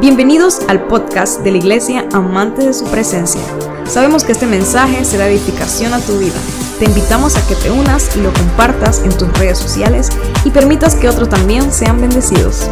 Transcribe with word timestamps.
Bienvenidos 0.00 0.66
al 0.70 0.88
podcast 0.88 1.42
de 1.42 1.50
la 1.50 1.58
Iglesia 1.58 2.08
Amante 2.14 2.64
de 2.64 2.72
su 2.72 2.90
Presencia. 2.90 3.42
Sabemos 3.86 4.24
que 4.24 4.32
este 4.32 4.46
mensaje 4.46 5.04
será 5.04 5.28
edificación 5.28 5.92
a 5.92 6.00
tu 6.00 6.18
vida. 6.18 6.40
Te 6.78 6.86
invitamos 6.86 7.36
a 7.36 7.46
que 7.46 7.54
te 7.54 7.70
unas 7.70 8.16
y 8.16 8.22
lo 8.22 8.32
compartas 8.32 9.04
en 9.04 9.10
tus 9.10 9.30
redes 9.38 9.58
sociales 9.58 10.08
y 10.42 10.50
permitas 10.52 10.96
que 10.96 11.06
otros 11.06 11.28
también 11.28 11.70
sean 11.70 12.00
bendecidos. 12.00 12.70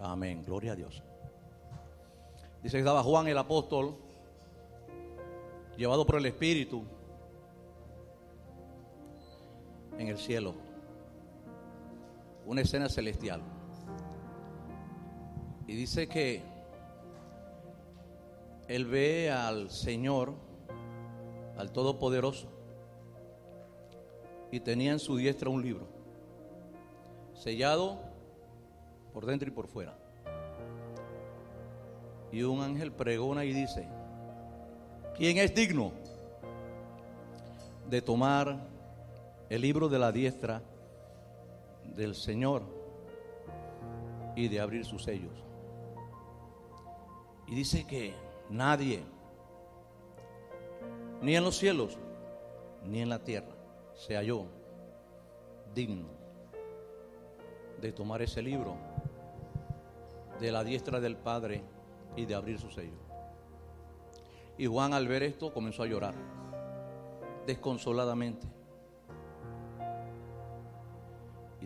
Amén, 0.00 0.42
gloria 0.44 0.72
a 0.72 0.74
Dios. 0.74 1.00
Dice 2.64 2.78
que 2.78 2.80
estaba 2.80 3.04
Juan 3.04 3.28
el 3.28 3.38
apóstol, 3.38 3.94
llevado 5.76 6.04
por 6.04 6.16
el 6.16 6.26
Espíritu 6.26 6.82
en 9.96 10.08
el 10.08 10.18
cielo 10.18 10.67
una 12.48 12.62
escena 12.62 12.88
celestial. 12.88 13.42
Y 15.66 15.74
dice 15.76 16.08
que 16.08 16.42
él 18.68 18.86
ve 18.86 19.30
al 19.30 19.70
Señor, 19.70 20.32
al 21.58 21.70
Todopoderoso, 21.70 22.48
y 24.50 24.60
tenía 24.60 24.92
en 24.92 24.98
su 24.98 25.18
diestra 25.18 25.50
un 25.50 25.62
libro, 25.62 25.86
sellado 27.34 27.98
por 29.12 29.26
dentro 29.26 29.46
y 29.46 29.52
por 29.52 29.66
fuera. 29.66 29.94
Y 32.32 32.42
un 32.44 32.62
ángel 32.62 32.92
pregona 32.92 33.44
y 33.44 33.52
dice, 33.52 33.86
¿quién 35.18 35.36
es 35.36 35.54
digno 35.54 35.92
de 37.90 38.00
tomar 38.00 38.58
el 39.50 39.60
libro 39.60 39.90
de 39.90 39.98
la 39.98 40.12
diestra 40.12 40.62
del 41.94 42.14
Señor 42.14 42.62
y 44.36 44.48
de 44.48 44.60
abrir 44.60 44.84
sus 44.84 45.04
sellos. 45.04 45.44
Y 47.46 47.54
dice 47.54 47.86
que 47.86 48.14
nadie, 48.50 49.02
ni 51.22 51.34
en 51.34 51.44
los 51.44 51.56
cielos, 51.56 51.98
ni 52.84 53.00
en 53.00 53.08
la 53.08 53.18
tierra, 53.24 53.54
se 53.94 54.14
halló 54.14 54.46
digno 55.74 56.08
de 57.80 57.92
tomar 57.92 58.22
ese 58.22 58.42
libro 58.42 58.76
de 60.40 60.52
la 60.52 60.62
diestra 60.64 61.00
del 61.00 61.16
Padre 61.16 61.62
y 62.16 62.26
de 62.26 62.34
abrir 62.34 62.58
su 62.58 62.70
sello. 62.70 62.98
Y 64.56 64.66
Juan 64.66 64.92
al 64.92 65.06
ver 65.06 65.22
esto 65.22 65.52
comenzó 65.52 65.82
a 65.82 65.86
llorar 65.86 66.14
desconsoladamente. 67.46 68.46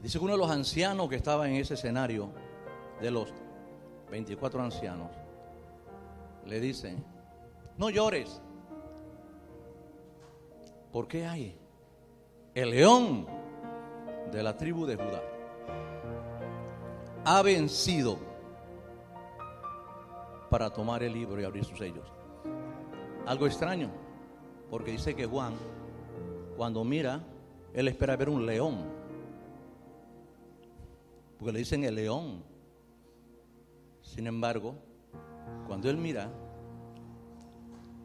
Dice 0.02 0.18
que 0.18 0.24
uno 0.24 0.32
de 0.32 0.38
los 0.38 0.50
ancianos 0.50 1.08
que 1.08 1.16
estaba 1.16 1.48
en 1.48 1.56
ese 1.56 1.74
escenario, 1.74 2.30
de 3.00 3.10
los 3.10 3.32
24 4.10 4.62
ancianos, 4.62 5.10
le 6.46 6.60
dice, 6.60 6.96
no 7.78 7.90
llores, 7.90 8.40
porque 10.92 11.26
hay 11.26 11.56
el 12.54 12.70
león 12.70 13.26
de 14.30 14.42
la 14.42 14.56
tribu 14.56 14.86
de 14.86 14.96
Judá. 14.96 15.22
Ha 17.24 17.42
vencido 17.42 18.18
para 20.50 20.70
tomar 20.70 21.02
el 21.02 21.12
libro 21.12 21.40
y 21.40 21.44
abrir 21.44 21.64
sus 21.64 21.78
sellos. 21.78 22.04
Algo 23.26 23.46
extraño, 23.46 23.90
porque 24.70 24.90
dice 24.90 25.14
que 25.14 25.26
Juan, 25.26 25.54
cuando 26.56 26.84
mira, 26.84 27.20
él 27.72 27.88
espera 27.88 28.16
ver 28.16 28.28
un 28.28 28.44
león 28.44 29.01
porque 31.42 31.54
le 31.54 31.58
dicen 31.58 31.82
el 31.82 31.96
león. 31.96 32.44
Sin 34.00 34.28
embargo, 34.28 34.76
cuando 35.66 35.90
él 35.90 35.96
mira, 35.96 36.30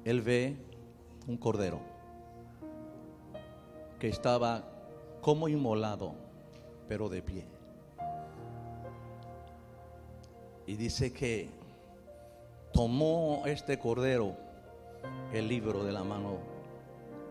él 0.05 0.23
ve 0.23 0.57
un 1.27 1.37
cordero 1.37 1.79
que 3.99 4.07
estaba 4.07 4.63
como 5.21 5.47
inmolado, 5.47 6.15
pero 6.87 7.09
de 7.09 7.21
pie. 7.21 7.45
Y 10.65 10.75
dice 10.75 11.13
que 11.13 11.51
tomó 12.73 13.43
este 13.45 13.77
cordero 13.77 14.35
el 15.31 15.47
libro 15.47 15.83
de 15.83 15.91
la 15.91 16.03
mano 16.03 16.39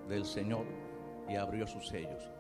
del 0.08 0.24
Señor 0.24 0.66
y 1.28 1.34
abrió 1.34 1.66
sus 1.66 1.88
sellos. 1.88 2.35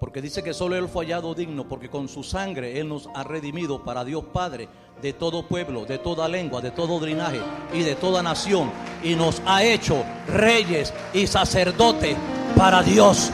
Porque 0.00 0.22
dice 0.22 0.42
que 0.42 0.54
solo 0.54 0.76
Él 0.76 0.88
fue 0.88 1.04
hallado 1.04 1.34
digno, 1.34 1.68
porque 1.68 1.90
con 1.90 2.08
su 2.08 2.22
sangre 2.22 2.78
Él 2.78 2.88
nos 2.88 3.08
ha 3.14 3.24
redimido 3.24 3.82
para 3.82 4.04
Dios 4.04 4.24
Padre 4.32 4.68
de 5.02 5.12
todo 5.12 5.46
pueblo, 5.46 5.84
de 5.86 5.98
toda 5.98 6.28
lengua, 6.28 6.60
de 6.60 6.70
todo 6.70 7.04
linaje 7.04 7.40
y 7.72 7.82
de 7.82 7.96
toda 7.96 8.22
nación. 8.22 8.70
Y 9.02 9.16
nos 9.16 9.42
ha 9.44 9.64
hecho 9.64 10.04
reyes 10.28 10.92
y 11.12 11.26
sacerdotes 11.26 12.16
para 12.56 12.82
Dios. 12.82 13.30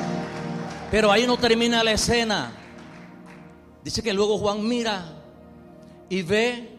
Pero 0.91 1.13
ahí 1.13 1.27
no 1.27 1.37
termina 1.37 1.85
la 1.85 1.93
escena. 1.93 2.53
Dice 3.83 4.03
que 4.03 4.15
luego 4.15 4.39
Juan 4.39 4.67
mira 4.67 5.05
y 6.09 6.23
ve 6.23 6.79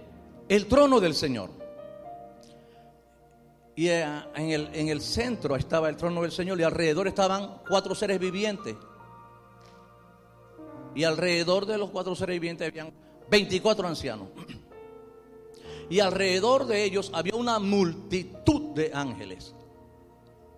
el 0.49 0.65
trono 0.65 0.99
del 0.99 1.13
Señor. 1.13 1.51
Y 3.75 3.89
eh, 3.89 4.07
en 4.35 4.49
el, 4.51 4.69
en 4.73 4.89
el 4.89 5.01
centro 5.01 5.55
estaba 5.55 5.89
el 5.89 5.97
trono 5.97 6.21
del 6.23 6.31
Señor 6.31 6.59
y 6.59 6.63
alrededor 6.63 7.07
estaban 7.07 7.57
cuatro 7.67 7.93
seres 7.93 8.19
vivientes 8.19 8.75
y 10.95 11.03
alrededor 11.03 11.65
de 11.65 11.77
los 11.77 11.91
cuatro 11.91 12.15
seres 12.15 12.35
vivientes 12.35 12.67
habían 12.67 12.91
24 13.29 13.87
ancianos. 13.87 14.27
Y 15.87 15.99
alrededor 15.99 16.65
de 16.65 16.83
ellos 16.83 17.11
había 17.13 17.35
una 17.35 17.59
multitud 17.59 18.73
de 18.73 18.89
ángeles, 18.91 19.53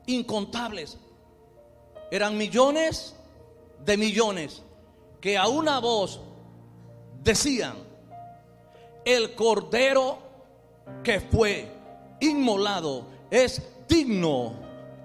incontables. 0.06 0.98
Eran 2.10 2.38
millones 2.38 3.14
de 3.84 3.98
millones 3.98 4.64
que 5.20 5.38
a 5.38 5.50
una 5.50 5.80
voz 5.80 6.22
decían, 7.24 7.76
el 9.04 9.36
cordero 9.36 10.20
que 11.04 11.20
fue 11.20 11.70
inmolado 12.22 13.06
es 13.30 13.62
digno 13.88 14.54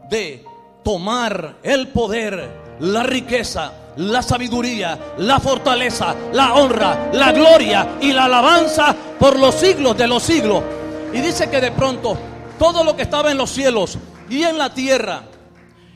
de 0.09 0.44
tomar 0.84 1.59
el 1.62 1.88
poder, 1.88 2.62
la 2.82 3.04
riqueza, 3.04 3.72
la 3.97 4.22
sabiduría, 4.22 4.98
la 5.19 5.38
fortaleza, 5.38 6.15
la 6.32 6.54
honra, 6.54 7.10
la 7.12 7.31
gloria 7.32 7.97
y 8.00 8.12
la 8.12 8.25
alabanza 8.25 8.94
por 9.19 9.38
los 9.38 9.54
siglos 9.54 9.97
de 9.97 10.09
los 10.09 10.22
siglos. 10.22 10.62
Y 11.12 11.21
dice 11.21 11.48
que 11.48 11.60
de 11.60 11.71
pronto 11.71 12.16
todo 12.59 12.82
lo 12.82 12.97
que 12.97 13.03
estaba 13.03 13.31
en 13.31 13.38
los 13.38 13.50
cielos 13.50 13.98
y 14.28 14.42
en 14.42 14.59
la 14.59 14.75
tierra 14.75 15.22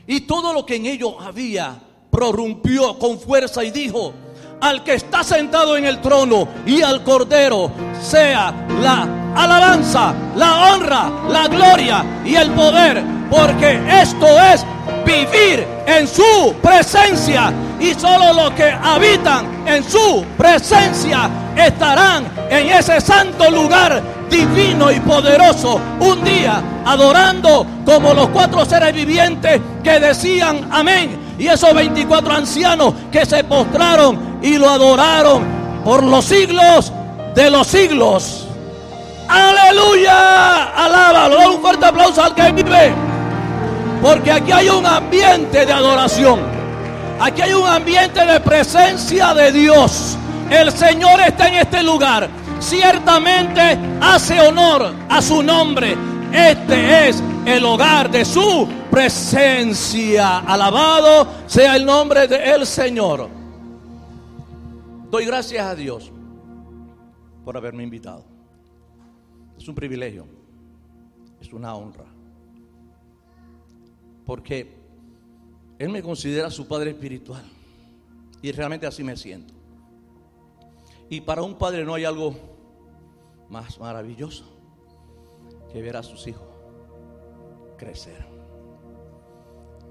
y 0.05 0.21
todo 0.21 0.53
lo 0.53 0.65
que 0.65 0.75
en 0.75 0.85
ellos 0.85 1.15
había 1.19 1.75
prorrumpió 2.09 2.97
con 2.97 3.19
fuerza 3.19 3.63
y 3.65 3.71
dijo, 3.71 4.13
al 4.61 4.83
que 4.83 4.93
está 4.93 5.23
sentado 5.23 5.75
en 5.75 5.85
el 5.85 5.99
trono 5.99 6.47
y 6.65 6.81
al 6.81 7.03
cordero 7.03 7.69
sea 8.01 8.53
la 8.81 9.33
alabanza, 9.35 10.15
la 10.35 10.73
honra, 10.73 11.11
la 11.27 11.47
gloria 11.47 12.05
y 12.25 12.35
el 12.35 12.49
poder, 12.51 13.03
porque 13.29 13.79
esto 14.01 14.25
es 14.53 14.65
vivir 15.07 15.65
en 15.85 16.05
su 16.05 16.53
presencia 16.61 17.53
y 17.79 17.93
solo 17.93 18.33
los 18.33 18.51
que 18.51 18.69
habitan 18.69 19.63
en 19.65 19.83
su 19.83 20.25
presencia 20.37 21.29
estarán 21.55 22.25
en 22.49 22.69
ese 22.69 22.99
santo 22.99 23.49
lugar 23.49 24.03
divino 24.29 24.91
y 24.91 24.99
poderoso 24.99 25.79
un 26.01 26.23
día 26.23 26.61
adorando 26.85 27.65
como 27.85 28.13
los 28.13 28.27
cuatro 28.29 28.65
seres 28.65 28.93
vivientes 28.93 29.61
que 29.81 29.99
decían 29.99 30.67
amén 30.71 31.35
y 31.39 31.47
esos 31.47 31.73
24 31.73 32.33
ancianos 32.33 32.93
que 33.11 33.25
se 33.25 33.43
postraron 33.45 34.39
y 34.41 34.57
lo 34.57 34.69
adoraron 34.69 35.43
por 35.85 36.03
los 36.03 36.25
siglos 36.25 36.91
de 37.33 37.49
los 37.49 37.67
siglos. 37.67 38.47
Aleluya, 39.29 40.73
alábalo, 40.73 41.53
un 41.53 41.61
fuerte 41.61 41.85
aplauso 41.85 42.23
al 42.23 42.33
que 42.33 42.51
vive. 42.51 43.06
Porque 44.01 44.31
aquí 44.31 44.51
hay 44.51 44.69
un 44.69 44.85
ambiente 44.85 45.65
de 45.65 45.73
adoración. 45.73 46.39
Aquí 47.19 47.41
hay 47.41 47.53
un 47.53 47.67
ambiente 47.67 48.25
de 48.25 48.39
presencia 48.39 49.33
de 49.33 49.51
Dios. 49.51 50.17
El 50.49 50.71
Señor 50.71 51.19
está 51.21 51.47
en 51.47 51.55
este 51.55 51.83
lugar. 51.83 52.29
Ciertamente 52.59 53.77
hace 53.99 54.39
honor 54.39 54.93
a 55.09 55.21
su 55.21 55.41
nombre. 55.41 55.97
Este 56.31 57.09
es 57.09 57.23
el 57.45 57.65
hogar 57.65 58.11
de 58.11 58.23
su 58.23 58.67
presencia. 58.91 60.39
Alabado 60.39 61.27
sea 61.47 61.75
el 61.75 61.85
nombre 61.85 62.27
del 62.27 62.65
Señor. 62.67 63.29
Doy 65.09 65.25
gracias 65.25 65.65
a 65.65 65.73
Dios 65.73 66.11
por 67.43 67.57
haberme 67.57 67.83
invitado. 67.83 68.25
Es 69.57 69.67
un 69.67 69.73
privilegio. 69.73 70.27
Es 71.41 71.51
una 71.51 71.73
honra 71.73 72.16
porque 74.27 74.75
Él 75.79 75.89
me 75.89 76.03
considera 76.03 76.51
su 76.51 76.67
Padre 76.67 76.91
espiritual. 76.91 77.43
Y 78.41 78.51
realmente 78.51 78.85
así 78.85 79.03
me 79.03 79.17
siento. 79.17 79.55
Y 81.09 81.21
para 81.21 81.41
un 81.41 81.55
padre 81.55 81.83
no 81.83 81.95
hay 81.95 82.05
algo 82.05 82.35
más 83.49 83.79
maravilloso 83.79 84.43
que 85.71 85.81
ver 85.81 85.97
a 85.97 86.03
sus 86.03 86.27
hijos 86.27 86.45
crecer 87.77 88.27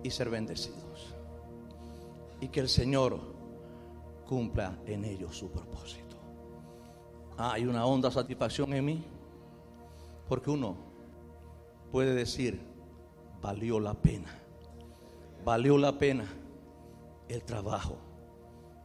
y 0.03 0.11
ser 0.11 0.31
bendecidos. 0.31 1.15
Y 2.41 2.49
que 2.49 2.61
el 2.61 2.69
Señor 2.69 3.19
cumpla 4.27 4.79
en 4.87 5.05
ellos 5.05 5.37
su 5.37 5.51
propósito. 5.51 6.17
hay 7.39 7.65
una 7.65 7.85
honda 7.85 8.11
satisfacción 8.11 8.73
en 8.75 8.85
mí 8.85 9.05
porque 10.29 10.51
uno 10.51 10.77
puede 11.91 12.15
decir, 12.15 12.76
valió 13.47 13.79
la 13.79 13.95
pena, 13.95 14.35
valió 15.45 15.79
la 15.79 15.97
pena 15.97 16.27
el 17.29 17.45
trabajo 17.45 17.97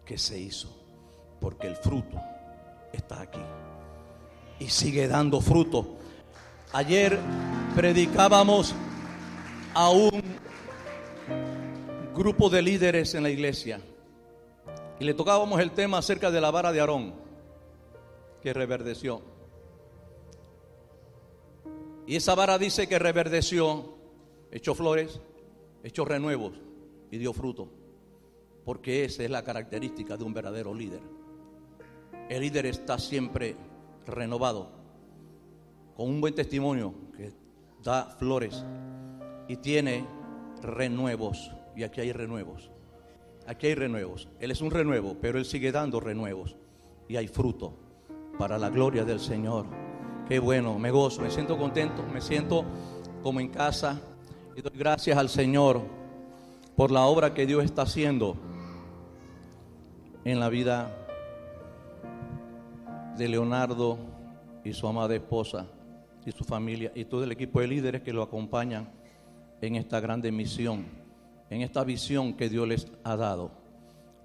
que 0.06 0.20
se 0.20 0.40
hizo, 0.40 0.70
porque 1.40 1.66
el 1.66 1.76
fruto 1.76 2.22
está 2.94 3.22
aquí 3.22 3.42
y 4.60 4.70
sigue 4.70 5.08
dando 5.08 5.42
fruto. 5.42 5.98
Ayer 6.74 7.18
predicábamos 7.76 8.76
a 9.74 9.90
un 9.90 10.22
grupo 12.14 12.48
de 12.52 12.62
líderes 12.62 13.16
en 13.16 13.24
la 13.24 13.32
iglesia 13.32 13.82
y 15.00 15.06
le 15.06 15.16
tocábamos 15.16 15.60
el 15.60 15.72
tema 15.72 15.98
acerca 15.98 16.30
de 16.30 16.40
la 16.40 16.52
vara 16.52 16.72
de 16.72 16.82
Aarón 16.82 17.16
que 18.44 18.54
reverdeció. 18.54 19.24
Y 22.06 22.16
esa 22.16 22.36
vara 22.36 22.60
dice 22.60 22.88
que 22.88 23.00
reverdeció, 23.00 24.01
echó 24.52 24.76
flores, 24.76 25.20
echó 25.84 26.06
renuevos 26.06 26.54
y 27.10 27.18
dio 27.18 27.34
fruto. 27.34 27.70
Porque 28.66 29.06
esa 29.06 29.24
es 29.24 29.30
la 29.30 29.44
característica 29.44 30.18
de 30.18 30.24
un 30.24 30.34
verdadero 30.34 30.74
líder. 30.74 31.02
El 32.30 32.42
líder 32.42 32.68
está 32.68 33.00
siempre 33.00 33.56
renovado, 34.06 34.70
con 35.96 36.10
un 36.10 36.22
buen 36.22 36.36
testimonio 36.36 36.94
que 37.16 37.32
da 37.84 38.06
flores 38.06 38.64
y 39.48 39.58
tiene 39.58 40.06
renuevos. 40.62 41.52
Y 41.76 41.84
aquí 41.84 42.02
hay 42.02 42.12
renuevos. 42.12 42.70
Aquí 43.48 43.68
hay 43.68 43.76
renuevos. 43.76 44.30
Él 44.40 44.52
es 44.52 44.62
un 44.62 44.72
renuevo, 44.72 45.18
pero 45.20 45.40
él 45.40 45.46
sigue 45.46 45.72
dando 45.72 46.00
renuevos. 46.00 46.56
Y 47.08 47.16
hay 47.16 47.28
fruto 47.28 47.74
para 48.38 48.58
la 48.58 48.70
gloria 48.70 49.04
del 49.04 49.20
Señor. 49.20 49.66
Qué 50.28 50.40
bueno, 50.40 50.78
me 50.78 50.92
gozo, 50.92 51.22
me 51.22 51.32
siento 51.32 51.58
contento, 51.58 52.04
me 52.04 52.22
siento 52.22 52.64
como 53.24 53.40
en 53.40 53.50
casa 53.50 54.02
y 54.56 54.62
doy 54.62 54.78
gracias 54.78 55.18
al 55.18 55.30
Señor 55.30 55.82
por 56.76 56.92
la 56.92 57.06
obra 57.06 57.34
que 57.34 57.46
Dios 57.46 57.64
está 57.64 57.84
haciendo 57.84 58.36
en 60.24 60.40
la 60.40 60.50
vida 60.50 60.96
de 63.18 63.28
Leonardo 63.28 63.98
y 64.64 64.74
su 64.74 64.88
amada 64.88 65.16
esposa 65.16 65.66
y 66.26 66.32
su 66.32 66.44
familia 66.44 66.92
y 66.96 67.06
todo 67.06 67.24
el 67.24 67.32
equipo 67.32 67.62
de 67.62 67.68
líderes 67.68 68.02
que 68.02 68.14
lo 68.14 68.22
acompañan 68.22 68.90
en 69.62 69.76
esta 69.76 70.00
grande 70.00 70.32
misión, 70.32 70.86
en 71.50 71.62
esta 71.62 71.84
visión 71.84 72.34
que 72.34 72.50
Dios 72.50 72.68
les 72.68 72.88
ha 73.04 73.16
dado. 73.16 73.52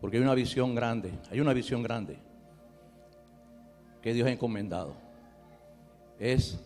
Porque 0.00 0.18
hay 0.18 0.22
una 0.22 0.34
visión 0.34 0.74
grande, 0.74 1.12
hay 1.30 1.40
una 1.40 1.52
visión 1.52 1.82
grande 1.82 2.18
que 4.02 4.12
Dios 4.12 4.28
ha 4.28 4.32
encomendado 4.32 5.06
es 6.18 6.58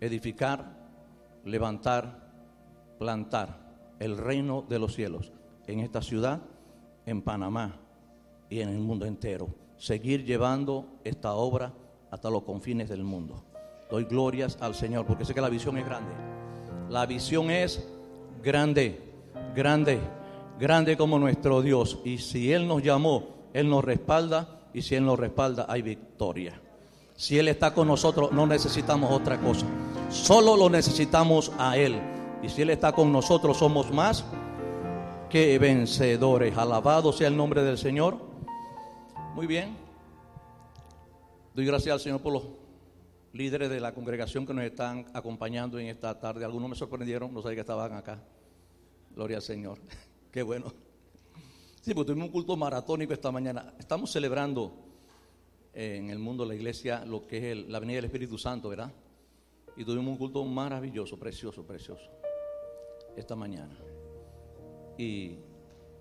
edificar, 0.00 0.64
levantar, 1.44 2.25
plantar 2.98 3.66
el 3.98 4.18
reino 4.18 4.64
de 4.68 4.78
los 4.78 4.94
cielos 4.94 5.32
en 5.66 5.80
esta 5.80 6.02
ciudad, 6.02 6.40
en 7.04 7.22
Panamá 7.22 7.76
y 8.48 8.60
en 8.60 8.68
el 8.68 8.78
mundo 8.78 9.06
entero. 9.06 9.48
Seguir 9.76 10.24
llevando 10.24 10.86
esta 11.04 11.34
obra 11.34 11.72
hasta 12.10 12.30
los 12.30 12.42
confines 12.42 12.88
del 12.88 13.04
mundo. 13.04 13.42
Doy 13.90 14.04
glorias 14.04 14.58
al 14.60 14.74
Señor 14.74 15.06
porque 15.06 15.24
sé 15.24 15.34
que 15.34 15.40
la 15.40 15.48
visión 15.48 15.76
es 15.78 15.84
grande. 15.84 16.12
La 16.88 17.06
visión 17.06 17.50
es 17.50 17.86
grande, 18.42 19.00
grande, 19.54 20.00
grande 20.58 20.96
como 20.96 21.18
nuestro 21.18 21.62
Dios. 21.62 21.98
Y 22.04 22.18
si 22.18 22.52
Él 22.52 22.66
nos 22.66 22.82
llamó, 22.82 23.48
Él 23.52 23.68
nos 23.68 23.84
respalda. 23.84 24.48
Y 24.72 24.82
si 24.82 24.94
Él 24.94 25.04
nos 25.04 25.18
respalda, 25.18 25.66
hay 25.68 25.82
victoria. 25.82 26.60
Si 27.14 27.38
Él 27.38 27.48
está 27.48 27.72
con 27.72 27.88
nosotros, 27.88 28.32
no 28.32 28.46
necesitamos 28.46 29.10
otra 29.10 29.40
cosa. 29.40 29.66
Solo 30.10 30.56
lo 30.56 30.68
necesitamos 30.68 31.52
a 31.58 31.76
Él. 31.76 32.15
Y 32.42 32.48
si 32.48 32.62
Él 32.62 32.70
está 32.70 32.92
con 32.92 33.12
nosotros, 33.12 33.56
somos 33.56 33.90
más 33.90 34.24
que 35.30 35.58
vencedores. 35.58 36.56
Alabado 36.56 37.12
sea 37.12 37.28
el 37.28 37.36
nombre 37.36 37.62
del 37.62 37.78
Señor. 37.78 38.18
Muy 39.34 39.46
bien. 39.46 39.76
Doy 41.54 41.66
gracias 41.66 41.92
al 41.94 42.00
Señor 42.00 42.20
por 42.20 42.32
los 42.32 42.44
líderes 43.32 43.68
de 43.70 43.80
la 43.80 43.92
congregación 43.92 44.46
que 44.46 44.54
nos 44.54 44.64
están 44.64 45.06
acompañando 45.12 45.78
en 45.78 45.88
esta 45.88 46.18
tarde. 46.18 46.44
Algunos 46.44 46.70
me 46.70 46.76
sorprendieron, 46.76 47.32
no 47.32 47.42
sabía 47.42 47.56
que 47.56 47.60
estaban 47.62 47.92
acá. 47.92 48.22
Gloria 49.14 49.36
al 49.38 49.42
Señor. 49.42 49.78
Qué 50.30 50.42
bueno. 50.42 50.72
Sí, 51.80 51.94
pues 51.94 52.06
tuvimos 52.06 52.26
un 52.26 52.32
culto 52.32 52.56
maratónico 52.56 53.12
esta 53.12 53.30
mañana. 53.30 53.74
Estamos 53.78 54.10
celebrando 54.10 54.72
en 55.72 56.10
el 56.10 56.18
mundo 56.18 56.44
la 56.44 56.54
iglesia 56.54 57.04
lo 57.04 57.26
que 57.26 57.52
es 57.52 57.68
la 57.68 57.78
venida 57.78 57.96
del 57.96 58.06
Espíritu 58.06 58.38
Santo, 58.38 58.70
¿verdad? 58.70 58.92
Y 59.76 59.84
tuvimos 59.84 60.12
un 60.12 60.16
culto 60.16 60.44
maravilloso, 60.44 61.18
precioso, 61.18 61.62
precioso, 61.66 62.10
esta 63.16 63.34
mañana. 63.34 63.76
Y 64.98 65.36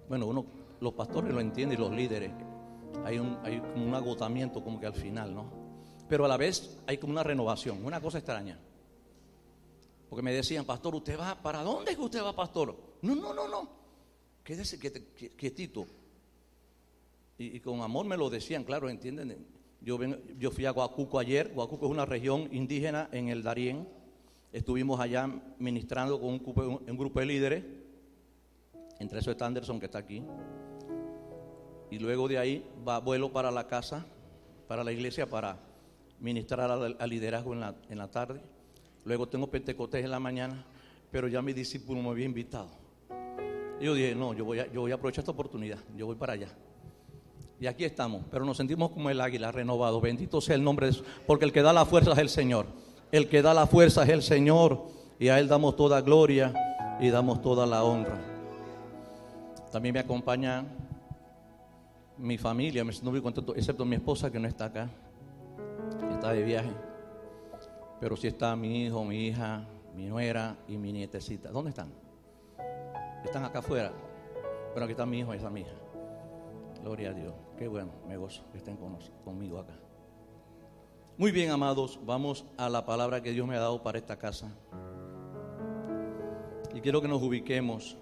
bueno, 0.08 0.28
uno, 0.28 0.46
los 0.80 0.94
pastores 0.94 1.34
lo 1.34 1.40
entienden 1.40 1.78
y 1.78 1.82
los 1.82 1.92
líderes. 1.92 2.32
Hay, 3.04 3.20
un, 3.20 3.38
hay 3.44 3.60
como 3.60 3.86
un 3.86 3.96
agotamiento 3.96 4.64
como 4.64 4.80
que 4.80 4.86
al 4.86 4.94
final, 4.94 5.34
¿no? 5.34 5.50
Pero 6.08 6.26
a 6.26 6.28
la 6.28 6.38
vez 6.38 6.78
hay 6.86 6.98
como 6.98 7.14
una 7.14 7.24
renovación, 7.24 7.84
una 7.86 8.00
cosa 8.00 8.20
extraña. 8.20 8.60
Porque 10.10 10.22
me 10.22 10.32
decían, 10.32 10.66
pastor, 10.66 10.96
¿usted 10.96 11.20
va? 11.20 11.36
¿Para 11.36 11.62
dónde 11.64 11.96
que 11.96 12.02
usted 12.02 12.24
va, 12.24 12.36
pastor? 12.36 12.76
No, 13.02 13.16
no, 13.16 13.34
no, 13.34 13.48
no. 13.48 13.70
Quédese 14.44 14.80
quietito. 14.80 15.86
Y, 17.38 17.58
y, 17.58 17.60
con 17.60 17.82
amor 17.82 18.06
me 18.06 18.16
lo 18.16 18.30
decían, 18.30 18.64
claro, 18.64 18.88
entienden. 18.88 19.46
Yo, 19.82 20.00
yo 20.38 20.52
fui 20.52 20.66
a 20.66 20.72
Guacuco 20.72 21.20
ayer. 21.20 21.52
Guacuco 21.54 21.88
es 21.88 21.92
una 21.92 22.06
región 22.06 22.48
indígena 22.52 23.10
en 23.12 23.30
el 23.30 23.44
Darién. 23.44 23.88
Estuvimos 24.56 25.02
allá 25.02 25.30
ministrando 25.60 26.18
con 26.18 26.30
un, 26.30 26.98
grupo 26.98 27.19
de 27.19 27.25
líderes. 27.25 27.66
Entre 29.00 29.19
esos 29.19 29.34
está 29.34 29.48
Anderson, 29.48 29.81
que 29.81 29.88
está 29.88 29.97
aquí. 29.97 30.24
Y 31.92 32.00
luego 32.00 32.30
de 32.30 32.38
ahí 32.38 32.66
va 32.88 33.00
vuelo 33.00 33.33
para 33.33 33.52
la 33.52 33.68
casa, 33.68 34.06
para 34.69 34.81
la 34.85 34.94
iglesia, 34.94 35.30
para 35.30 35.59
ministrar 36.21 36.71
al, 36.71 37.09
liderazgo 37.09 37.52
en 37.52 37.59
la, 37.59 37.76
en 37.90 37.97
la 37.97 38.09
tarde. 38.09 38.40
Luego 39.04 39.28
tengo 39.28 39.47
Pentecostés 39.47 40.06
en 40.06 40.12
la 40.12 40.21
mañana, 40.21 40.66
pero 41.12 41.28
ya 41.28 41.42
mi 41.42 41.52
discípulo 41.52 42.02
me 42.02 42.12
había 42.12 42.26
invitado. 42.26 42.69
Y 43.81 43.83
yo 43.83 43.94
dije, 43.94 44.16
no, 44.16 44.33
yo 44.33 44.45
voy, 44.45 44.59
a, 44.59 44.71
yo 44.71 44.80
voy 44.80 44.92
a 44.94 44.95
aprovechar 44.95 45.24
esta 45.24 45.33
oportunidad, 45.33 45.80
yo 45.97 46.06
voy 46.06 46.16
para 46.16 46.31
allá. 46.31 46.47
Y 47.59 47.68
aquí 47.68 47.83
estamos, 47.83 48.24
pero 48.31 48.45
nos 48.45 48.56
sentimos 48.56 48.92
como 48.92 49.09
el 49.09 49.19
águila 49.19 49.52
renovado. 49.52 50.00
Bendito 50.00 50.40
sea 50.40 50.56
el 50.56 50.64
nombre 50.64 50.85
de 50.85 50.94
Dios, 50.94 51.04
porque 51.28 51.44
el 51.44 51.52
que 51.52 51.62
da 51.62 51.74
la 51.74 51.85
fuerza 51.85 52.14
es 52.14 52.19
el 52.19 52.30
Señor. 52.30 52.84
El 53.16 53.30
que 53.30 53.42
da 53.42 53.54
la 53.54 53.66
fuerza 53.66 54.04
es 54.04 54.10
el 54.10 54.22
Señor 54.22 54.90
y 55.18 55.30
a 55.30 55.40
Él 55.40 55.48
damos 55.48 55.78
toda 55.78 56.02
gloria 56.02 56.54
y 57.00 57.10
damos 57.10 57.42
toda 57.42 57.66
la 57.66 57.81
honra. 57.81 58.19
También 59.72 59.94
me 59.94 60.02
acompaña 60.02 60.66
mi 62.18 62.38
familia, 62.38 62.84
me 62.84 62.92
siento 62.92 63.12
muy 63.12 63.22
contento, 63.22 63.56
excepto 63.56 63.86
mi 63.86 63.95
esposa 63.95 64.30
que 64.30 64.38
no 64.38 64.50
está 64.50 64.66
acá, 64.66 64.90
está 66.12 66.34
de 66.34 66.44
viaje. 66.44 66.72
Pero 68.02 68.18
sí 68.18 68.28
está 68.28 68.54
mi 68.57 68.84
hijo, 68.84 69.06
mi 69.06 69.28
hija, 69.28 69.66
mi 69.95 70.07
nuera 70.07 70.57
y 70.68 70.76
mi 70.76 70.92
nietecita. 70.92 71.52
¿Dónde 71.52 71.69
están? 71.69 71.94
Están 73.24 73.45
acá 73.45 73.60
afuera. 73.60 73.94
Pero 74.74 74.84
aquí 74.84 74.92
está 74.92 75.06
mi 75.06 75.19
hijo 75.19 75.34
y 75.34 75.38
esa 75.38 75.50
mi 75.50 75.62
hija. 75.62 75.72
Gloria 76.81 77.12
a 77.12 77.14
Dios. 77.14 77.34
Qué 77.57 77.69
bueno, 77.69 77.92
me 78.10 78.18
gozo 78.18 78.44
que 78.52 78.57
estén 78.57 78.78
conmigo 79.24 79.60
acá. 79.60 79.84
Muy 81.18 81.31
bien, 81.31 81.50
amados, 81.50 81.98
vamos 82.06 82.44
a 82.57 82.68
la 82.68 82.86
palabra 82.86 83.24
que 83.24 83.31
Dios 83.31 83.48
me 83.48 83.56
ha 83.56 83.60
dado 83.60 83.81
para 83.81 83.98
esta 83.98 84.18
casa. 84.18 84.52
Y 86.74 86.81
quiero 86.81 87.02
que 87.02 87.07
nos 87.07 87.24
ubiquemos 87.24 87.95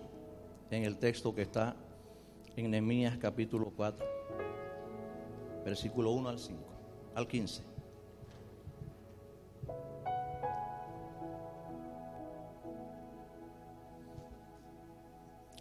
en 0.72 0.84
el 0.84 0.98
texto 0.98 1.36
que 1.36 1.44
está 1.44 1.76
en 2.56 2.72
Nehemías 2.72 3.16
capítulo 3.20 3.72
4, 3.76 4.04
versículo 5.64 6.10
1 6.10 6.30
al 6.30 6.40
5, 6.40 6.60
al 7.14 7.28
15. 7.28 7.64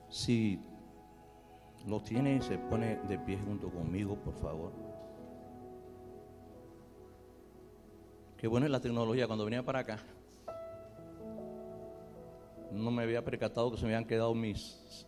Si 0.08 0.58
lo 1.86 2.00
tiene 2.00 2.36
y 2.36 2.40
se 2.40 2.56
pone 2.56 2.96
de 2.96 3.18
pie 3.18 3.38
junto 3.44 3.68
conmigo, 3.68 4.16
por 4.16 4.32
favor. 4.36 4.91
Qué 8.42 8.48
buena 8.48 8.66
es 8.66 8.72
la 8.72 8.80
tecnología. 8.80 9.28
Cuando 9.28 9.44
venía 9.44 9.64
para 9.64 9.78
acá, 9.78 10.00
no 12.72 12.90
me 12.90 13.04
había 13.04 13.24
percatado 13.24 13.70
que 13.70 13.76
se 13.76 13.84
me 13.84 13.94
habían 13.94 14.04
quedado 14.04 14.34
mis, 14.34 15.06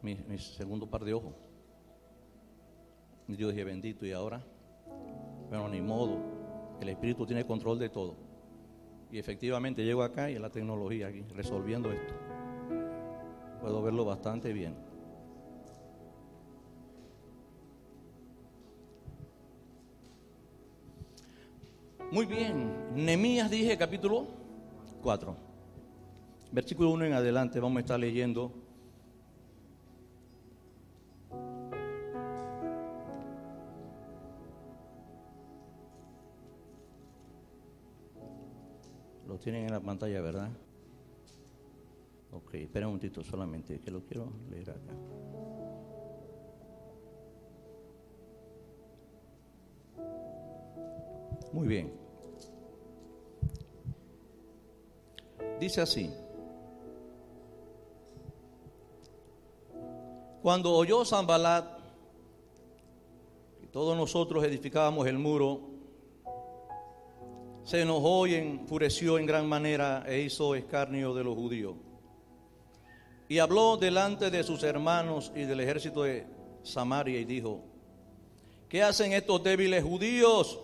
mis, 0.00 0.42
segundo 0.56 0.86
par 0.86 1.04
de 1.04 1.12
ojos. 1.12 1.34
Y 3.28 3.36
yo 3.36 3.50
dije, 3.50 3.64
bendito, 3.64 4.06
¿y 4.06 4.12
ahora? 4.12 4.42
Pero 5.50 5.68
ni 5.68 5.82
modo, 5.82 6.22
el 6.80 6.88
Espíritu 6.88 7.26
tiene 7.26 7.44
control 7.44 7.78
de 7.78 7.90
todo. 7.90 8.16
Y 9.12 9.18
efectivamente 9.18 9.84
llego 9.84 10.02
acá 10.02 10.30
y 10.30 10.36
es 10.36 10.40
la 10.40 10.48
tecnología 10.48 11.08
aquí, 11.08 11.22
resolviendo 11.34 11.92
esto. 11.92 12.14
Puedo 13.60 13.82
verlo 13.82 14.06
bastante 14.06 14.54
bien. 14.54 14.74
Muy 22.10 22.26
bien, 22.26 22.94
Nemías 22.94 23.50
dije 23.50 23.76
capítulo 23.76 24.26
4. 25.02 25.36
Versículo 26.52 26.90
1 26.90 27.06
en 27.06 27.12
adelante 27.12 27.58
vamos 27.58 27.78
a 27.78 27.80
estar 27.80 27.98
leyendo. 27.98 28.52
Lo 39.26 39.38
tienen 39.38 39.64
en 39.64 39.72
la 39.72 39.80
pantalla, 39.80 40.20
¿verdad? 40.20 40.50
Ok, 42.30 42.54
espera 42.54 42.86
un 42.86 42.92
momentito 42.92 43.24
solamente, 43.24 43.80
que 43.80 43.90
lo 43.90 44.04
quiero 44.04 44.32
leer 44.50 44.70
acá. 44.70 45.23
Muy 51.54 51.68
bien. 51.68 51.92
Dice 55.60 55.80
así. 55.82 56.12
Cuando 60.42 60.74
oyó 60.74 61.04
Zambalat 61.04 61.78
que 63.60 63.68
todos 63.68 63.96
nosotros 63.96 64.42
edificábamos 64.42 65.06
el 65.06 65.16
muro, 65.16 65.60
se 67.62 67.82
enojó 67.82 68.26
y 68.26 68.34
enfureció 68.34 69.16
en 69.20 69.24
gran 69.24 69.48
manera 69.48 70.02
e 70.08 70.22
hizo 70.22 70.56
escarnio 70.56 71.14
de 71.14 71.22
los 71.22 71.36
judíos. 71.36 71.76
Y 73.28 73.38
habló 73.38 73.76
delante 73.76 74.32
de 74.32 74.42
sus 74.42 74.64
hermanos 74.64 75.30
y 75.36 75.42
del 75.42 75.60
ejército 75.60 76.02
de 76.02 76.26
Samaria 76.64 77.20
y 77.20 77.24
dijo, 77.24 77.60
¿qué 78.68 78.82
hacen 78.82 79.12
estos 79.12 79.40
débiles 79.44 79.84
judíos? 79.84 80.58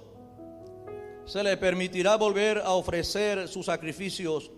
¿Se 1.27 1.43
les 1.43 1.57
permitirá 1.57 2.17
volver 2.17 2.59
a 2.59 2.73
ofrecer 2.73 3.49
sus 3.49 3.67
sacrificios 3.67 4.51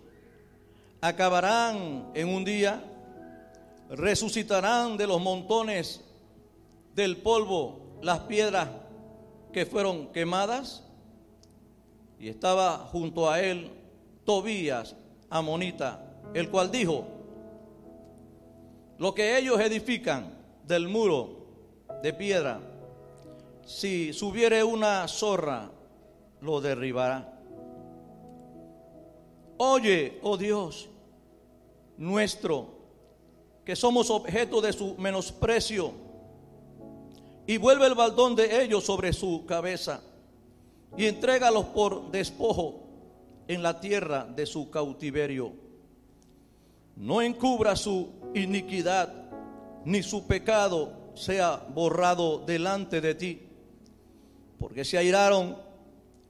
acabarán 1.03 2.11
en 2.13 2.29
un 2.29 2.45
día, 2.45 2.81
resucitarán 3.89 4.95
de 4.95 5.05
los 5.05 5.19
montones 5.19 5.99
del 6.95 7.17
polvo 7.17 7.97
las 8.01 8.19
piedras 8.19 8.69
que 9.51 9.65
fueron 9.65 10.07
quemadas. 10.13 10.81
Y 12.19 12.29
estaba 12.29 12.77
junto 12.89 13.29
a 13.29 13.41
él 13.41 13.69
Tobías, 14.23 14.95
amonita, 15.29 15.99
el 16.33 16.49
cual 16.49 16.71
dijo, 16.71 17.05
lo 18.97 19.13
que 19.13 19.37
ellos 19.37 19.59
edifican 19.59 20.33
del 20.65 20.87
muro 20.87 21.45
de 22.01 22.13
piedra, 22.13 22.61
si 23.65 24.13
subiere 24.13 24.63
una 24.63 25.05
zorra, 25.09 25.69
lo 26.43 26.61
derribará. 26.61 27.33
Oye, 29.57 30.19
oh 30.21 30.37
Dios, 30.37 30.89
nuestro, 31.97 32.67
que 33.63 33.75
somos 33.75 34.09
objeto 34.09 34.61
de 34.61 34.73
su 34.73 34.95
menosprecio, 34.97 35.93
y 37.45 37.57
vuelve 37.57 37.87
el 37.87 37.95
baldón 37.95 38.35
de 38.35 38.63
ellos 38.63 38.83
sobre 38.83 39.13
su 39.13 39.45
cabeza, 39.45 40.01
y 40.97 41.05
entrégalos 41.05 41.65
por 41.65 42.11
despojo 42.11 42.81
en 43.47 43.63
la 43.63 43.79
tierra 43.79 44.25
de 44.25 44.45
su 44.45 44.69
cautiverio. 44.69 45.53
No 46.95 47.21
encubra 47.21 47.75
su 47.75 48.09
iniquidad, 48.33 49.13
ni 49.85 50.03
su 50.03 50.27
pecado 50.27 51.11
sea 51.15 51.65
borrado 51.73 52.39
delante 52.39 53.01
de 53.01 53.15
ti, 53.15 53.41
porque 54.59 54.85
se 54.85 54.97
airaron 54.97 55.57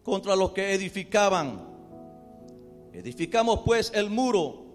contra 0.04 0.36
los 0.36 0.52
que 0.52 0.74
edificaban. 0.74 1.62
Edificamos 2.92 3.62
pues 3.66 3.92
el 3.96 4.10
muro 4.10 4.66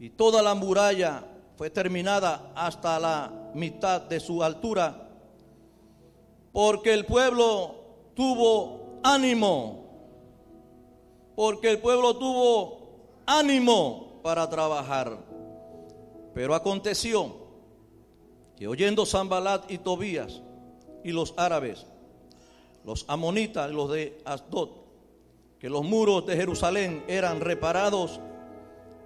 y 0.00 0.10
toda 0.10 0.42
la 0.42 0.54
muralla 0.54 1.24
fue 1.56 1.70
terminada 1.70 2.52
hasta 2.56 2.98
la 2.98 3.50
mitad 3.54 4.00
de 4.00 4.18
su 4.18 4.42
altura, 4.42 5.08
porque 6.50 6.92
el 6.92 7.06
pueblo 7.06 7.76
tuvo 8.14 8.98
ánimo, 9.04 9.84
porque 11.36 11.70
el 11.70 11.78
pueblo 11.78 12.16
tuvo 12.16 12.78
ánimo 13.26 14.20
para 14.22 14.48
trabajar. 14.48 15.18
Pero 16.34 16.54
aconteció 16.54 17.36
que 18.56 18.66
oyendo 18.66 19.04
Zambalat 19.06 19.70
y 19.70 19.78
Tobías 19.78 20.42
y 21.04 21.12
los 21.12 21.34
árabes, 21.36 21.86
los 22.84 23.04
amonitas, 23.08 23.70
los 23.70 23.90
de 23.90 24.18
Asdod, 24.24 24.70
que 25.58 25.68
los 25.68 25.84
muros 25.84 26.26
de 26.26 26.36
Jerusalén 26.36 27.04
eran 27.06 27.40
reparados 27.40 28.20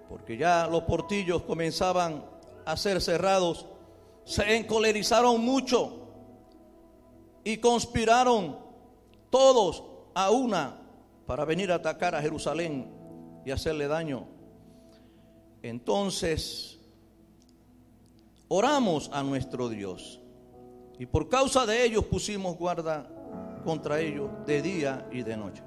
porque 0.08 0.36
ya 0.36 0.68
los 0.68 0.82
portillos 0.84 1.42
comenzaban 1.42 2.24
a 2.64 2.76
ser 2.76 3.00
cerrados, 3.00 3.66
se 4.24 4.56
encolerizaron 4.56 5.40
mucho 5.40 6.08
y 7.44 7.58
conspiraron 7.58 8.58
todos 9.30 9.84
a 10.14 10.30
una 10.30 10.80
para 11.26 11.44
venir 11.44 11.72
a 11.72 11.76
atacar 11.76 12.14
a 12.14 12.22
Jerusalén 12.22 12.90
y 13.44 13.50
hacerle 13.50 13.88
daño. 13.88 14.26
Entonces, 15.62 16.78
oramos 18.48 19.10
a 19.12 19.22
nuestro 19.22 19.68
Dios 19.68 20.20
y 20.98 21.06
por 21.06 21.28
causa 21.28 21.66
de 21.66 21.84
ellos 21.84 22.04
pusimos 22.04 22.56
guarda 22.56 23.08
contra 23.66 24.00
ellos 24.00 24.30
de 24.46 24.62
día 24.62 25.08
y 25.12 25.22
de 25.22 25.36
noche. 25.36 25.62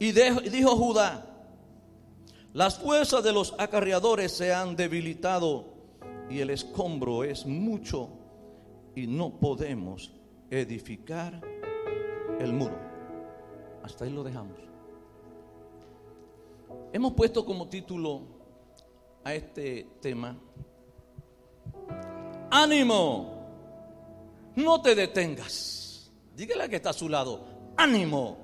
Y 0.00 0.12
dijo 0.12 0.76
Judá, 0.76 1.24
las 2.52 2.78
fuerzas 2.78 3.22
de 3.22 3.32
los 3.32 3.54
acarreadores 3.56 4.32
se 4.32 4.52
han 4.52 4.74
debilitado 4.74 5.64
y 6.28 6.40
el 6.40 6.50
escombro 6.50 7.22
es 7.22 7.46
mucho 7.46 8.10
y 8.96 9.06
no 9.06 9.38
podemos 9.38 10.12
edificar 10.50 11.40
el 12.40 12.52
muro. 12.52 12.76
Hasta 13.84 14.04
ahí 14.04 14.10
lo 14.10 14.24
dejamos. 14.24 14.58
Hemos 16.92 17.12
puesto 17.14 17.44
como 17.44 17.68
título 17.68 18.22
a 19.22 19.34
este 19.34 19.86
tema, 20.00 20.36
ánimo, 22.50 23.38
no 24.56 24.82
te 24.82 24.94
detengas. 24.96 25.87
Dígale 26.38 26.68
que 26.68 26.76
está 26.76 26.90
a 26.90 26.92
su 26.92 27.08
lado, 27.08 27.40
ánimo, 27.76 28.38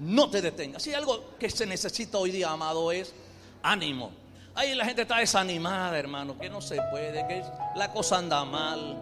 no 0.00 0.28
te 0.28 0.42
detengas. 0.42 0.82
Si 0.82 0.92
algo 0.92 1.38
que 1.38 1.48
se 1.48 1.64
necesita 1.64 2.18
hoy 2.18 2.30
día, 2.30 2.50
amado, 2.50 2.92
es 2.92 3.14
ánimo. 3.62 4.10
Ahí 4.54 4.74
la 4.74 4.84
gente 4.84 5.02
está 5.02 5.16
desanimada, 5.16 5.98
hermano, 5.98 6.38
que 6.38 6.50
no 6.50 6.60
se 6.60 6.78
puede, 6.90 7.26
que 7.26 7.42
la 7.76 7.90
cosa 7.90 8.18
anda 8.18 8.44
mal. 8.44 8.94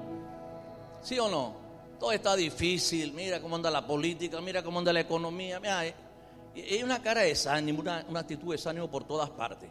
¿Sí 1.03 1.19
o 1.19 1.29
no? 1.29 1.57
Todo 1.99 2.13
está 2.13 2.37
difícil. 2.37 3.13
Mira 3.13 3.41
cómo 3.41 3.57
anda 3.57 3.73
la 3.73 3.85
política, 3.85 4.41
mira 4.41 4.63
cómo 4.63 4.79
anda 4.79 4.93
la 4.93 5.01
economía. 5.01 5.59
Mira, 5.59 5.81
hay 5.81 6.83
una 6.85 7.03
cara 7.03 7.23
de 7.23 7.31
desánimo, 7.31 7.81
una, 7.81 8.07
una 8.09 8.21
actitud 8.21 8.51
de 8.51 8.53
desánimo 8.53 8.89
por 8.89 9.03
todas 9.03 9.31
partes. 9.31 9.69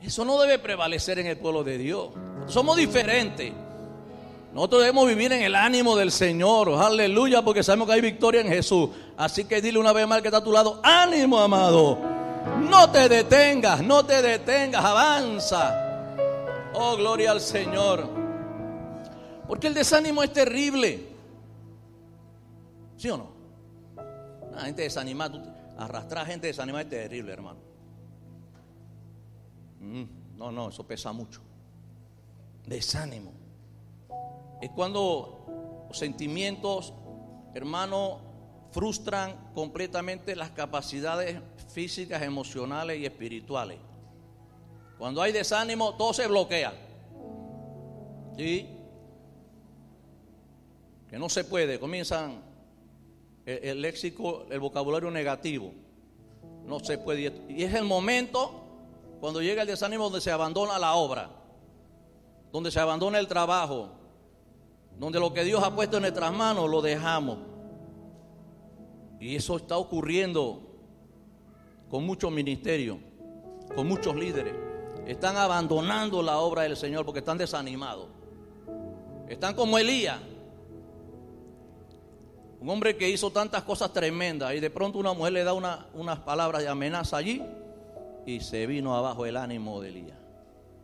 Eso 0.00 0.24
no 0.24 0.40
debe 0.40 0.58
prevalecer 0.58 1.20
en 1.20 1.28
el 1.28 1.36
pueblo 1.36 1.62
de 1.62 1.78
Dios. 1.78 2.08
Somos 2.48 2.76
diferentes. 2.76 3.52
Nosotros 4.52 4.82
debemos 4.82 5.06
vivir 5.06 5.32
en 5.32 5.42
el 5.42 5.54
ánimo 5.54 5.96
del 5.96 6.10
Señor. 6.12 6.68
Aleluya, 6.74 7.42
porque 7.42 7.62
sabemos 7.62 7.88
que 7.88 7.94
hay 7.94 8.00
victoria 8.02 8.42
en 8.42 8.48
Jesús. 8.48 8.90
Así 9.16 9.44
que 9.46 9.62
dile 9.62 9.78
una 9.78 9.92
vez 9.92 10.06
más 10.06 10.20
que 10.20 10.28
está 10.28 10.38
a 10.38 10.44
tu 10.44 10.52
lado, 10.52 10.80
ánimo, 10.82 11.40
amado. 11.40 11.98
No 12.60 12.90
te 12.90 13.08
detengas, 13.08 13.82
no 13.82 14.04
te 14.04 14.20
detengas, 14.20 14.84
avanza. 14.84 16.18
Oh, 16.74 16.96
gloria 16.96 17.30
al 17.30 17.40
Señor. 17.40 18.08
Porque 19.48 19.68
el 19.68 19.74
desánimo 19.74 20.22
es 20.22 20.32
terrible. 20.32 21.08
¿Sí 22.98 23.08
o 23.08 23.16
no? 23.16 23.32
La 24.54 24.62
gente 24.62 24.82
desanimada, 24.82 25.74
arrastrar 25.78 26.26
gente 26.26 26.48
desanimada 26.48 26.82
es 26.82 26.90
terrible, 26.90 27.32
hermano. 27.32 27.58
Mm, 29.80 30.04
no, 30.36 30.52
no, 30.52 30.68
eso 30.68 30.86
pesa 30.86 31.10
mucho. 31.12 31.40
Desánimo. 32.66 33.41
Es 34.60 34.70
cuando 34.70 35.84
los 35.88 35.98
sentimientos, 35.98 36.94
hermano, 37.54 38.20
frustran 38.70 39.52
completamente 39.54 40.34
las 40.34 40.50
capacidades 40.50 41.40
físicas, 41.68 42.22
emocionales 42.22 42.98
y 42.98 43.06
espirituales. 43.06 43.78
Cuando 44.98 45.20
hay 45.20 45.32
desánimo, 45.32 45.94
todo 45.96 46.12
se 46.12 46.26
bloquea. 46.26 46.72
¿Sí? 48.36 48.68
Que 51.08 51.18
no 51.18 51.28
se 51.28 51.44
puede, 51.44 51.78
comienzan 51.78 52.42
el, 53.44 53.58
el 53.64 53.80
léxico, 53.82 54.46
el 54.50 54.60
vocabulario 54.60 55.10
negativo. 55.10 55.72
No 56.64 56.80
se 56.80 56.96
puede. 56.98 57.32
Y 57.48 57.64
es 57.64 57.74
el 57.74 57.84
momento 57.84 58.62
cuando 59.20 59.42
llega 59.42 59.62
el 59.62 59.68
desánimo 59.68 60.04
donde 60.04 60.20
se 60.20 60.30
abandona 60.30 60.78
la 60.78 60.94
obra, 60.94 61.30
donde 62.50 62.70
se 62.70 62.80
abandona 62.80 63.18
el 63.18 63.28
trabajo, 63.28 63.90
donde 64.98 65.18
lo 65.18 65.32
que 65.32 65.44
Dios 65.44 65.62
ha 65.62 65.74
puesto 65.74 65.96
en 65.96 66.02
nuestras 66.02 66.32
manos 66.32 66.70
lo 66.70 66.80
dejamos. 66.80 67.38
Y 69.20 69.36
eso 69.36 69.56
está 69.56 69.76
ocurriendo 69.76 70.62
con 71.88 72.04
muchos 72.04 72.30
ministerios, 72.32 72.98
con 73.74 73.86
muchos 73.86 74.16
líderes. 74.16 74.54
Están 75.06 75.36
abandonando 75.36 76.22
la 76.22 76.38
obra 76.38 76.62
del 76.62 76.76
Señor 76.76 77.04
porque 77.04 77.20
están 77.20 77.38
desanimados. 77.38 78.08
Están 79.28 79.54
como 79.54 79.78
Elías, 79.78 80.20
un 82.60 82.68
hombre 82.68 82.96
que 82.96 83.08
hizo 83.08 83.30
tantas 83.30 83.62
cosas 83.62 83.92
tremendas 83.92 84.54
y 84.54 84.60
de 84.60 84.70
pronto 84.70 84.98
una 84.98 85.12
mujer 85.12 85.32
le 85.32 85.44
da 85.44 85.52
unas 85.52 86.18
palabras 86.20 86.62
de 86.62 86.68
amenaza 86.68 87.16
allí 87.16 87.42
y 88.24 88.40
se 88.40 88.66
vino 88.66 88.94
abajo 88.94 89.26
el 89.26 89.36
ánimo 89.36 89.80
de 89.80 89.88
Elías. 89.88 90.18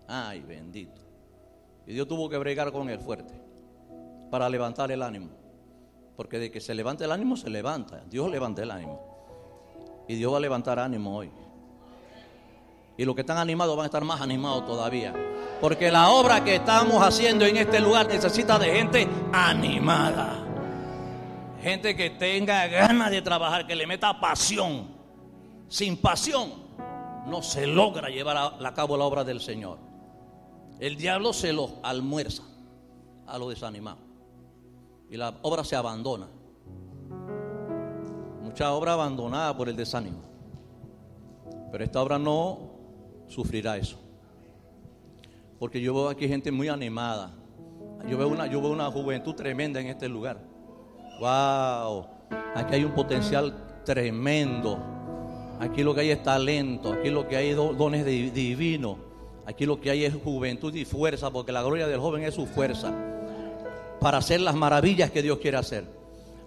Ay, 0.09 0.41
bendito. 0.41 1.03
Y 1.87 1.93
Dios 1.93 2.09
tuvo 2.09 2.29
que 2.29 2.37
bregar 2.37 2.73
con 2.73 2.89
él 2.91 2.99
fuerte 2.99 3.48
para 4.31 4.49
levantar 4.49 4.91
el 4.93 5.03
ánimo. 5.03 5.31
Porque 6.17 6.39
de 6.39 6.51
que 6.51 6.61
se 6.61 6.75
levante 6.75 7.05
el 7.05 7.13
ánimo, 7.13 7.37
se 7.37 7.49
levanta. 7.49 8.03
Dios 8.09 8.31
levanta 8.31 8.63
el 8.63 8.71
ánimo. 8.71 9.01
Y 10.09 10.15
Dios 10.15 10.33
va 10.33 10.39
a 10.39 10.41
levantar 10.41 10.79
ánimo 10.79 11.17
hoy. 11.17 11.31
Y 12.97 13.05
los 13.05 13.15
que 13.15 13.21
están 13.21 13.39
animados 13.39 13.77
van 13.77 13.85
a 13.85 13.87
estar 13.87 14.03
más 14.03 14.21
animados 14.21 14.67
todavía. 14.67 15.15
Porque 15.61 15.91
la 15.91 16.11
obra 16.11 16.43
que 16.43 16.57
estamos 16.57 17.01
haciendo 17.03 17.45
en 17.45 17.57
este 17.57 17.79
lugar 17.79 18.09
necesita 18.09 18.59
de 18.59 18.73
gente 18.73 19.09
animada. 19.33 20.45
Gente 21.63 21.95
que 21.95 22.11
tenga 22.11 22.67
ganas 22.67 23.11
de 23.11 23.23
trabajar, 23.23 23.67
que 23.67 23.77
le 23.77 23.87
meta 23.87 24.19
pasión. 24.19 24.89
Sin 25.69 25.97
pasión 25.97 26.51
no 27.27 27.43
se 27.43 27.67
logra 27.67 28.09
llevar 28.09 28.37
a, 28.37 28.75
cabo 28.75 28.97
la 28.97 29.05
obra 29.05 29.23
del 29.23 29.41
Señor. 29.41 29.79
El 30.81 30.97
diablo 30.97 31.33
se 31.33 31.53
los 31.53 31.75
almuerza 31.83 32.43
a 33.27 33.39
los 33.39 33.51
desanimados. 33.51 34.08
Y 35.11 35.17
la 35.17 35.35
obra 35.43 35.65
se 35.65 35.75
abandona. 35.75 36.29
Mucha 38.43 38.73
obra 38.73 38.93
abandonada 38.93 39.57
por 39.57 39.69
el 39.69 39.77
desánimo. 39.77 40.19
Pero 41.73 41.85
esta 41.85 42.03
obra 42.03 42.19
no 42.19 42.59
sufrirá 43.27 43.77
eso. 43.77 43.99
Porque 45.59 45.81
yo 45.81 45.95
veo 45.95 46.09
aquí 46.09 46.29
gente 46.29 46.53
muy 46.53 46.69
animada. 46.69 47.35
Yo 48.09 48.17
veo 48.17 48.29
una, 48.29 48.47
yo 48.47 48.61
veo 48.61 48.71
una 48.71 48.91
juventud 48.91 49.35
tremenda 49.35 49.81
en 49.81 49.89
este 49.89 50.09
lugar. 50.09 50.39
Wow, 51.21 52.07
aquí 52.55 52.75
hay 52.77 52.85
un 52.85 52.93
potencial 52.93 53.83
tremendo. 53.85 54.79
Aquí 55.59 55.83
lo 55.83 55.95
que 55.95 56.03
hay 56.03 56.11
es 56.11 56.23
talento, 56.23 56.93
aquí 56.93 57.11
lo 57.11 57.27
que 57.27 57.37
hay 57.37 57.49
es 57.49 57.57
dones 57.57 58.05
divinos. 58.05 58.99
Aquí 59.47 59.67
lo 59.67 59.81
que 59.81 59.91
hay 59.91 60.05
es 60.05 60.15
juventud 60.15 60.75
y 60.75 60.85
fuerza, 60.85 61.31
porque 61.31 61.53
la 61.53 61.63
gloria 61.63 61.89
del 61.89 61.99
joven 61.99 62.23
es 62.23 62.35
su 62.35 62.47
fuerza 62.47 62.93
para 64.01 64.19
hacer 64.19 64.41
las 64.41 64.55
maravillas 64.55 65.11
que 65.11 65.23
Dios 65.23 65.39
quiere 65.39 65.57
hacer, 65.57 65.85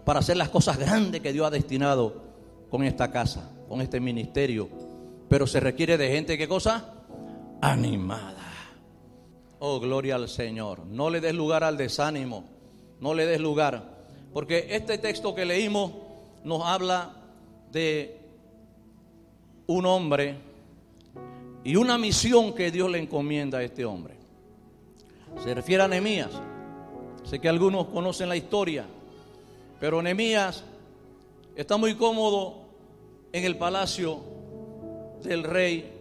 para 0.05 0.19
hacer 0.19 0.37
las 0.37 0.49
cosas 0.49 0.77
grandes 0.77 1.21
que 1.21 1.33
Dios 1.33 1.45
ha 1.45 1.49
destinado 1.49 2.21
con 2.69 2.83
esta 2.83 3.11
casa, 3.11 3.49
con 3.67 3.81
este 3.81 3.99
ministerio. 3.99 4.69
Pero 5.27 5.47
se 5.47 5.59
requiere 5.59 5.97
de 5.97 6.09
gente, 6.09 6.37
¿qué 6.37 6.47
cosa? 6.47 6.93
Animada. 7.61 8.51
Oh, 9.59 9.79
gloria 9.79 10.15
al 10.15 10.27
Señor. 10.27 10.85
No 10.85 11.09
le 11.09 11.21
des 11.21 11.35
lugar 11.35 11.63
al 11.63 11.77
desánimo, 11.77 12.45
no 12.99 13.13
le 13.13 13.25
des 13.25 13.39
lugar. 13.39 14.05
Porque 14.33 14.67
este 14.71 14.97
texto 14.97 15.35
que 15.35 15.45
leímos 15.45 15.91
nos 16.43 16.65
habla 16.65 17.13
de 17.71 18.19
un 19.67 19.85
hombre 19.85 20.37
y 21.63 21.75
una 21.75 21.97
misión 21.97 22.53
que 22.53 22.71
Dios 22.71 22.89
le 22.89 22.99
encomienda 22.99 23.59
a 23.59 23.63
este 23.63 23.85
hombre. 23.85 24.15
Se 25.43 25.53
refiere 25.53 25.83
a 25.83 25.87
Nehemías. 25.87 26.31
Sé 27.23 27.39
que 27.39 27.47
algunos 27.47 27.87
conocen 27.87 28.29
la 28.29 28.35
historia, 28.35 28.85
pero 29.79 30.01
Nehemías 30.01 30.63
está 31.55 31.77
muy 31.77 31.95
cómodo 31.95 32.61
en 33.31 33.45
el 33.45 33.57
palacio 33.57 34.19
del 35.23 35.43
rey 35.43 35.91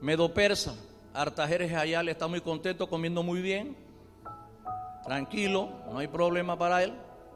Medo 0.00 0.32
Persa. 0.32 0.74
Artajeres 1.14 1.72
le 2.04 2.10
está 2.10 2.26
muy 2.26 2.40
contento, 2.40 2.88
comiendo 2.88 3.22
muy 3.22 3.40
bien, 3.40 3.76
tranquilo, 5.04 5.68
no 5.90 5.98
hay 5.98 6.08
problema 6.08 6.58
para 6.58 6.82
él. 6.82 6.92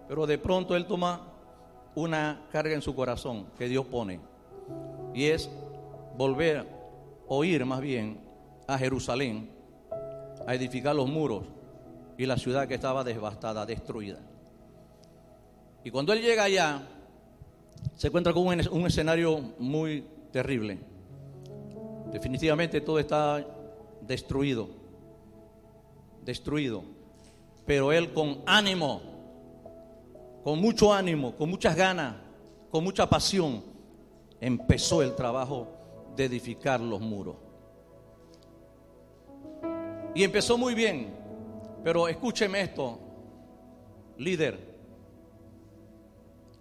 Pero 0.09 0.26
de 0.26 0.38
pronto 0.38 0.74
él 0.74 0.87
toma 0.87 1.20
una 1.94 2.46
carga 2.50 2.74
en 2.74 2.83
su 2.83 2.94
corazón 2.94 3.46
que 3.59 3.68
Dios 3.68 3.87
pone. 3.87 4.20
Y 5.14 5.26
es 5.26 5.50
volver 6.16 6.66
o 7.26 7.44
ir 7.44 7.64
más 7.64 7.81
bien 7.81 8.20
a 8.66 8.78
Jerusalén 8.78 9.50
a 10.46 10.54
edificar 10.54 10.94
los 10.94 11.09
muros 11.09 11.44
y 12.18 12.26
la 12.26 12.37
ciudad 12.37 12.68
que 12.68 12.74
estaba 12.74 13.02
devastada, 13.02 13.64
destruida. 13.64 14.18
Y 15.83 15.90
cuando 15.90 16.12
él 16.12 16.20
llega 16.20 16.42
allá, 16.42 16.87
se 17.94 18.09
encuentra 18.09 18.35
con 18.35 18.46
un, 18.46 18.87
escenario 18.87 19.40
muy 19.59 20.04
terrible. 20.31 20.78
Definitivamente 22.12 22.83
todo 22.83 22.98
está 22.98 23.42
destruido, 24.02 24.68
destruido. 26.24 26.83
Pero 27.64 27.92
él 27.92 28.12
con 28.12 28.42
ánimo 28.44 29.18
con 30.48 30.61
mucho 30.61 30.94
ánimo, 30.94 31.37
con 31.37 31.50
muchas 31.50 31.76
ganas, 31.76 32.14
con 32.70 32.83
mucha 32.83 33.07
pasión, 33.07 33.62
empezó 34.40 35.02
el 35.02 35.14
trabajo 35.14 35.68
de 36.16 36.24
edificar 36.24 36.81
los 36.81 37.02
muros. 37.02 37.37
Y 40.14 40.24
empezó 40.24 40.57
muy 40.57 40.74
bien, 40.74 41.17
pero 41.82 42.08
escúcheme 42.08 42.60
esto, 42.60 42.98
líder. 44.18 44.58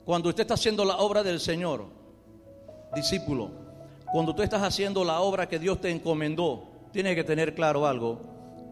Cuando 0.05 0.29
usted 0.29 0.41
está 0.41 0.53
haciendo 0.53 0.85
la 0.85 0.97
obra 0.97 1.23
del 1.23 1.39
Señor, 1.39 1.85
discípulo, 2.95 3.51
cuando 4.11 4.33
tú 4.33 4.41
estás 4.41 4.61
haciendo 4.61 5.03
la 5.03 5.19
obra 5.19 5.49
que 5.49 5.59
Dios 5.59 5.81
te 5.81 5.89
encomendó, 5.89 6.69
tienes 6.91 7.15
que 7.15 7.23
tener 7.23 7.53
claro 7.53 7.85
algo. 7.85 8.21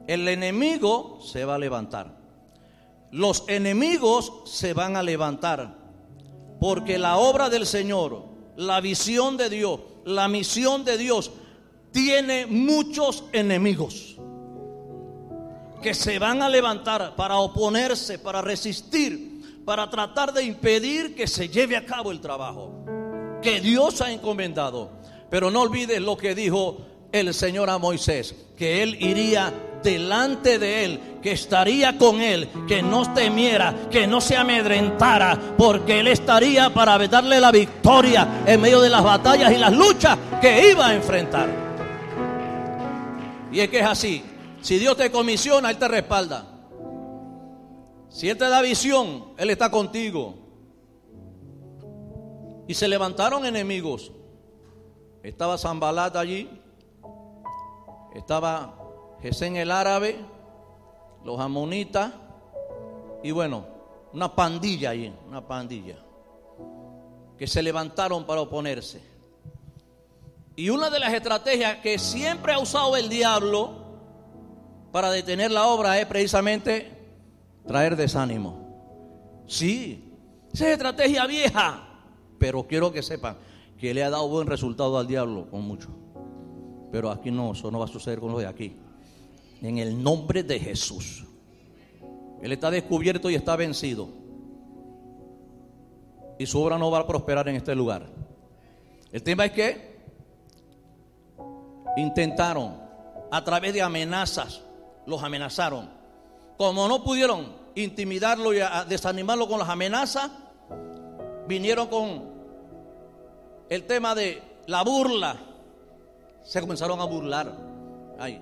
El 0.07 0.27
enemigo 0.27 1.19
se 1.21 1.43
va 1.43 1.55
a 1.55 1.57
levantar 1.57 2.25
los 3.15 3.45
enemigos 3.47 4.33
se 4.43 4.73
van 4.73 4.97
a 4.97 5.03
levantar. 5.03 5.73
Porque 6.59 6.97
la 6.97 7.17
obra 7.17 7.49
del 7.49 7.65
Señor, 7.65 8.25
la 8.57 8.81
visión 8.81 9.37
de 9.37 9.49
Dios, 9.49 9.79
la 10.03 10.27
misión 10.27 10.83
de 10.83 10.97
Dios, 10.97 11.31
tiene 11.91 12.45
muchos 12.45 13.23
enemigos 13.31 14.14
que 15.81 15.93
se 15.93 16.19
van 16.19 16.41
a 16.41 16.49
levantar 16.49 17.15
para 17.15 17.37
oponerse, 17.37 18.19
para 18.19 18.41
resistir, 18.41 19.63
para 19.65 19.89
tratar 19.89 20.33
de 20.33 20.43
impedir 20.43 21.15
que 21.15 21.27
se 21.27 21.49
lleve 21.49 21.75
a 21.75 21.85
cabo 21.85 22.11
el 22.11 22.21
trabajo 22.21 22.85
que 23.45 23.61
Dios 23.61 24.01
ha 24.01 24.11
encomendado. 24.11 24.89
Pero 25.29 25.51
no 25.51 25.61
olvides 25.61 26.01
lo 26.01 26.17
que 26.17 26.33
dijo 26.33 26.77
el 27.11 27.33
Señor 27.33 27.69
a 27.69 27.77
Moisés, 27.77 28.35
que 28.57 28.81
él 28.81 28.97
iría 28.99 29.53
delante 29.83 30.57
de 30.57 30.83
él, 30.83 30.99
que 31.21 31.31
estaría 31.31 31.95
con 31.97 32.21
él, 32.21 32.49
que 32.67 32.81
no 32.81 33.13
temiera, 33.13 33.87
que 33.91 34.07
no 34.07 34.19
se 34.19 34.35
amedrentara, 34.35 35.39
porque 35.57 35.99
él 35.99 36.07
estaría 36.07 36.73
para 36.73 36.97
darle 37.07 37.39
la 37.39 37.51
victoria 37.51 38.43
en 38.47 38.59
medio 38.59 38.81
de 38.81 38.89
las 38.89 39.03
batallas 39.03 39.51
y 39.51 39.57
las 39.57 39.73
luchas 39.73 40.17
que 40.41 40.71
iba 40.71 40.87
a 40.87 40.95
enfrentar. 40.95 41.47
Y 43.51 43.59
es 43.59 43.69
que 43.69 43.79
es 43.79 43.85
así, 43.85 44.23
si 44.65 44.79
Dios 44.79 44.97
te 44.97 45.11
comisiona, 45.11 45.69
Él 45.69 45.77
te 45.77 45.87
respalda. 45.87 46.43
Si 48.09 48.27
Él 48.27 48.35
te 48.35 48.49
da 48.49 48.63
visión, 48.63 49.25
Él 49.37 49.51
está 49.51 49.69
contigo. 49.69 50.33
Y 52.67 52.73
se 52.73 52.87
levantaron 52.87 53.45
enemigos. 53.45 54.11
Estaba 55.21 55.59
Zambalat 55.59 56.15
allí, 56.15 56.49
estaba 58.15 58.75
Gesén 59.21 59.55
el 59.55 59.69
árabe, 59.69 60.17
los 61.23 61.39
amonitas 61.39 62.11
y 63.21 63.29
bueno, 63.29 63.67
una 64.13 64.33
pandilla 64.33 64.89
ahí, 64.89 65.15
una 65.27 65.45
pandilla 65.45 65.97
que 67.37 67.45
se 67.45 67.61
levantaron 67.61 68.25
para 68.25 68.41
oponerse. 68.41 68.99
Y 70.55 70.71
una 70.71 70.89
de 70.89 70.99
las 70.99 71.13
estrategias 71.13 71.77
que 71.81 71.99
siempre 71.99 72.53
ha 72.53 72.57
usado 72.57 72.97
el 72.97 73.09
diablo 73.09 73.84
para 74.95 75.11
detener 75.11 75.51
la 75.51 75.67
obra 75.67 75.99
es 75.99 76.05
precisamente 76.05 76.89
traer 77.67 77.97
desánimo. 77.97 79.43
Sí, 79.45 80.09
esa 80.53 80.67
es 80.67 80.71
estrategia 80.71 81.27
vieja, 81.27 81.85
pero 82.39 82.65
quiero 82.65 82.93
que 82.93 83.03
sepan 83.03 83.35
que 83.77 83.93
le 83.93 84.05
ha 84.05 84.09
dado 84.09 84.29
buen 84.29 84.47
resultado 84.47 84.97
al 84.97 85.05
diablo 85.05 85.49
con 85.51 85.63
mucho. 85.63 85.89
Pero 86.93 87.11
aquí 87.11 87.29
no, 87.29 87.51
eso 87.51 87.69
no 87.71 87.79
va 87.79 87.83
a 87.83 87.89
suceder 87.89 88.21
con 88.21 88.31
lo 88.31 88.39
de 88.39 88.47
aquí. 88.47 88.77
En 89.61 89.79
el 89.79 90.01
nombre 90.01 90.43
de 90.43 90.61
Jesús. 90.61 91.25
Él 92.41 92.53
está 92.53 92.71
descubierto 92.71 93.29
y 93.29 93.35
está 93.35 93.57
vencido. 93.57 94.07
y 96.39 96.45
su 96.45 96.57
obra 96.61 96.77
no 96.77 96.89
va 96.89 96.99
a 96.99 97.05
prosperar 97.05 97.49
en 97.49 97.57
este 97.57 97.75
lugar. 97.75 98.07
El 99.11 99.21
tema 99.21 99.43
es 99.43 99.51
que 99.51 99.99
intentaron 101.97 102.77
a 103.29 103.43
través 103.43 103.73
de 103.73 103.81
amenazas, 103.81 104.64
los 105.05 105.23
amenazaron. 105.23 105.89
Como 106.57 106.87
no 106.87 107.03
pudieron 107.03 107.53
intimidarlo 107.75 108.53
y 108.53 108.59
desanimarlo 108.87 109.47
con 109.47 109.59
las 109.59 109.69
amenazas, 109.69 110.31
vinieron 111.47 111.87
con 111.87 112.23
el 113.69 113.85
tema 113.85 114.15
de 114.15 114.41
la 114.67 114.83
burla. 114.83 115.37
Se 116.43 116.61
comenzaron 116.61 116.99
a 117.01 117.05
burlar. 117.05 117.51
Ay, 118.19 118.41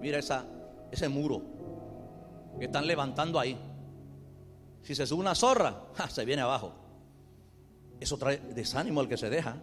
mira 0.00 0.18
esa, 0.18 0.44
ese 0.90 1.08
muro 1.08 1.42
que 2.58 2.66
están 2.66 2.86
levantando 2.86 3.38
ahí. 3.38 3.58
Si 4.82 4.94
se 4.94 5.06
sube 5.06 5.20
una 5.20 5.34
zorra, 5.34 5.82
se 6.08 6.24
viene 6.24 6.42
abajo. 6.42 6.72
Eso 8.00 8.16
trae 8.16 8.38
desánimo 8.38 9.00
al 9.00 9.08
que 9.08 9.16
se 9.16 9.28
deja, 9.28 9.56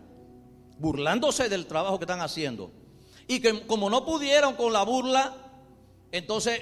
burlándose 0.78 1.48
del 1.48 1.68
trabajo 1.68 1.98
que 1.98 2.04
están 2.04 2.22
haciendo. 2.22 2.72
Y 3.28 3.40
que 3.40 3.66
como 3.66 3.90
no 3.90 4.06
pudieron 4.06 4.56
con 4.56 4.74
la 4.74 4.84
burla, 4.84 5.34
entonces 6.17 6.62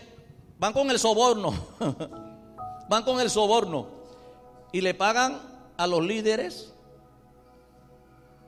van 0.60 0.74
con 0.74 0.90
el 0.90 1.00
soborno. 1.00 1.54
van 2.90 3.04
con 3.04 3.20
el 3.20 3.30
soborno. 3.30 3.88
Y 4.72 4.82
le 4.82 4.94
pagan 4.94 5.40
a 5.78 5.88
los 5.88 6.04
líderes 6.04 6.74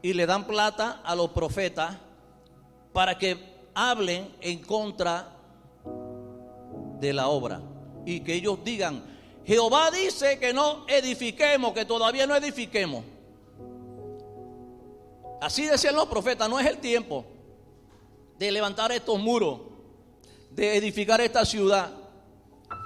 y 0.01 0.13
le 0.13 0.25
dan 0.25 0.45
plata 0.45 1.01
a 1.03 1.15
los 1.15 1.29
profetas 1.29 1.97
para 2.93 3.17
que 3.17 3.37
hablen 3.73 4.35
en 4.41 4.59
contra 4.59 5.31
de 6.99 7.13
la 7.13 7.27
obra. 7.27 7.61
Y 8.05 8.21
que 8.21 8.33
ellos 8.33 8.59
digan, 8.63 9.03
Jehová 9.45 9.91
dice 9.91 10.39
que 10.39 10.53
no 10.53 10.87
edifiquemos, 10.87 11.73
que 11.73 11.85
todavía 11.85 12.25
no 12.25 12.35
edifiquemos. 12.35 13.03
Así 15.41 15.65
decían 15.65 15.95
los 15.95 16.07
profetas, 16.07 16.49
no 16.49 16.59
es 16.59 16.65
el 16.65 16.79
tiempo 16.79 17.25
de 18.39 18.51
levantar 18.51 18.91
estos 18.91 19.19
muros, 19.19 19.59
de 20.55 20.77
edificar 20.77 21.21
esta 21.21 21.45
ciudad. 21.45 21.91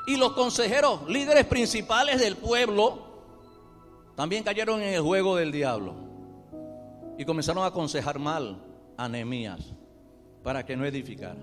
Y 0.07 0.17
los 0.17 0.33
consejeros, 0.33 1.07
líderes 1.07 1.45
principales 1.45 2.19
del 2.19 2.35
pueblo, 2.35 3.07
también 4.15 4.43
cayeron 4.43 4.81
en 4.81 4.93
el 4.95 5.01
juego 5.01 5.35
del 5.35 5.51
diablo. 5.51 5.93
Y 7.17 7.25
comenzaron 7.25 7.63
a 7.63 7.67
aconsejar 7.67 8.17
mal 8.17 8.61
a 8.97 9.07
Nehemías 9.07 9.59
para 10.43 10.65
que 10.65 10.75
no 10.75 10.85
edificara. 10.85 11.39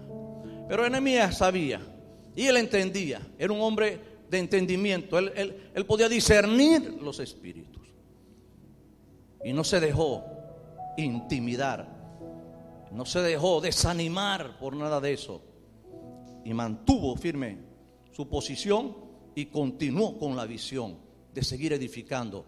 Pero 0.69 0.89
Nehemías 0.89 1.39
sabía 1.39 1.81
y 2.35 2.47
él 2.47 2.57
entendía, 2.57 3.21
era 3.39 3.53
un 3.53 3.61
hombre 3.61 4.01
de 4.29 4.39
entendimiento, 4.39 5.19
él, 5.19 5.71
él 5.73 5.87
podía 5.87 6.09
discernir 6.09 6.99
los 7.01 7.21
espíritus. 7.21 7.87
Y 9.45 9.53
no 9.53 9.63
se 9.63 9.79
dejó 9.79 10.25
intimidar 10.97 11.97
no 12.97 13.05
se 13.05 13.21
dejó 13.21 13.61
desanimar 13.61 14.59
por 14.59 14.75
nada 14.75 15.01
de 15.01 15.13
eso. 15.13 15.43
Y 16.47 16.55
mantuvo 16.55 17.17
firme 17.17 17.59
su 18.13 18.29
posición 18.29 18.95
y 19.35 19.47
continuó 19.47 20.17
con 20.17 20.37
la 20.37 20.47
visión 20.47 20.97
de 21.35 21.43
seguir 21.43 21.73
edificando. 21.73 22.47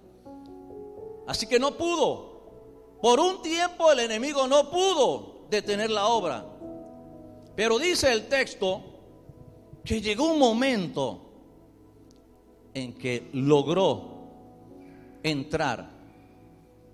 Así 1.27 1.49
que 1.49 1.59
no 1.59 1.77
pudo. 1.77 2.99
Por 3.03 3.19
un 3.19 3.43
tiempo 3.43 3.91
el 3.91 3.99
enemigo 3.99 4.47
no 4.47 4.71
pudo 4.71 5.47
detener 5.51 5.91
la 5.91 6.07
obra. 6.07 6.47
Pero 7.57 7.77
dice 7.77 8.13
el 8.13 8.29
texto 8.29 8.85
que 9.85 10.01
llegó 10.01 10.31
un 10.33 10.39
momento 10.39 11.33
en 12.75 12.93
que 12.93 13.29
logró 13.33 14.29
entrar 15.25 15.91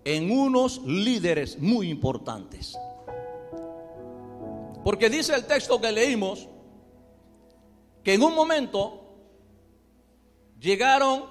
en 0.07 0.31
unos 0.31 0.81
líderes 0.87 1.59
muy 1.59 1.91
importantes. 1.91 2.79
Porque 4.83 5.11
dice 5.11 5.35
el 5.35 5.45
texto 5.45 5.79
que 5.79 5.93
leímos 5.93 6.49
que 8.05 8.15
en 8.15 8.23
un 8.23 8.35
momento 8.35 9.01
llegaron 10.61 11.25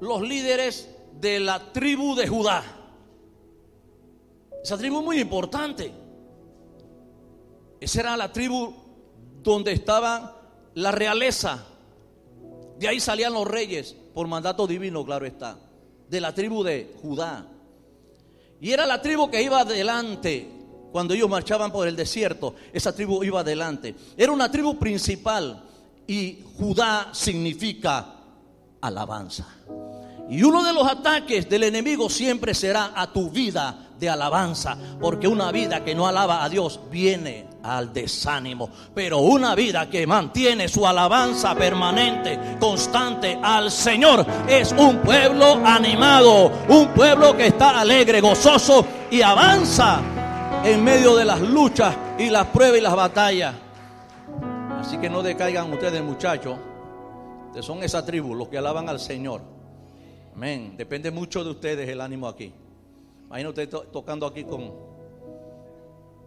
los 0.00 0.22
líderes 0.22 0.88
de 1.20 1.40
la 1.40 1.72
tribu 1.72 2.14
de 2.14 2.28
Judá. 2.28 2.62
Esa 4.62 4.78
tribu 4.78 5.02
muy 5.02 5.20
importante. 5.20 5.92
Esa 7.80 8.00
era 8.00 8.16
la 8.16 8.32
tribu 8.32 8.72
donde 9.42 9.72
estaba 9.72 10.40
la 10.74 10.92
realeza. 10.92 11.66
De 12.78 12.86
ahí 12.86 13.00
salían 13.00 13.32
los 13.32 13.46
reyes, 13.46 13.96
por 14.14 14.28
mandato 14.28 14.68
divino, 14.68 15.04
claro 15.04 15.26
está. 15.26 15.58
De 16.08 16.20
la 16.20 16.32
tribu 16.32 16.62
de 16.62 16.94
Judá. 17.02 17.48
Y 18.60 18.70
era 18.70 18.86
la 18.86 19.02
tribu 19.02 19.28
que 19.28 19.42
iba 19.42 19.60
adelante 19.60 20.61
cuando 20.92 21.14
ellos 21.14 21.28
marchaban 21.28 21.72
por 21.72 21.88
el 21.88 21.96
desierto, 21.96 22.54
esa 22.72 22.94
tribu 22.94 23.24
iba 23.24 23.40
adelante. 23.40 23.94
Era 24.16 24.30
una 24.30 24.50
tribu 24.50 24.78
principal 24.78 25.64
y 26.06 26.38
Judá 26.58 27.08
significa 27.12 28.14
alabanza. 28.80 29.46
Y 30.28 30.42
uno 30.42 30.62
de 30.62 30.72
los 30.72 30.86
ataques 30.86 31.48
del 31.48 31.64
enemigo 31.64 32.08
siempre 32.08 32.54
será 32.54 32.92
a 32.94 33.10
tu 33.10 33.30
vida 33.30 33.88
de 33.98 34.08
alabanza, 34.08 34.76
porque 35.00 35.28
una 35.28 35.50
vida 35.52 35.84
que 35.84 35.94
no 35.94 36.06
alaba 36.06 36.42
a 36.42 36.48
Dios 36.48 36.80
viene 36.90 37.46
al 37.62 37.92
desánimo, 37.92 38.68
pero 38.94 39.18
una 39.18 39.54
vida 39.54 39.88
que 39.88 40.06
mantiene 40.06 40.68
su 40.68 40.86
alabanza 40.86 41.54
permanente, 41.54 42.56
constante 42.58 43.38
al 43.42 43.70
Señor, 43.70 44.26
es 44.48 44.72
un 44.72 44.98
pueblo 44.98 45.60
animado, 45.64 46.50
un 46.68 46.88
pueblo 46.88 47.36
que 47.36 47.46
está 47.46 47.80
alegre, 47.80 48.20
gozoso 48.20 48.84
y 49.10 49.22
avanza 49.22 50.00
en 50.64 50.84
medio 50.84 51.16
de 51.16 51.24
las 51.24 51.40
luchas 51.40 51.96
y 52.18 52.30
las 52.30 52.46
pruebas 52.48 52.78
y 52.78 52.80
las 52.80 52.94
batallas. 52.94 53.54
Así 54.78 54.96
que 54.98 55.10
no 55.10 55.22
decaigan 55.22 55.72
ustedes, 55.72 56.02
muchachos, 56.02 56.56
que 57.52 57.62
son 57.62 57.82
esa 57.82 58.04
tribu, 58.04 58.34
los 58.34 58.48
que 58.48 58.58
alaban 58.58 58.88
al 58.88 59.00
Señor. 59.00 59.42
Amén. 60.34 60.76
Depende 60.76 61.10
mucho 61.10 61.42
de 61.42 61.50
ustedes 61.50 61.88
el 61.88 62.00
ánimo 62.00 62.28
aquí. 62.28 62.52
Imagínate 63.26 63.66
tocando 63.66 64.26
aquí 64.26 64.44
con 64.44 64.72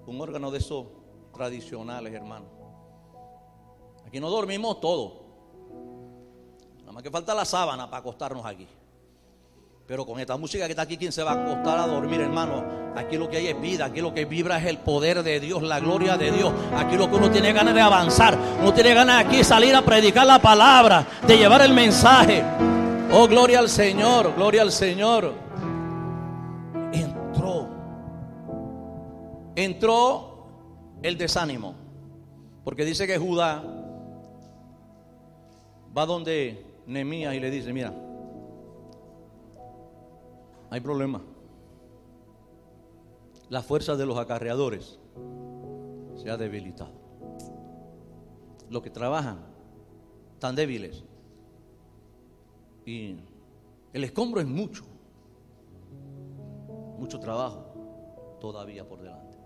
un 0.06 0.22
órgano 0.22 0.52
de 0.52 0.58
esos 0.58 0.86
tradicionales, 1.34 2.14
hermano. 2.14 2.46
Aquí 4.06 4.20
no 4.20 4.30
dormimos 4.30 4.80
todos. 4.82 5.14
Nada 6.80 6.92
más 6.92 7.04
que 7.04 7.10
falta 7.10 7.34
la 7.34 7.46
sábana 7.46 7.90
para 7.90 8.00
acostarnos 8.00 8.46
aquí. 8.46 8.68
Pero 9.88 10.04
con 10.04 10.20
esta 10.20 10.36
música 10.36 10.66
que 10.66 10.72
está 10.72 10.82
aquí, 10.82 10.98
¿quién 10.98 11.12
se 11.12 11.22
va 11.22 11.34
a 11.34 11.44
acostar 11.44 11.78
a 11.78 11.86
dormir, 11.86 12.20
hermano? 12.20 12.64
Aquí 12.96 13.18
lo 13.18 13.30
que 13.30 13.38
hay 13.38 13.48
es 13.48 13.62
vida, 13.62 13.86
aquí 13.86 14.02
lo 14.02 14.16
que 14.16 14.26
vibra 14.26 14.58
es 14.58 14.66
el 14.66 14.80
poder 14.80 15.22
de 15.22 15.40
Dios, 15.40 15.62
la 15.62 15.80
gloria 15.80 16.18
de 16.18 16.32
Dios. 16.32 16.52
Aquí 16.76 16.96
lo 16.96 17.08
que 17.08 17.18
uno 17.18 17.30
tiene 17.30 17.54
ganas 17.54 17.76
de 17.76 17.82
avanzar, 17.82 18.36
uno 18.62 18.74
tiene 18.74 18.96
ganas 18.96 19.18
de 19.18 19.30
aquí 19.30 19.44
salir 19.44 19.76
a 19.76 19.84
predicar 19.84 20.26
la 20.26 20.42
palabra, 20.42 21.06
de 21.28 21.38
llevar 21.38 21.62
el 21.62 21.74
mensaje. 21.74 22.44
Oh, 23.12 23.28
gloria 23.28 23.60
al 23.60 23.70
Señor, 23.70 24.34
gloria 24.36 24.64
al 24.64 24.72
Señor. 24.72 25.34
Entró, 26.92 27.70
entró 29.56 30.48
el 31.04 31.16
desánimo, 31.16 31.76
porque 32.64 32.86
dice 32.86 33.06
que 33.06 33.20
Judá 33.20 33.64
va 35.96 36.06
donde 36.08 36.66
Nemías 36.88 37.36
y 37.36 37.40
le 37.40 37.52
dice, 37.52 37.72
mira, 37.72 37.94
hay 40.76 40.82
problema. 40.82 41.22
La 43.48 43.62
fuerza 43.62 43.96
de 43.96 44.06
los 44.06 44.18
acarreadores 44.18 45.00
se 46.18 46.30
ha 46.30 46.36
debilitado. 46.36 46.92
Los 48.70 48.82
que 48.84 48.90
trabajan 48.90 49.40
tan 50.38 50.54
débiles. 50.54 51.06
Y 52.86 53.16
el 53.94 54.04
escombro 54.04 54.42
es 54.42 54.48
mucho. 54.48 54.84
Mucho 56.98 57.22
trabajo 57.22 58.38
todavía 58.42 58.86
por 58.86 59.02
delante. 59.02 59.38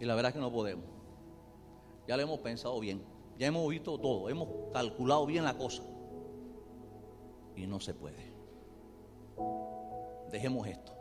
Y 0.00 0.04
la 0.04 0.16
verdad 0.16 0.30
es 0.30 0.34
que 0.34 0.40
no 0.40 0.50
podemos. 0.50 0.86
Ya 2.08 2.16
lo 2.16 2.24
hemos 2.24 2.40
pensado 2.40 2.80
bien. 2.80 3.04
Ya 3.38 3.46
hemos 3.46 3.68
visto 3.68 4.00
todo. 4.00 4.28
Hemos 4.28 4.48
calculado 4.72 5.26
bien 5.26 5.44
la 5.44 5.56
cosa. 5.56 5.84
Y 7.54 7.68
no 7.68 7.78
se 7.78 7.94
puede 7.94 8.32
dejemos 10.32 10.66
esto. 10.66 10.92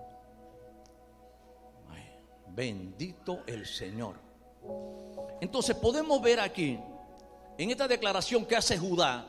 bendito 2.53 3.43
el 3.47 3.65
Señor. 3.65 4.17
Entonces 5.39 5.73
podemos 5.75 6.21
ver 6.21 6.39
aquí, 6.41 6.77
en 7.57 7.71
esta 7.71 7.87
declaración 7.87 8.45
que 8.45 8.57
hace 8.57 8.77
Judá, 8.77 9.25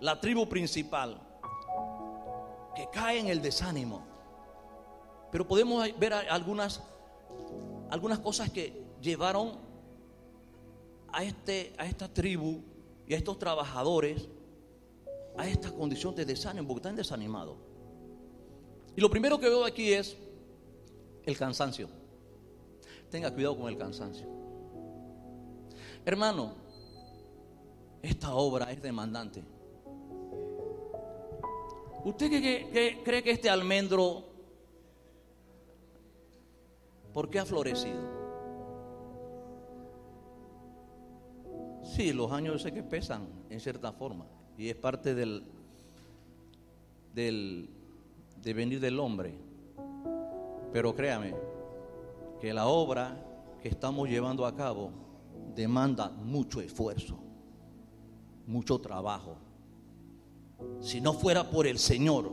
la 0.00 0.20
tribu 0.20 0.46
principal, 0.46 1.18
que 2.74 2.86
cae 2.92 3.18
en 3.18 3.28
el 3.28 3.40
desánimo. 3.40 4.02
Pero 5.32 5.48
podemos 5.48 5.88
ver 5.98 6.12
algunas, 6.12 6.82
algunas 7.88 8.18
cosas 8.18 8.50
que 8.50 8.84
llevaron 9.00 9.58
a, 11.12 11.24
este, 11.24 11.72
a 11.78 11.86
esta 11.86 12.12
tribu 12.12 12.62
y 13.06 13.14
a 13.14 13.16
estos 13.16 13.38
trabajadores 13.38 14.28
a 15.38 15.46
esta 15.46 15.70
condición 15.70 16.14
de 16.14 16.24
desánimo 16.24 16.68
porque 16.68 16.80
están 16.80 16.96
desanimados. 16.96 17.56
Y 18.96 19.00
lo 19.00 19.10
primero 19.10 19.38
que 19.38 19.48
veo 19.48 19.64
aquí 19.64 19.92
es 19.92 20.16
el 21.24 21.36
cansancio. 21.36 21.88
Tenga 23.10 23.30
cuidado 23.30 23.58
con 23.58 23.68
el 23.68 23.76
cansancio. 23.76 24.26
Hermano, 26.04 26.54
esta 28.00 28.34
obra 28.34 28.72
es 28.72 28.80
demandante. 28.80 29.44
¿Usted 32.04 32.28
cree 33.04 33.22
que 33.22 33.30
este 33.30 33.50
almendro, 33.50 34.24
por 37.12 37.28
qué 37.28 37.40
ha 37.40 37.44
florecido? 37.44 38.00
Sí, 41.82 42.12
los 42.12 42.32
años 42.32 42.62
sé 42.62 42.72
que 42.72 42.82
pesan 42.82 43.28
en 43.50 43.60
cierta 43.60 43.92
forma 43.92 44.26
y 44.56 44.68
es 44.68 44.76
parte 44.76 45.14
del, 45.14 45.42
del 47.12 47.75
de 48.42 48.54
venir 48.54 48.80
del 48.80 48.98
hombre. 49.00 49.34
Pero 50.72 50.94
créame 50.94 51.34
que 52.40 52.52
la 52.52 52.66
obra 52.66 53.22
que 53.62 53.68
estamos 53.68 54.08
llevando 54.08 54.46
a 54.46 54.54
cabo 54.54 54.90
demanda 55.54 56.10
mucho 56.10 56.60
esfuerzo, 56.60 57.18
mucho 58.46 58.78
trabajo. 58.78 59.36
Si 60.80 61.00
no 61.00 61.12
fuera 61.12 61.50
por 61.50 61.66
el 61.66 61.78
Señor, 61.78 62.30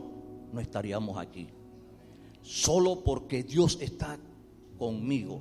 no 0.52 0.60
estaríamos 0.60 1.18
aquí. 1.18 1.48
Solo 2.42 3.02
porque 3.02 3.42
Dios 3.42 3.78
está 3.80 4.18
conmigo. 4.78 5.40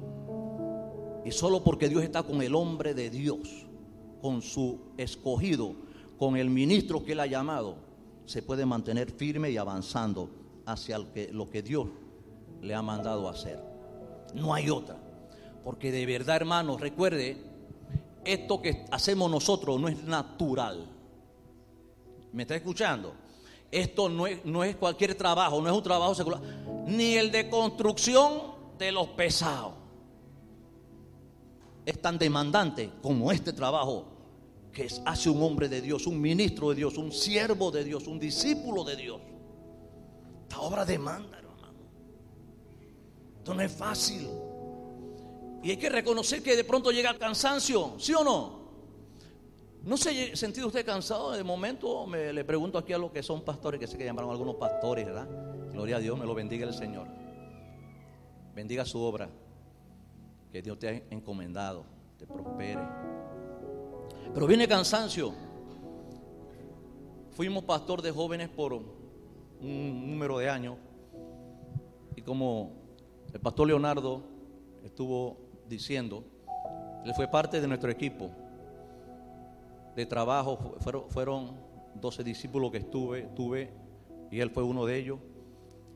Y 1.26 1.32
solo 1.32 1.64
porque 1.64 1.90
Dios 1.90 2.04
está 2.04 2.24
con 2.24 2.42
el 2.42 2.56
hombre 2.56 2.94
de 2.94 3.10
Dios, 3.10 3.66
con 4.22 4.42
su 4.42 4.80
escogido, 4.98 5.76
con 6.18 6.38
el 6.38 6.50
ministro 6.50 7.04
que 7.04 7.14
él 7.14 7.20
ha 7.20 7.28
llamado, 7.28 7.76
se 8.26 8.42
puede 8.42 8.66
mantener 8.66 9.12
firme 9.12 9.52
y 9.52 9.58
avanzando 9.58 10.30
hacia 10.66 11.00
lo 11.00 11.50
que 11.50 11.62
Dios 11.62 11.88
le 12.62 12.74
ha 12.74 12.82
mandado 12.82 13.28
hacer. 13.30 13.60
No 14.34 14.54
hay 14.54 14.70
otra. 14.70 14.98
Porque 15.64 15.92
de 15.92 16.06
verdad, 16.06 16.38
hermanos, 16.38 16.82
recuerde, 16.82 17.38
esto 18.26 18.62
que 18.62 18.86
hacemos 18.92 19.30
nosotros 19.30 19.80
no 19.80 19.88
es 19.88 20.04
natural. 20.04 20.90
¿Me 22.32 22.44
está 22.44 22.56
escuchando? 22.56 23.14
Esto 23.72 24.10
no 24.10 24.28
es, 24.28 24.44
no 24.46 24.64
es 24.64 24.76
cualquier 24.76 25.16
trabajo, 25.16 25.62
no 25.62 25.70
es 25.70 25.76
un 25.76 25.84
trabajo 25.84 26.14
secular, 26.14 26.42
ni 26.86 27.16
el 27.16 27.32
de 27.32 27.50
construcción 27.50 28.54
de 28.78 28.92
los 28.92 29.08
pesados. 29.10 29.74
Es 31.86 32.02
tan 32.02 32.18
demandante 32.18 32.92
como 33.02 33.32
este 33.32 33.52
trabajo 33.52 34.06
que 34.72 34.88
hace 35.06 35.30
un 35.30 35.42
hombre 35.42 35.70
de 35.70 35.82
Dios, 35.82 36.08
un 36.08 36.20
ministro 36.20 36.70
de 36.70 36.76
Dios, 36.76 36.98
un 36.98 37.12
siervo 37.12 37.72
de 37.72 37.84
Dios, 37.84 38.08
un 38.08 38.20
discípulo 38.20 38.84
de 38.84 38.96
Dios. 38.96 39.22
Esta 40.54 40.66
obra 40.66 40.86
demanda, 40.86 41.40
hermano. 41.40 41.80
Esto 43.40 43.56
no 43.56 43.62
es 43.64 43.72
fácil. 43.72 44.30
Y 45.64 45.72
hay 45.72 45.78
que 45.78 45.90
reconocer 45.90 46.44
que 46.44 46.56
de 46.56 46.64
pronto 46.64 46.92
llega 46.92 47.10
el 47.10 47.18
cansancio, 47.18 47.96
¿sí 47.98 48.14
o 48.14 48.24
no? 48.24 48.60
¿No 49.82 49.98
se 49.98 50.32
ha 50.32 50.36
sentido 50.36 50.68
usted 50.68 50.86
cansado? 50.86 51.32
De 51.32 51.44
momento 51.44 52.06
me 52.06 52.32
le 52.32 52.46
pregunto 52.46 52.78
aquí 52.78 52.94
a 52.94 53.00
los 53.00 53.12
que 53.12 53.24
son 53.24 53.42
pastores, 53.42 53.80
que 53.80 53.88
sé 53.88 53.98
que 53.98 54.06
llamaron 54.06 54.30
algunos 54.30 54.54
pastores, 54.58 55.08
¿verdad? 55.08 55.28
Gloria 55.72 55.96
a 55.96 56.00
Dios, 56.00 56.20
me 56.20 56.26
lo 56.28 56.36
bendiga 56.36 56.68
el 56.68 56.74
Señor. 56.76 57.08
Bendiga 58.54 58.86
su 58.86 59.02
obra, 59.02 59.32
que 60.52 60.62
Dios 60.62 60.78
te 60.78 60.88
ha 60.88 60.92
encomendado, 61.10 61.84
te 62.20 62.28
prospere. 62.28 62.88
Pero 64.32 64.46
viene 64.46 64.68
cansancio. 64.68 65.34
Fuimos 67.32 67.64
pastor 67.64 68.04
de 68.04 68.12
jóvenes 68.12 68.50
por 68.50 69.03
un 69.64 70.10
número 70.10 70.38
de 70.38 70.50
años 70.50 70.78
y 72.16 72.22
como 72.22 72.72
el 73.34 73.40
pastor 73.40 73.68
Leonardo 73.68 74.24
estuvo 74.84 75.38
diciendo, 75.68 76.24
él 77.06 77.14
fue 77.16 77.28
parte 77.28 77.60
de 77.60 77.68
nuestro 77.68 77.90
equipo 77.90 78.30
de 79.96 80.06
trabajo, 80.06 80.76
fueron, 80.80 81.10
fueron 81.10 81.58
12 81.96 82.24
discípulos 82.24 82.72
que 82.72 82.78
estuve, 82.78 83.24
tuve, 83.36 83.72
y 84.32 84.40
él 84.40 84.50
fue 84.50 84.64
uno 84.64 84.86
de 84.86 84.98
ellos. 84.98 85.20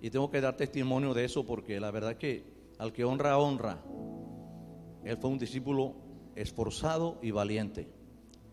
Y 0.01 0.09
tengo 0.09 0.29
que 0.29 0.41
dar 0.41 0.55
testimonio 0.55 1.13
de 1.13 1.25
eso 1.25 1.45
porque 1.45 1.79
la 1.79 1.89
verdad 1.91 2.17
que 2.17 2.45
al 2.77 2.93
que 2.93 3.03
honra, 3.03 3.37
honra. 3.37 3.79
Él 5.03 5.17
fue 5.17 5.29
un 5.29 5.39
discípulo 5.39 5.95
esforzado 6.35 7.17
y 7.21 7.31
valiente, 7.31 7.87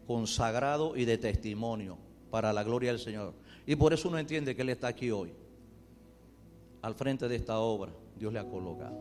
consagrado 0.06 0.96
y 0.96 1.04
de 1.04 1.18
testimonio 1.18 1.98
para 2.30 2.52
la 2.52 2.62
gloria 2.62 2.90
del 2.90 3.00
Señor. 3.00 3.34
Y 3.66 3.76
por 3.76 3.92
eso 3.92 4.08
uno 4.08 4.18
entiende 4.18 4.54
que 4.54 4.62
Él 4.62 4.70
está 4.70 4.88
aquí 4.88 5.10
hoy, 5.10 5.32
al 6.82 6.94
frente 6.94 7.28
de 7.28 7.36
esta 7.36 7.58
obra. 7.58 7.92
Dios 8.16 8.32
le 8.32 8.38
ha 8.38 8.48
colocado. 8.48 8.96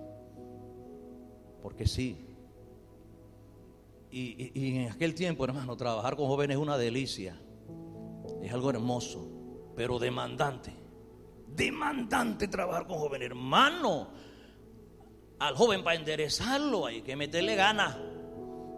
Porque 1.62 1.86
sí, 1.86 2.17
y, 4.15 4.78
en 4.78 4.91
aquel 4.91 5.15
tiempo, 5.15 5.43
hermano, 5.43 5.76
trabajar 5.76 6.15
con 6.15 6.28
jóvenes 6.28 6.56
es 6.56 6.62
una 6.62 6.78
delicia. 6.78 7.36
Es 8.43 8.54
algo 8.54 8.69
hermoso, 8.69 9.28
pero 9.76 9.97
demandante. 9.97 10.71
Demandante 11.47 12.47
trabajar 12.47 12.86
con 12.86 12.99
jóvenes. 12.99 13.32
Hermano, 13.32 14.10
al 15.39 15.56
joven 15.56 15.84
para 15.84 15.95
enderezarlo 15.95 16.86
hay 16.86 17.02
que 17.02 17.15
meterle 17.15 17.56
ganas. 17.56 17.97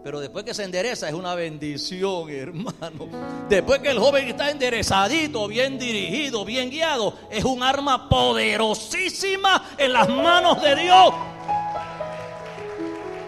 Pero 0.06 0.20
después 0.20 0.46
que 0.46 0.54
se 0.54 0.64
endereza 0.64 1.10
es 1.10 1.16
una 1.16 1.34
bendición, 1.34 2.30
hermano. 2.30 3.10
Después 3.50 3.80
que 3.80 3.90
el 3.90 3.98
joven 3.98 4.28
está 4.28 4.52
enderezadito, 4.52 5.48
bien 5.48 5.80
dirigido, 5.80 6.46
bien 6.46 6.70
guiado, 6.70 7.18
es 7.32 7.44
un 7.44 7.64
arma 7.64 8.08
poderosísima 8.08 9.72
en 9.80 9.92
las 9.92 10.08
manos 10.08 10.62
de 10.62 10.76
Dios. 10.76 11.12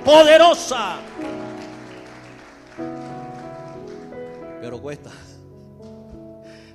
Poderosa. 0.06 0.98
pero 4.62 4.80
cuesta. 4.80 5.10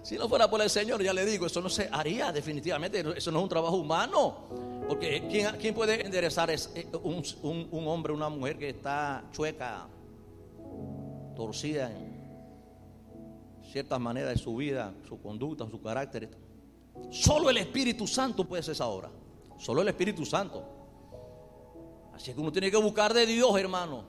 Si 0.02 0.16
no 0.16 0.28
fuera 0.28 0.50
por 0.50 0.62
el 0.62 0.70
Señor, 0.70 1.00
ya 1.00 1.12
le 1.12 1.24
digo, 1.24 1.46
eso 1.46 1.60
no 1.60 1.68
se 1.68 1.88
haría 1.92 2.32
definitivamente, 2.32 3.04
eso 3.16 3.30
no 3.30 3.38
es 3.38 3.42
un 3.44 3.48
trabajo 3.48 3.76
humano. 3.76 4.71
Porque 4.88 5.56
¿quién, 5.60 5.74
puede 5.74 6.04
enderezar 6.04 6.50
eh, 6.50 6.58
un, 7.02 7.22
un, 7.70 7.88
hombre, 7.88 8.12
una 8.12 8.28
mujer 8.28 8.58
que 8.58 8.70
está 8.70 9.24
chueca, 9.32 9.88
torcida 11.34 11.90
en 11.90 13.62
ciertas 13.70 14.00
maneras 14.00 14.30
de 14.30 14.38
su 14.38 14.56
vida, 14.56 14.94
su 15.08 15.20
conducta, 15.20 15.68
su 15.68 15.80
carácter? 15.80 16.30
Solo 17.10 17.50
el 17.50 17.58
Espíritu 17.58 18.06
Santo 18.06 18.44
puede 18.44 18.60
hacer 18.60 18.72
esa 18.72 18.86
obra. 18.86 19.10
Solo 19.58 19.82
el 19.82 19.88
Espíritu 19.88 20.24
Santo. 20.26 20.64
Así 22.14 22.32
que 22.34 22.40
uno 22.40 22.52
tiene 22.52 22.70
que 22.70 22.76
buscar 22.76 23.14
de 23.14 23.26
Dios, 23.26 23.58
hermano. 23.58 24.04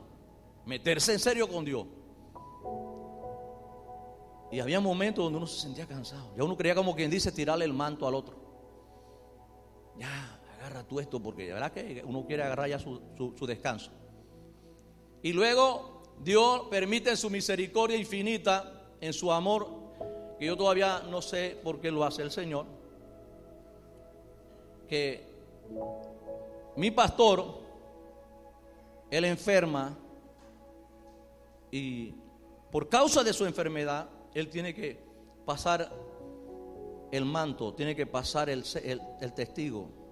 Meterse 0.66 1.14
en 1.14 1.20
serio 1.20 1.48
con 1.48 1.64
Dios. 1.66 1.86
Y 4.52 4.60
había 4.60 4.80
momentos 4.80 5.24
donde 5.24 5.38
uno 5.38 5.48
se 5.48 5.62
sentía 5.62 5.88
cansado. 5.88 6.34
Ya 6.38 6.44
uno 6.44 6.56
creía 6.56 6.76
como 6.76 6.96
quien 6.96 7.10
dice 7.10 7.32
tirarle 7.32 7.66
el 7.66 7.74
manto 7.74 8.08
al 8.08 8.14
otro. 8.14 8.36
Ya, 9.98 10.33
agarra 10.74 10.88
tú 10.88 11.00
esto 11.00 11.22
porque 11.22 11.48
la 11.48 11.54
verdad 11.56 11.72
que 11.72 12.04
uno 12.06 12.26
quiere 12.26 12.44
agarrar 12.44 12.70
ya 12.70 12.80
su, 12.80 13.46
descanso. 13.48 13.92
Y 15.22 15.32
luego 15.32 16.02
Dios 16.24 16.64
permite 16.70 17.12
en 17.12 17.18
su 17.18 17.30
misericordia 17.30 17.98
infinita, 17.98 18.96
en 19.00 19.14
su 19.14 19.32
amor, 19.32 19.68
que 20.40 20.46
yo 20.46 20.58
todavía 20.58 21.04
no 21.10 21.22
sé 21.22 21.58
por 21.64 21.80
qué 21.80 21.92
lo 21.92 22.04
hace 22.04 22.24
el 22.24 22.32
Señor, 22.32 22.66
que 24.88 25.32
mi 26.76 26.92
pastor, 26.92 27.62
él 29.12 29.26
enferma 29.26 29.96
y 31.72 32.16
por 32.72 32.90
causa 32.90 33.24
de 33.24 33.32
su 33.32 33.46
enfermedad, 33.46 34.10
él 34.34 34.50
tiene 34.50 34.74
que 34.74 35.00
pasar 35.46 35.92
el 37.14 37.26
manto, 37.26 37.76
tiene 37.76 37.96
que 37.96 38.08
pasar 38.08 38.50
el, 38.50 38.64
testigo. 39.36 40.03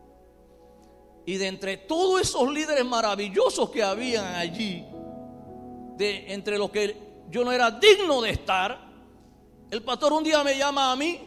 Y 1.26 1.38
de 1.38 1.48
entre 1.48 1.78
todos 1.78 2.22
esos 2.22 2.52
líderes 2.52 2.86
maravillosos 2.86 3.70
que 3.70 3.84
habían 3.84 4.36
allí, 4.36 4.84
de 5.98 6.34
entre 6.34 6.58
los 6.58 6.72
que 6.72 6.96
yo 7.30 7.44
no 7.44 7.52
era 7.52 7.72
digno 7.72 8.22
de 8.22 8.32
estar, 8.32 8.90
el 9.70 9.84
pastor 9.84 10.14
un 10.14 10.24
día 10.24 10.44
me 10.44 10.58
llama 10.58 10.92
a 10.92 10.96
mí 10.96 11.20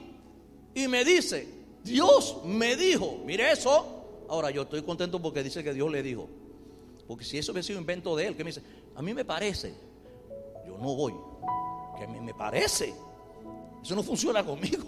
y 0.75 0.89
me 0.89 1.05
dice, 1.05 1.49
Dios 1.83 2.39
me 2.45 2.77
dijo, 2.77 3.19
mire 3.25 3.53
eso. 3.53 4.25
Ahora 4.29 4.51
yo 4.51 4.63
estoy 4.63 4.83
contento 4.83 5.21
porque 5.21 5.43
dice 5.43 5.63
que 5.63 5.73
Dios 5.73 5.91
le 5.91 6.03
dijo. 6.03 6.29
Porque 7.07 7.25
si 7.25 7.39
eso 7.39 7.53
hubiera 7.53 7.67
sido 7.67 7.79
invento 7.79 8.17
de 8.17 8.27
él, 8.27 8.37
que 8.37 8.45
me 8.45 8.51
dice, 8.51 8.63
a 8.97 9.03
mí 9.03 9.15
me 9.15 9.25
parece, 9.25 9.75
yo 10.67 10.77
no 10.79 10.95
voy 10.95 11.15
que 11.99 12.07
me, 12.07 12.35
parece. 12.35 12.95
Eso 13.83 13.95
no 13.95 14.03
funciona 14.03 14.45
conmigo. 14.45 14.85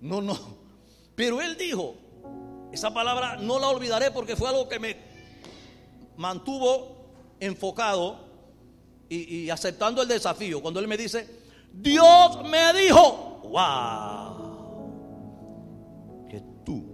No, 0.00 0.20
no. 0.20 0.38
Pero 1.14 1.40
él 1.40 1.56
dijo, 1.56 1.94
esa 2.74 2.92
palabra 2.92 3.36
no 3.36 3.58
la 3.58 3.68
olvidaré 3.68 4.10
porque 4.10 4.36
fue 4.36 4.48
algo 4.48 4.68
que 4.68 4.78
me 4.78 4.96
mantuvo 6.16 6.94
enfocado 7.40 8.24
y, 9.08 9.48
aceptando 9.50 10.02
el 10.02 10.08
desafío. 10.08 10.60
Cuando 10.60 10.80
él 10.80 10.88
me 10.88 10.96
dice, 10.96 11.28
Dios 11.72 12.42
me 12.44 12.72
dijo, 12.72 13.40
wow, 13.44 14.54
que 16.28 16.42
tú 16.64 16.84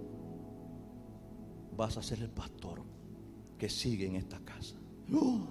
vas 1.75 1.97
a 1.97 2.03
ser 2.03 2.19
el 2.19 2.29
pastor 2.29 2.83
que 3.57 3.69
sigue 3.69 4.05
en 4.07 4.15
esta 4.17 4.39
casa. 4.39 4.75
wow. 5.07 5.47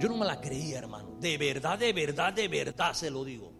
Yo, 0.00 0.08
no 0.08 0.16
me 0.16 0.26
la 0.26 0.40
creía, 0.40 0.78
hermano. 0.78 1.16
De 1.20 1.38
verdad, 1.38 1.78
de 1.78 1.92
verdad, 1.92 2.32
de 2.32 2.48
verdad 2.48 2.92
se 2.92 3.10
lo 3.10 3.24
digo. 3.24 3.52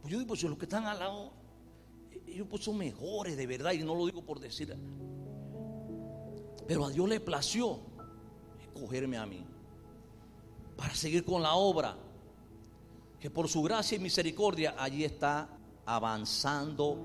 Pues 0.00 0.12
yo 0.12 0.18
digo, 0.18 0.28
pues 0.28 0.42
los 0.44 0.58
que 0.58 0.64
están 0.64 0.86
al 0.86 0.98
lado, 0.98 1.32
ellos 2.32 2.46
pues 2.48 2.64
son 2.64 2.78
mejores, 2.78 3.36
de 3.36 3.46
verdad, 3.46 3.72
y 3.72 3.78
no 3.78 3.94
lo 3.94 4.06
digo 4.06 4.22
por 4.22 4.40
decir. 4.40 4.76
Pero 6.66 6.86
a 6.86 6.90
Dios 6.90 7.08
le 7.08 7.20
plació 7.20 7.80
escogerme 8.62 9.16
a 9.16 9.26
mí 9.26 9.44
para 10.76 10.94
seguir 10.94 11.24
con 11.24 11.42
la 11.42 11.54
obra 11.54 11.96
que 13.20 13.30
por 13.30 13.48
su 13.48 13.62
gracia 13.62 13.96
y 13.96 14.00
misericordia 14.00 14.74
allí 14.76 15.04
está 15.04 15.48
avanzando, 15.86 16.98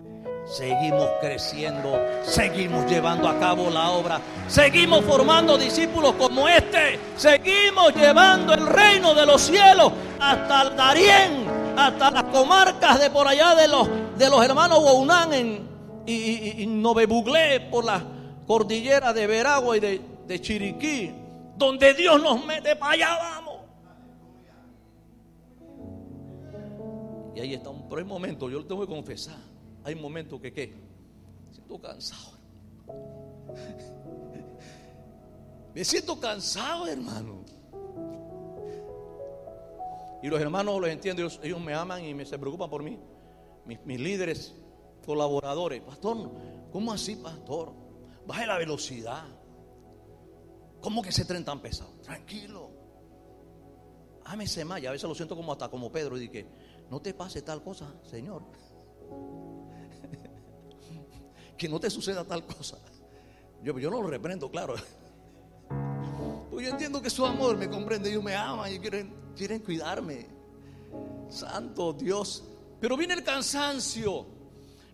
seguimos 0.46 1.10
creciendo, 1.20 2.00
seguimos 2.24 2.90
llevando 2.90 3.28
a 3.28 3.40
cabo 3.40 3.70
la 3.70 3.92
obra, 3.92 4.22
seguimos 4.48 5.04
formando 5.04 5.58
discípulos 5.58 6.14
como 6.14 6.48
este, 6.48 7.00
seguimos 7.16 7.94
llevando 7.96 8.54
el 8.54 8.66
reino 8.66 9.14
de 9.14 9.26
los 9.26 9.42
cielos 9.42 9.92
hasta 10.20 10.62
el 10.64 10.76
Darién, 10.76 11.48
hasta 11.78 12.12
las 12.12 12.24
comarcas 12.26 13.00
de 13.00 13.10
por 13.10 13.28
allá 13.28 13.56
de 13.56 13.68
los, 13.68 13.88
de 14.18 14.30
los 14.30 14.44
hermanos 14.44 14.80
Wounán 14.80 15.34
en, 15.34 15.68
y, 16.06 16.14
y, 16.14 16.62
y 16.64 16.68
Novebuglé, 16.68 17.62
por 17.72 17.86
la 17.86 18.04
cordillera 18.46 19.14
de 19.14 19.28
Veragua 19.28 19.78
y 19.78 19.80
de, 19.80 20.02
de 20.26 20.42
Chiriquí, 20.42 21.12
donde 21.58 21.94
Dios 21.94 22.22
nos 22.22 22.46
mete 22.46 22.76
para 22.76 22.94
allá, 22.94 23.18
vamos. 23.18 23.58
Y 27.36 27.40
ahí 27.40 27.54
está. 27.54 27.70
Pero 27.90 28.00
hay 28.00 28.06
momentos, 28.06 28.52
yo 28.52 28.60
lo 28.60 28.66
tengo 28.66 28.82
que 28.82 28.88
confesar. 28.88 29.38
Hay 29.84 29.94
momentos 29.96 30.42
que, 30.42 30.52
¿qué? 30.52 30.74
Siento 31.52 31.80
cansado. 31.80 32.32
Me 35.76 35.86
siento 35.86 36.20
cansado, 36.20 36.88
hermano. 36.88 37.46
Y 40.24 40.28
los 40.28 40.42
hermanos 40.42 40.82
los 40.82 40.90
entiendo, 40.90 41.22
ellos, 41.44 41.62
me 41.62 41.76
aman 41.76 42.04
y 42.04 42.16
me, 42.16 42.26
se 42.26 42.40
preocupan 42.40 42.70
por 42.70 42.82
mí. 42.82 42.98
Mis, 43.68 43.86
mis, 43.86 44.00
líderes, 44.00 44.56
colaboradores. 45.06 45.82
Pastor, 45.82 46.32
¿cómo 46.72 46.94
así, 46.94 47.16
pastor? 47.16 47.74
Baje 48.26 48.48
la 48.48 48.58
velocidad. 48.58 49.26
¿Cómo 50.82 51.02
que 51.02 51.10
ese 51.10 51.26
tren 51.26 51.44
tan 51.44 51.62
pesado? 51.62 51.92
Tranquilo. 52.02 52.72
Ámese 54.26 54.66
más. 54.66 54.82
Y 54.82 54.86
a 54.86 54.92
veces 54.92 55.08
lo 55.08 55.16
siento 55.16 55.36
como 55.36 55.52
hasta 55.52 55.70
como 55.70 55.92
Pedro. 55.92 56.18
Y 56.18 56.22
dije, 56.22 56.48
no 56.90 57.02
te 57.02 57.14
pase 57.14 57.42
tal 57.42 57.62
cosa, 57.62 57.94
Señor. 58.04 58.44
que 61.58 61.68
no 61.68 61.80
te 61.80 61.90
suceda 61.90 62.24
tal 62.24 62.46
cosa. 62.46 62.78
Yo, 63.64 63.78
yo 63.80 63.90
no 63.90 64.02
lo 64.02 64.08
reprendo, 64.08 64.50
claro. 64.50 64.76
Pues 66.50 66.66
yo 66.66 66.72
entiendo 66.72 67.04
que 67.04 67.10
su 67.12 67.24
amor 67.24 67.56
me 67.56 67.70
comprende, 67.70 68.10
ellos 68.10 68.24
me 68.24 68.34
aman 68.34 68.74
y 68.74 68.80
quieren, 68.80 69.14
quieren 69.36 69.60
cuidarme. 69.60 70.26
Santo 71.30 71.94
Dios. 71.94 72.44
Pero 72.80 72.98
viene 72.98 73.14
el 73.16 73.24
cansancio. 73.24 74.26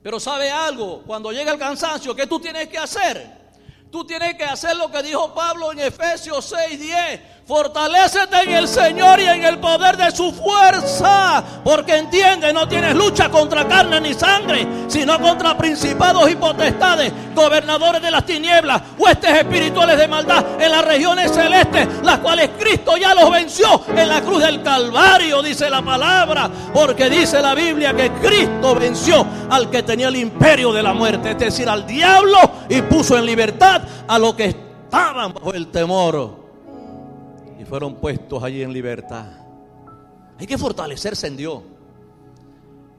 Pero 0.02 0.20
sabe 0.20 0.52
algo, 0.52 1.04
cuando 1.04 1.32
llega 1.32 1.52
el 1.52 1.60
cansancio, 1.60 2.16
¿qué 2.16 2.28
tú 2.28 2.40
tienes 2.40 2.68
que 2.68 2.78
hacer? 2.78 3.44
Tú 3.90 4.06
tienes 4.06 4.36
que 4.36 4.44
hacer 4.44 4.76
lo 4.76 4.92
que 4.92 5.04
dijo 5.04 5.34
Pablo 5.34 5.72
en 5.72 5.80
Efesios 5.80 6.52
6:10. 6.52 7.22
Fortalécete 7.46 8.44
en 8.44 8.52
el 8.52 8.68
Señor 8.70 9.20
y 9.20 9.26
en 9.26 9.44
el 9.44 9.60
poder 9.60 9.98
de 9.98 10.12
su 10.12 10.32
fuerza. 10.32 11.44
Porque 11.62 11.98
entiende, 11.98 12.54
no 12.54 12.70
tienes 12.70 12.96
lucha 12.96 13.30
contra 13.30 13.68
carne 13.68 14.00
ni 14.00 14.14
sangre, 14.14 14.66
sino 14.88 15.20
contra 15.20 15.58
principados 15.58 16.32
y 16.32 16.38
potestades, 16.38 17.12
gobernadores 17.36 18.02
de 18.02 18.12
las 18.12 18.26
tinieblas, 18.26 18.82
huestes 18.98 19.30
espirituales 19.40 19.98
de 19.98 20.08
maldad 20.08 20.62
en 20.62 20.72
las 20.72 20.86
regiones 20.86 21.34
celestes, 21.34 21.86
las 22.02 22.20
cuales 22.20 22.52
Cristo 22.58 22.96
ya 22.96 23.14
los 23.14 23.30
venció 23.30 23.82
en 23.94 24.08
la 24.08 24.22
cruz 24.22 24.42
del 24.42 24.64
Calvario, 24.64 25.42
dice 25.42 25.70
la 25.70 25.82
palabra. 25.82 26.50
Porque 26.74 27.10
dice 27.10 27.42
la 27.42 27.54
Biblia 27.54 27.94
que 27.94 28.10
Cristo 28.14 28.74
venció 28.76 29.26
al 29.50 29.70
que 29.70 29.84
tenía 29.84 30.08
el 30.08 30.16
imperio 30.16 30.72
de 30.72 30.82
la 30.82 30.94
muerte, 30.94 31.32
es 31.32 31.38
decir, 31.38 31.68
al 31.68 31.86
diablo, 31.86 32.38
y 32.70 32.82
puso 32.84 33.18
en 33.18 33.26
libertad 33.26 33.82
a 34.08 34.18
los 34.18 34.34
que 34.34 34.46
estaban 34.46 35.34
bajo 35.34 35.54
el 35.54 35.68
temor 35.68 36.43
fueron 37.74 37.96
puestos 37.96 38.44
allí 38.44 38.62
en 38.62 38.72
libertad. 38.72 39.34
Hay 40.38 40.46
que 40.46 40.60
fortalecerse 40.60 41.26
en 41.26 41.36
Dios. 41.36 41.64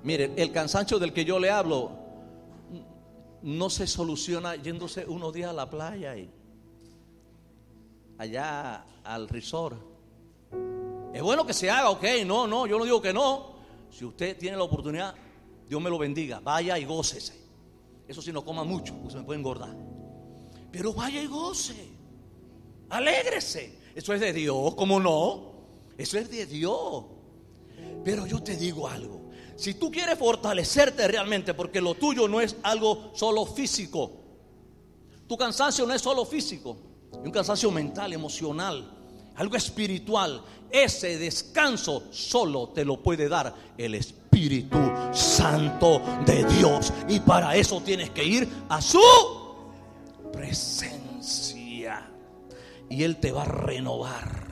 Mire, 0.02 0.32
el 0.34 0.50
cansancio 0.50 0.98
del 0.98 1.12
que 1.12 1.24
yo 1.24 1.38
le 1.38 1.48
hablo 1.48 1.92
no 3.42 3.70
se 3.70 3.87
soluciona 3.87 4.56
yéndose 4.56 5.06
unos 5.06 5.32
días 5.32 5.50
a 5.50 5.52
la 5.52 5.70
playa 5.70 6.16
y 6.16 6.28
allá 8.18 8.84
al 9.04 9.28
resort. 9.28 9.76
Es 11.12 11.22
bueno 11.22 11.46
que 11.46 11.52
se 11.52 11.70
haga, 11.70 11.90
ok, 11.90 12.04
no, 12.26 12.48
no, 12.48 12.66
yo 12.66 12.76
no 12.76 12.82
digo 12.82 13.00
que 13.00 13.12
no. 13.12 13.54
Si 13.90 14.04
usted 14.04 14.37
tiene 14.37 14.56
la 14.56 14.64
oportunidad, 14.64 15.14
Dios 15.68 15.80
me 15.80 15.88
lo 15.88 15.98
bendiga, 15.98 16.40
vaya 16.40 16.76
y 16.80 16.84
gócese. 16.84 17.40
Eso 18.08 18.20
sí, 18.20 18.32
no 18.32 18.44
coma 18.44 18.64
mucho, 18.64 18.92
porque 18.96 19.12
se 19.12 19.18
me 19.18 19.22
puede 19.22 19.38
engordar. 19.38 19.76
Pero 20.72 20.92
vaya 20.92 21.22
y 21.22 21.28
goce. 21.28 21.90
Alégrese. 22.90 23.84
Eso 23.94 24.12
es 24.12 24.20
de 24.20 24.33
Dios, 24.33 24.74
¿cómo 24.74 24.98
no? 24.98 25.52
Eso 25.96 26.18
es 26.18 26.30
de 26.30 26.46
Dios. 26.46 27.04
Pero 28.04 28.26
yo 28.26 28.42
te 28.42 28.57
digo 28.57 28.88
algo. 28.88 29.30
Si 29.57 29.74
tú 29.74 29.90
quieres 29.90 30.18
fortalecerte 30.18 31.07
realmente, 31.07 31.54
porque 31.54 31.80
lo 31.80 31.94
tuyo 31.94 32.26
no 32.26 32.40
es 32.40 32.57
algo 32.62 33.12
solo 33.14 33.46
físico. 33.46 34.11
Tu 35.28 35.37
cansancio 35.37 35.87
no 35.87 35.94
es 35.94 36.02
solo 36.02 36.24
físico. 36.24 36.76
Es 37.12 37.18
un 37.24 37.30
cansancio 37.30 37.70
mental, 37.70 38.12
emocional, 38.12 38.90
algo 39.37 39.57
espiritual. 39.57 40.42
Ese 40.70 41.18
descanso 41.18 42.04
solo 42.11 42.70
te 42.70 42.85
lo 42.85 43.00
puede 43.00 43.28
dar 43.28 43.54
el 43.78 43.94
Espíritu 43.94 44.76
Santo 45.12 46.02
de 46.26 46.44
Dios. 46.44 46.92
Y 47.09 47.20
para 47.20 47.54
eso 47.54 47.80
tienes 47.80 48.11
que 48.11 48.24
ir 48.24 48.48
a 48.68 48.83
su 48.83 49.00
presencia. 50.33 51.53
Y 52.94 53.02
Él 53.02 53.16
te 53.16 53.33
va 53.33 53.42
a 53.42 53.46
renovar. 53.46 54.44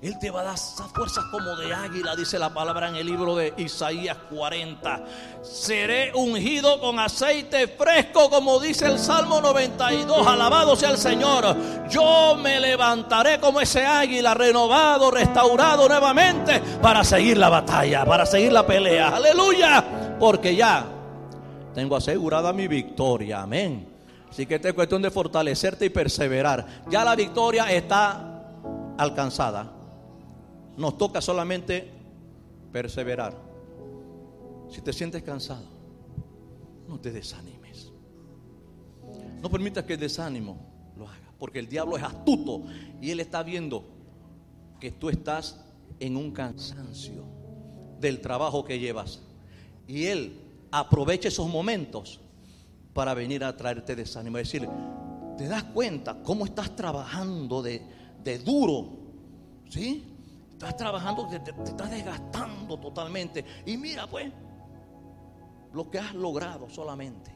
Él 0.00 0.16
te 0.20 0.30
va 0.30 0.42
a 0.42 0.44
dar 0.44 0.54
esas 0.54 0.86
fuerzas 0.92 1.24
como 1.32 1.56
de 1.56 1.74
águila, 1.74 2.14
dice 2.14 2.38
la 2.38 2.54
palabra 2.54 2.88
en 2.88 2.94
el 2.94 3.06
libro 3.06 3.34
de 3.34 3.52
Isaías 3.56 4.16
40. 4.30 5.04
Seré 5.42 6.12
ungido 6.14 6.80
con 6.80 7.00
aceite 7.00 7.66
fresco, 7.66 8.30
como 8.30 8.60
dice 8.60 8.86
el 8.86 9.00
Salmo 9.00 9.40
92. 9.40 10.24
Alabado 10.24 10.76
sea 10.76 10.90
el 10.90 10.98
Señor. 10.98 11.56
Yo 11.88 12.36
me 12.36 12.60
levantaré 12.60 13.40
como 13.40 13.60
ese 13.60 13.84
águila, 13.84 14.32
renovado, 14.32 15.10
restaurado 15.10 15.88
nuevamente, 15.88 16.60
para 16.80 17.02
seguir 17.02 17.38
la 17.38 17.48
batalla, 17.48 18.04
para 18.04 18.24
seguir 18.24 18.52
la 18.52 18.64
pelea. 18.64 19.16
Aleluya. 19.16 20.16
Porque 20.20 20.54
ya 20.54 20.84
tengo 21.74 21.96
asegurada 21.96 22.52
mi 22.52 22.68
victoria. 22.68 23.42
Amén. 23.42 23.91
Así 24.32 24.46
que 24.46 24.54
esta 24.54 24.70
es 24.70 24.74
cuestión 24.74 25.02
de 25.02 25.10
fortalecerte 25.10 25.84
y 25.84 25.90
perseverar. 25.90 26.84
Ya 26.88 27.04
la 27.04 27.14
victoria 27.14 27.70
está 27.70 28.94
alcanzada. 28.96 29.70
Nos 30.74 30.96
toca 30.96 31.20
solamente 31.20 31.86
perseverar. 32.72 33.36
Si 34.70 34.80
te 34.80 34.94
sientes 34.94 35.22
cansado, 35.22 35.66
no 36.88 36.98
te 36.98 37.12
desanimes. 37.12 37.92
No 39.42 39.50
permitas 39.50 39.84
que 39.84 39.92
el 39.92 40.00
desánimo 40.00 40.56
lo 40.96 41.06
haga. 41.06 41.30
Porque 41.38 41.58
el 41.58 41.68
diablo 41.68 41.98
es 41.98 42.02
astuto 42.02 42.62
y 43.02 43.10
él 43.10 43.20
está 43.20 43.42
viendo 43.42 43.84
que 44.80 44.92
tú 44.92 45.10
estás 45.10 45.62
en 46.00 46.16
un 46.16 46.30
cansancio 46.30 47.26
del 48.00 48.22
trabajo 48.22 48.64
que 48.64 48.78
llevas. 48.78 49.20
Y 49.86 50.06
él 50.06 50.40
aprovecha 50.70 51.28
esos 51.28 51.50
momentos 51.50 52.21
para 52.92 53.14
venir 53.14 53.44
a 53.44 53.56
traerte 53.56 53.96
desánimo. 53.96 54.38
Es 54.38 54.50
decir, 54.52 54.68
te 55.36 55.46
das 55.48 55.64
cuenta 55.64 56.22
cómo 56.22 56.44
estás 56.44 56.76
trabajando 56.76 57.62
de, 57.62 57.82
duro, 58.44 58.88
¿sí? 59.68 60.04
Estás 60.52 60.76
trabajando, 60.76 61.26
te, 61.28 61.40
te, 61.40 61.50
estás 61.64 61.90
desgastando 61.90 62.78
totalmente. 62.78 63.44
Y 63.66 63.76
mira, 63.76 64.06
pues, 64.06 64.30
lo 65.72 65.90
que 65.90 65.98
has 65.98 66.14
logrado 66.14 66.68
solamente. 66.68 67.32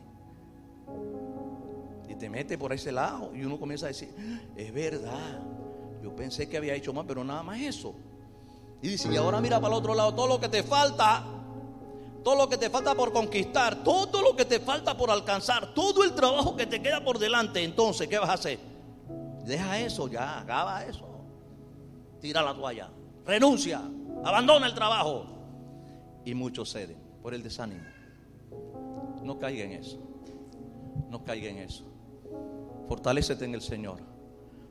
Y 2.09 2.15
te 2.15 2.29
mete 2.29 2.57
por 2.57 2.73
ese 2.73 2.93
lado 2.93 3.35
y 3.35 3.45
uno 3.45 3.59
comienza 3.59 3.87
a 3.87 3.89
decir, 3.89 4.15
es 4.55 4.73
verdad, 4.73 5.41
yo 6.03 6.15
pensé 6.15 6.49
que 6.49 6.57
había 6.57 6.75
hecho 6.75 6.93
más, 6.93 7.05
pero 7.07 7.25
nada 7.25 7.43
más 7.43 7.61
eso. 7.61 7.95
Y 8.83 8.89
dice, 8.89 9.13
y 9.13 9.17
ahora 9.17 9.41
mira 9.41 9.61
para 9.61 9.75
el 9.75 9.79
otro 9.79 9.95
lado, 9.95 10.15
todo 10.15 10.29
lo 10.29 10.39
que 10.39 10.49
te 10.49 10.63
falta 10.63 11.25
todo 12.27 12.35
lo 12.35 12.49
que 12.49 12.59
te 12.59 12.69
falta 12.69 12.93
por 12.97 13.13
conquistar, 13.13 13.85
todo 13.85 14.21
lo 14.21 14.35
que 14.35 14.45
te 14.45 14.59
falta 14.59 14.97
por 14.97 15.13
alcanzar, 15.13 15.73
todo 15.73 16.03
el 16.03 16.13
trabajo 16.13 16.57
que 16.57 16.67
te 16.67 16.83
queda 16.83 17.05
por 17.05 17.21
delante, 17.21 17.63
entonces, 17.63 18.09
¿qué 18.09 18.19
vas 18.19 18.31
a 18.31 18.33
hacer? 18.33 18.59
Deja 19.45 19.79
eso 19.79 20.09
ya, 20.09 20.41
acaba 20.41 20.85
eso. 20.85 21.07
Tira 22.21 22.43
la 22.43 22.53
toalla, 22.53 22.91
renuncia. 23.25 23.81
abandona 24.25 24.67
el 24.67 24.75
trabajo. 24.75 25.25
Y 26.25 26.35
muchos 26.35 26.73
ceden 26.73 26.99
por 27.23 27.33
el 27.33 27.45
desánimo. 27.45 27.85
No 29.23 29.39
caiga 29.39 29.63
en 29.63 29.75
eso. 29.75 30.01
No 31.09 31.23
caiga 31.23 31.49
en 31.49 31.59
eso. 31.59 31.85
Fortalécete 32.89 33.45
en 33.45 33.55
el 33.55 33.63
Señor. 33.63 34.01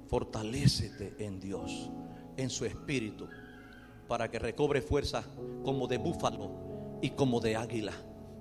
Fortalécete 0.10 1.16
en 1.26 1.39
Dios, 1.39 1.89
en 2.36 2.49
su 2.49 2.66
espíritu, 2.66 3.30
para 4.10 4.30
que 4.30 4.39
recobre 4.39 4.82
fuerza 4.82 5.24
como 5.64 5.88
de 5.88 5.97
búfalo 5.97 6.74
y 7.02 7.12
como 7.12 7.39
de 7.39 7.56
águila 7.56 7.93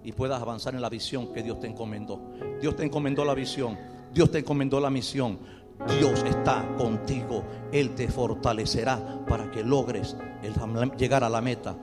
y 0.04 0.12
puedas 0.12 0.40
avanzar 0.40 0.74
en 0.74 0.82
la 0.82 0.90
visión 0.90 1.32
que 1.32 1.42
Dios 1.42 1.58
te 1.58 1.66
encomendó. 1.66 2.20
Dios 2.60 2.76
te 2.76 2.84
encomendó 2.84 3.24
la 3.24 3.34
visión, 3.34 3.78
Dios 4.12 4.30
te 4.30 4.38
encomendó 4.38 4.78
la 4.78 4.90
misión. 4.90 5.38
Dios 5.98 6.22
está 6.22 6.76
contigo, 6.76 7.42
Él 7.72 7.96
te 7.96 8.06
fortalecerá 8.08 9.24
para 9.26 9.50
que 9.50 9.64
logres 9.64 10.16
llegar 10.96 11.24
a 11.24 11.28
la 11.28 11.40
meta, 11.40 11.76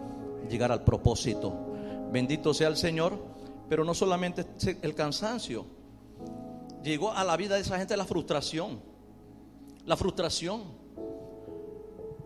llegar 0.50 0.72
al 0.72 0.84
propósito. 0.84 1.54
Bendito 2.12 2.54
sea 2.54 2.70
el 2.70 2.78
Señor, 2.78 3.20
pero 3.68 3.84
no 3.84 3.94
solamente 3.94 4.46
el 4.82 4.96
cansancio, 4.96 5.66
llegó 6.84 7.12
a 7.12 7.24
la 7.26 7.36
vida 7.36 7.56
de 7.56 7.62
esa 7.62 7.78
gente 7.78 7.98
la 7.98 8.06
frustración, 8.06 8.80
la 9.86 9.98
frustración, 9.98 10.64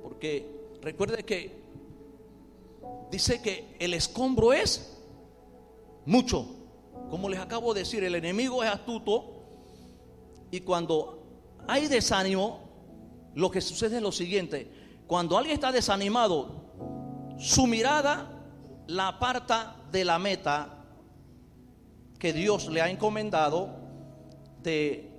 porque 0.03 0.77
recuerde 0.81 1.23
que 1.23 1.64
dice 3.15 3.41
que 3.41 3.77
el 3.79 3.93
escombro 3.93 4.51
es 4.51 4.97
mucho. 6.05 6.45
Como 7.09 7.29
les 7.29 7.39
acabo 7.39 7.73
de 7.73 7.81
decir, 7.81 8.03
el 8.03 8.15
enemigo 8.15 8.61
es 8.63 8.69
astuto 8.69 9.35
y 10.51 10.59
cuando 10.61 11.23
hay 11.67 11.87
desánimo, 11.87 12.59
lo 13.33 13.49
que 13.49 13.61
sucede 13.61 13.97
es 13.97 14.01
lo 14.01 14.11
siguiente. 14.11 14.69
Cuando 15.07 15.37
alguien 15.37 15.55
está 15.55 15.71
desanimado, 15.71 17.35
su 17.37 17.67
mirada 17.67 18.31
la 18.87 19.07
aparta 19.07 19.77
de 19.91 20.03
la 20.03 20.19
meta 20.19 20.85
que 22.19 22.33
Dios 22.33 22.67
le 22.67 22.81
ha 22.81 22.89
encomendado, 22.89 23.69
de 24.61 25.09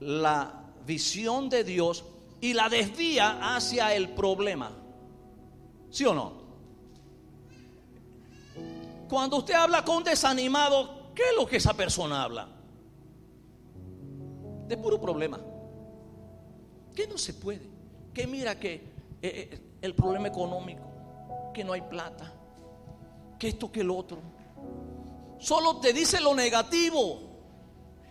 la 0.00 0.70
visión 0.86 1.48
de 1.48 1.64
Dios 1.64 2.04
y 2.40 2.52
la 2.52 2.68
desvía 2.68 3.56
hacia 3.56 3.94
el 3.94 4.10
problema. 4.10 4.70
¿Sí 5.90 6.04
o 6.04 6.14
no? 6.14 6.41
Cuando 9.12 9.36
usted 9.36 9.52
habla 9.52 9.84
con 9.84 10.02
desanimado, 10.02 11.12
¿qué 11.14 11.22
es 11.22 11.36
lo 11.36 11.46
que 11.46 11.56
esa 11.56 11.74
persona 11.74 12.22
habla? 12.22 12.48
De 14.66 14.74
puro 14.78 14.98
problema. 14.98 15.38
Que 16.94 17.06
no 17.06 17.18
se 17.18 17.34
puede. 17.34 17.68
Que 18.14 18.26
mira 18.26 18.58
que 18.58 18.72
eh, 18.76 18.80
eh, 19.20 19.62
el 19.82 19.94
problema 19.94 20.28
económico, 20.28 20.84
que 21.52 21.62
no 21.62 21.74
hay 21.74 21.82
plata, 21.82 22.32
que 23.38 23.48
esto, 23.48 23.70
que 23.70 23.80
el 23.80 23.90
otro. 23.90 24.16
Solo 25.38 25.76
te 25.76 25.92
dice 25.92 26.18
lo 26.18 26.34
negativo. 26.34 27.18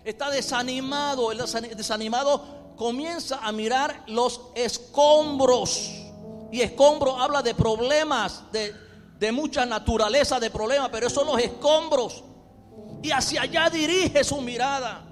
Está 0.05 0.29
desanimado. 0.29 1.31
El 1.31 1.39
desanimado 1.75 2.75
comienza 2.75 3.39
a 3.39 3.51
mirar 3.51 4.03
los 4.05 4.39
escombros. 4.53 5.93
Y 6.51 6.61
escombro 6.61 7.17
habla 7.17 7.41
de 7.41 7.55
problemas, 7.55 8.43
de 8.51 8.90
de 9.21 9.31
mucha 9.31 9.67
naturaleza 9.67 10.39
de 10.39 10.49
problemas, 10.49 10.89
pero 10.89 11.05
esos 11.05 11.23
son 11.23 11.27
los 11.27 11.39
escombros. 11.39 12.23
Y 13.03 13.11
hacia 13.11 13.43
allá 13.43 13.69
dirige 13.69 14.23
su 14.23 14.41
mirada. 14.41 15.03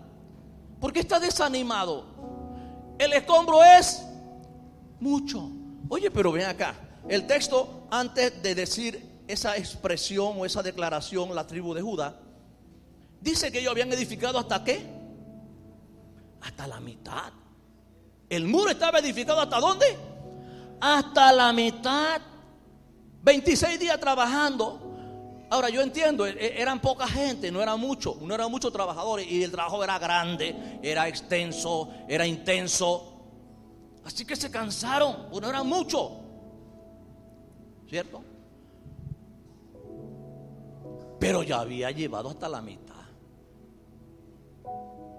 Porque 0.81 1.01
está 1.01 1.19
desanimado. 1.19 2.95
El 2.97 3.13
escombro 3.13 3.63
es 3.63 4.01
mucho. 4.99 5.51
Oye, 5.89 6.09
pero 6.09 6.31
ven 6.31 6.47
acá. 6.47 6.73
El 7.07 7.27
texto, 7.27 7.85
antes 7.91 8.41
de 8.41 8.55
decir 8.55 9.23
esa 9.27 9.55
expresión 9.55 10.33
o 10.39 10.45
esa 10.45 10.63
declaración, 10.63 11.35
la 11.35 11.45
tribu 11.45 11.75
de 11.75 11.83
Judá, 11.83 12.19
dice 13.21 13.51
que 13.51 13.59
ellos 13.59 13.73
habían 13.73 13.93
edificado 13.93 14.39
hasta 14.39 14.63
qué? 14.63 14.87
Hasta 16.41 16.65
la 16.65 16.79
mitad. 16.79 17.31
El 18.27 18.47
muro 18.47 18.71
estaba 18.71 18.97
edificado 18.97 19.39
hasta 19.39 19.59
dónde? 19.59 19.85
Hasta 20.81 21.31
la 21.31 21.53
mitad. 21.53 22.21
26 23.21 23.79
días 23.79 23.99
trabajando. 23.99 24.85
Ahora 25.51 25.69
yo 25.69 25.81
entiendo, 25.81 26.27
e, 26.27 26.31
e, 26.31 26.61
eran 26.61 26.79
poca 26.79 27.07
gente, 27.07 27.51
no 27.51 27.61
era 27.61 27.75
mucho, 27.75 28.17
no 28.21 28.35
eran 28.35 28.51
muchos 28.51 28.71
trabajadores 28.71 29.29
y 29.29 29.43
el 29.43 29.51
trabajo 29.51 29.83
era 29.83 29.97
grande, 29.97 30.79
era 30.83 31.07
extenso, 31.07 31.89
era 32.07 32.25
intenso. 32.27 33.13
Así 34.05 34.25
que 34.25 34.35
se 34.35 34.51
cansaron, 34.51 35.27
pues 35.29 35.41
no 35.41 35.49
eran 35.49 35.67
muchos. 35.67 36.11
¿Cierto? 37.89 38.23
Pero 41.19 41.43
ya 41.43 41.59
había 41.59 41.91
llevado 41.91 42.29
hasta 42.29 42.47
la 42.47 42.61
mitad. 42.61 42.95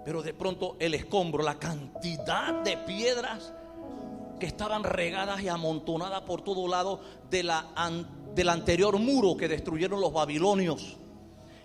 Pero 0.04 0.22
de 0.22 0.32
pronto 0.32 0.76
el 0.78 0.94
escombro, 0.94 1.42
la 1.42 1.58
cantidad 1.58 2.62
de 2.62 2.76
piedras 2.78 3.52
que 4.40 4.46
estaban 4.46 4.82
regadas 4.82 5.40
y 5.40 5.48
amontonadas 5.48 6.22
por 6.22 6.42
todo 6.42 6.66
lado 6.66 7.00
de 7.30 7.44
la, 7.44 7.66
del 8.34 8.48
anterior 8.48 8.98
muro 8.98 9.36
que 9.36 9.46
destruyeron 9.46 10.00
los 10.00 10.12
babilonios. 10.12 10.96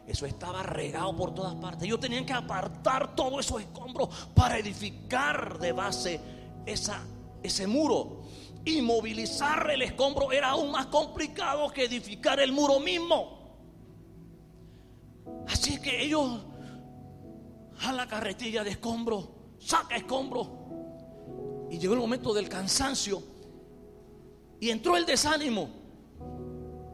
Eso 0.06 0.28
estaba 0.28 0.62
regado 0.62 1.16
por 1.16 1.34
todas 1.34 1.56
partes. 1.56 1.86
Ellos 1.86 2.00
tenían 2.00 2.26
que 2.26 2.34
apartar 2.34 3.16
todos 3.16 3.44
esos 3.44 3.62
escombros 3.62 4.10
para 4.36 4.60
edificar 4.60 5.58
de 5.58 5.72
base 5.72 6.22
esa, 6.68 7.04
ese 7.42 7.66
muro. 7.66 8.22
Y 8.64 8.84
movilizar 8.84 9.72
el 9.72 9.82
escombro 9.82 10.32
era 10.32 10.50
aún 10.50 10.72
más 10.72 10.88
complicado 10.88 11.72
que 11.72 11.86
edificar 11.86 12.40
el 12.40 12.52
muro 12.52 12.80
mismo. 12.80 13.40
Así 15.48 15.82
que 15.82 16.04
ellos 16.04 16.46
a 17.82 17.92
la 17.92 18.08
carretilla 18.08 18.64
de 18.64 18.72
escombro, 18.72 19.56
saca 19.60 19.96
escombro, 19.96 20.65
y 21.70 21.78
llegó 21.78 21.94
el 21.94 22.00
momento 22.00 22.34
del 22.34 22.50
cansancio. 22.50 23.22
Y 24.60 24.70
entró 24.70 24.98
el 24.98 25.06
desánimo. 25.06 25.70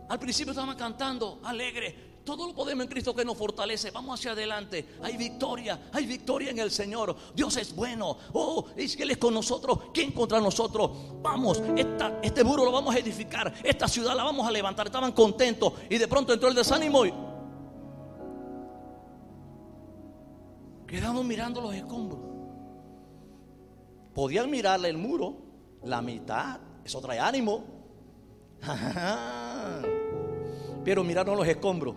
Al 0.09 0.19
principio 0.19 0.51
estaban 0.51 0.75
cantando 0.75 1.39
alegre. 1.43 2.11
Todo 2.23 2.47
lo 2.47 2.53
podemos 2.53 2.83
en 2.83 2.89
Cristo 2.89 3.15
que 3.15 3.25
nos 3.25 3.37
fortalece. 3.37 3.89
Vamos 3.91 4.19
hacia 4.19 4.31
adelante. 4.31 4.85
Hay 5.01 5.17
victoria. 5.17 5.89
Hay 5.91 6.05
victoria 6.05 6.51
en 6.51 6.59
el 6.59 6.69
Señor. 6.69 7.15
Dios 7.33 7.57
es 7.57 7.75
bueno. 7.75 8.17
Oh, 8.33 8.67
es 8.75 8.95
Él 8.99 9.11
es 9.11 9.17
con 9.17 9.33
nosotros. 9.33 9.79
¿Quién 9.93 10.11
contra 10.11 10.39
nosotros? 10.39 10.91
Vamos, 11.21 11.61
este 12.21 12.43
muro 12.43 12.65
lo 12.65 12.71
vamos 12.71 12.93
a 12.93 12.99
edificar. 12.99 13.53
Esta 13.63 13.87
ciudad 13.87 14.15
la 14.15 14.23
vamos 14.23 14.47
a 14.47 14.51
levantar. 14.51 14.87
Estaban 14.87 15.13
contentos. 15.13 15.73
Y 15.89 15.97
de 15.97 16.07
pronto 16.07 16.33
entró 16.33 16.49
el 16.49 16.55
desánimo. 16.55 17.05
Y 17.05 17.13
quedamos 20.87 21.25
mirando 21.25 21.61
los 21.61 21.73
escombros. 21.73 22.30
Podían 24.13 24.49
mirarle 24.49 24.89
el 24.89 24.97
muro, 24.97 25.37
la 25.83 26.01
mitad, 26.01 26.59
eso 26.83 26.99
trae 27.01 27.19
ánimo. 27.19 27.63
Pero 30.83 31.03
miraron 31.03 31.37
los 31.37 31.47
escombros. 31.47 31.95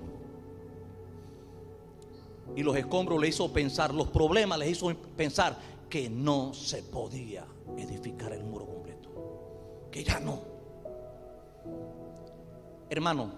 Y 2.57 2.63
los 2.63 2.77
escombros 2.77 3.21
le 3.21 3.29
hizo 3.29 3.53
pensar, 3.53 3.93
los 3.93 4.09
problemas 4.09 4.59
les 4.59 4.71
hizo 4.71 4.95
pensar 5.17 5.59
que 5.89 6.09
no 6.09 6.55
se 6.55 6.83
podía 6.83 7.47
edificar 7.77 8.33
el 8.33 8.45
muro 8.45 8.67
completo. 8.67 9.89
Que 9.91 10.05
ya 10.05 10.21
no. 10.21 10.43
Hermano, 12.89 13.33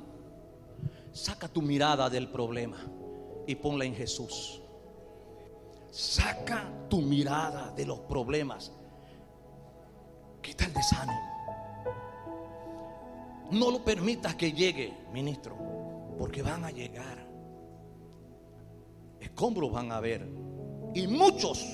saca 1.12 1.49
tu 1.49 1.62
mirada 1.62 2.11
del 2.11 2.29
problema 2.29 2.77
y 3.47 3.55
ponla 3.55 3.85
en 3.85 3.95
Jesús. 3.95 4.61
Saca 5.91 6.70
tu 6.89 7.01
mirada 7.01 7.72
de 7.72 7.87
los 7.87 8.01
problemas. 8.01 8.72
Quita 10.43 10.64
el 10.66 10.72
desánimo. 10.72 11.37
No 13.51 13.70
lo 13.70 13.84
permitas 13.84 14.34
que 14.34 14.53
llegue, 14.53 14.93
ministro, 15.12 15.57
porque 16.18 16.43
van 16.43 16.64
a 16.64 16.70
llegar. 16.70 17.26
Escombros 19.20 19.72
van 19.72 19.93
a 19.93 19.99
haber. 19.99 20.28
Y 20.95 21.07
muchos, 21.07 21.64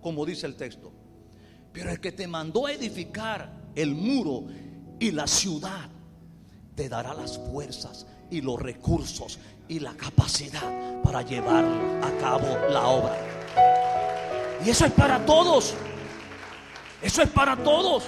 como 0.00 0.24
dice 0.24 0.46
el 0.46 0.56
texto. 0.56 0.92
Pero 1.72 1.90
el 1.90 2.00
que 2.00 2.12
te 2.12 2.26
mandó 2.26 2.66
a 2.66 2.72
edificar 2.72 3.52
el 3.74 3.94
muro 3.94 4.44
y 4.98 5.10
la 5.10 5.26
ciudad, 5.26 5.90
te 6.74 6.88
dará 6.88 7.14
las 7.14 7.38
fuerzas 7.38 8.06
y 8.30 8.40
los 8.40 8.60
recursos 8.60 9.38
y 9.68 9.80
la 9.80 9.94
capacidad 9.94 11.02
para 11.02 11.22
llevar 11.22 11.64
a 11.64 12.18
cabo 12.20 12.46
la 12.68 12.86
obra. 12.88 13.16
Y 14.64 14.70
eso 14.70 14.86
es 14.86 14.92
para 14.92 15.24
todos. 15.24 15.74
Eso 17.02 17.22
es 17.22 17.30
para 17.30 17.56
todos. 17.56 18.04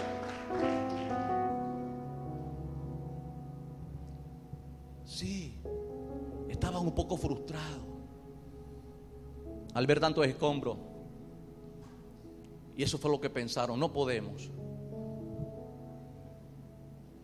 Sí, 5.05 5.59
estaban 6.49 6.83
un 6.83 6.95
poco 6.95 7.17
frustrados 7.17 7.87
al 9.75 9.87
ver 9.87 10.01
tanto 10.01 10.25
escombro. 10.25 10.79
Y 12.77 12.83
eso 12.83 12.99
fue 12.99 13.11
lo 13.11 13.21
que 13.21 13.31
pensaron, 13.31 13.79
no 13.79 13.93
podemos. 13.93 14.51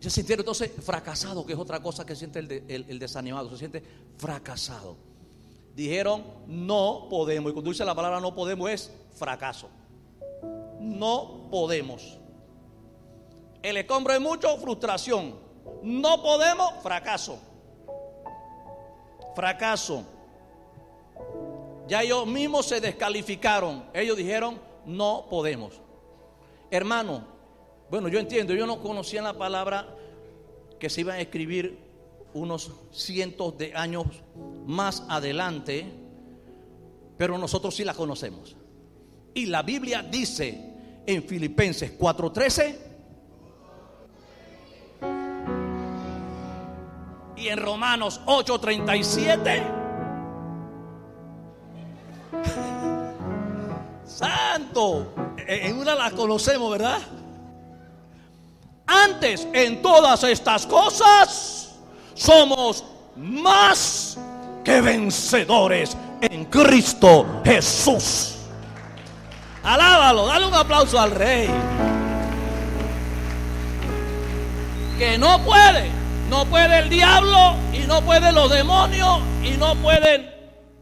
Se 0.03 0.09
sintieron 0.09 0.41
entonces 0.41 0.69
fracasado, 0.83 1.45
que 1.45 1.53
es 1.53 1.59
otra 1.59 1.81
cosa 1.81 2.05
que 2.05 2.13
siente 2.13 2.39
el, 2.39 2.99
desanimado, 2.99 3.49
se 3.49 3.57
siente 3.57 3.81
fracasado. 4.17 4.97
Dijeron, 5.73 6.25
no 6.45 7.07
podemos. 7.09 7.51
Y 7.51 7.53
cuando 7.53 7.71
dice 7.71 7.85
la 7.85 7.95
palabra 7.95 8.19
no 8.19 8.35
podemos 8.35 8.69
es 8.69 8.91
fracaso. 9.15 9.69
No 10.81 11.47
podemos. 11.49 12.19
El 13.61 13.77
escombro 13.77 14.13
es 14.13 14.19
mucho, 14.19 14.57
frustración. 14.57 15.39
No 15.83 16.21
podemos, 16.21 16.73
fracaso. 16.83 17.39
Fracaso. 19.33 20.03
Ya 21.87 22.03
ellos 22.03 22.27
mismos 22.27 22.65
se 22.65 22.81
descalificaron. 22.81 23.85
Ellos 23.93 24.17
dijeron, 24.17 24.59
no 24.85 25.27
podemos. 25.29 25.79
Hermano, 26.69 27.32
bueno, 27.93 28.07
yo 28.07 28.17
entiendo, 28.17 28.55
yo 28.55 28.65
no 28.65 28.81
conocía 28.81 29.21
la 29.21 29.37
palabra 29.37 29.95
que 30.79 30.89
se 30.89 31.01
iba 31.01 31.13
a 31.13 31.19
escribir 31.19 31.77
unos 32.33 32.71
cientos 32.91 33.55
de 33.59 33.75
años 33.75 34.07
más 34.65 35.03
adelante, 35.09 35.85
pero 37.19 37.37
nosotros 37.37 37.75
sí 37.75 37.83
la 37.83 37.93
conocemos. 37.93 38.55
Y 39.35 39.45
la 39.45 39.61
Biblia 39.61 40.01
dice 40.01 40.73
en 41.05 41.21
Filipenses 41.21 41.95
4:13 41.95 42.77
y 47.37 47.47
en 47.47 47.59
Romanos 47.59 48.21
8:37 48.25 49.63
Santo, 54.03 55.13
en 55.37 55.77
una 55.77 55.93
la 55.93 56.09
conocemos, 56.09 56.71
¿verdad? 56.71 56.99
Antes, 58.85 59.47
en 59.53 59.81
todas 59.81 60.23
estas 60.23 60.65
cosas, 60.65 61.75
somos 62.13 62.83
más 63.15 64.17
que 64.63 64.81
vencedores 64.81 65.95
en 66.21 66.45
Cristo 66.45 67.41
Jesús. 67.43 68.35
Alábalo, 69.63 70.27
dale 70.27 70.45
un 70.45 70.53
aplauso 70.53 70.99
al 70.99 71.11
rey. 71.11 71.49
Que 74.97 75.17
no 75.17 75.43
puede, 75.43 75.89
no 76.29 76.45
puede 76.45 76.79
el 76.79 76.89
diablo 76.89 77.55
y 77.73 77.79
no 77.87 78.01
pueden 78.01 78.35
los 78.35 78.49
demonios 78.51 79.19
y 79.43 79.51
no 79.51 79.75
pueden 79.75 80.29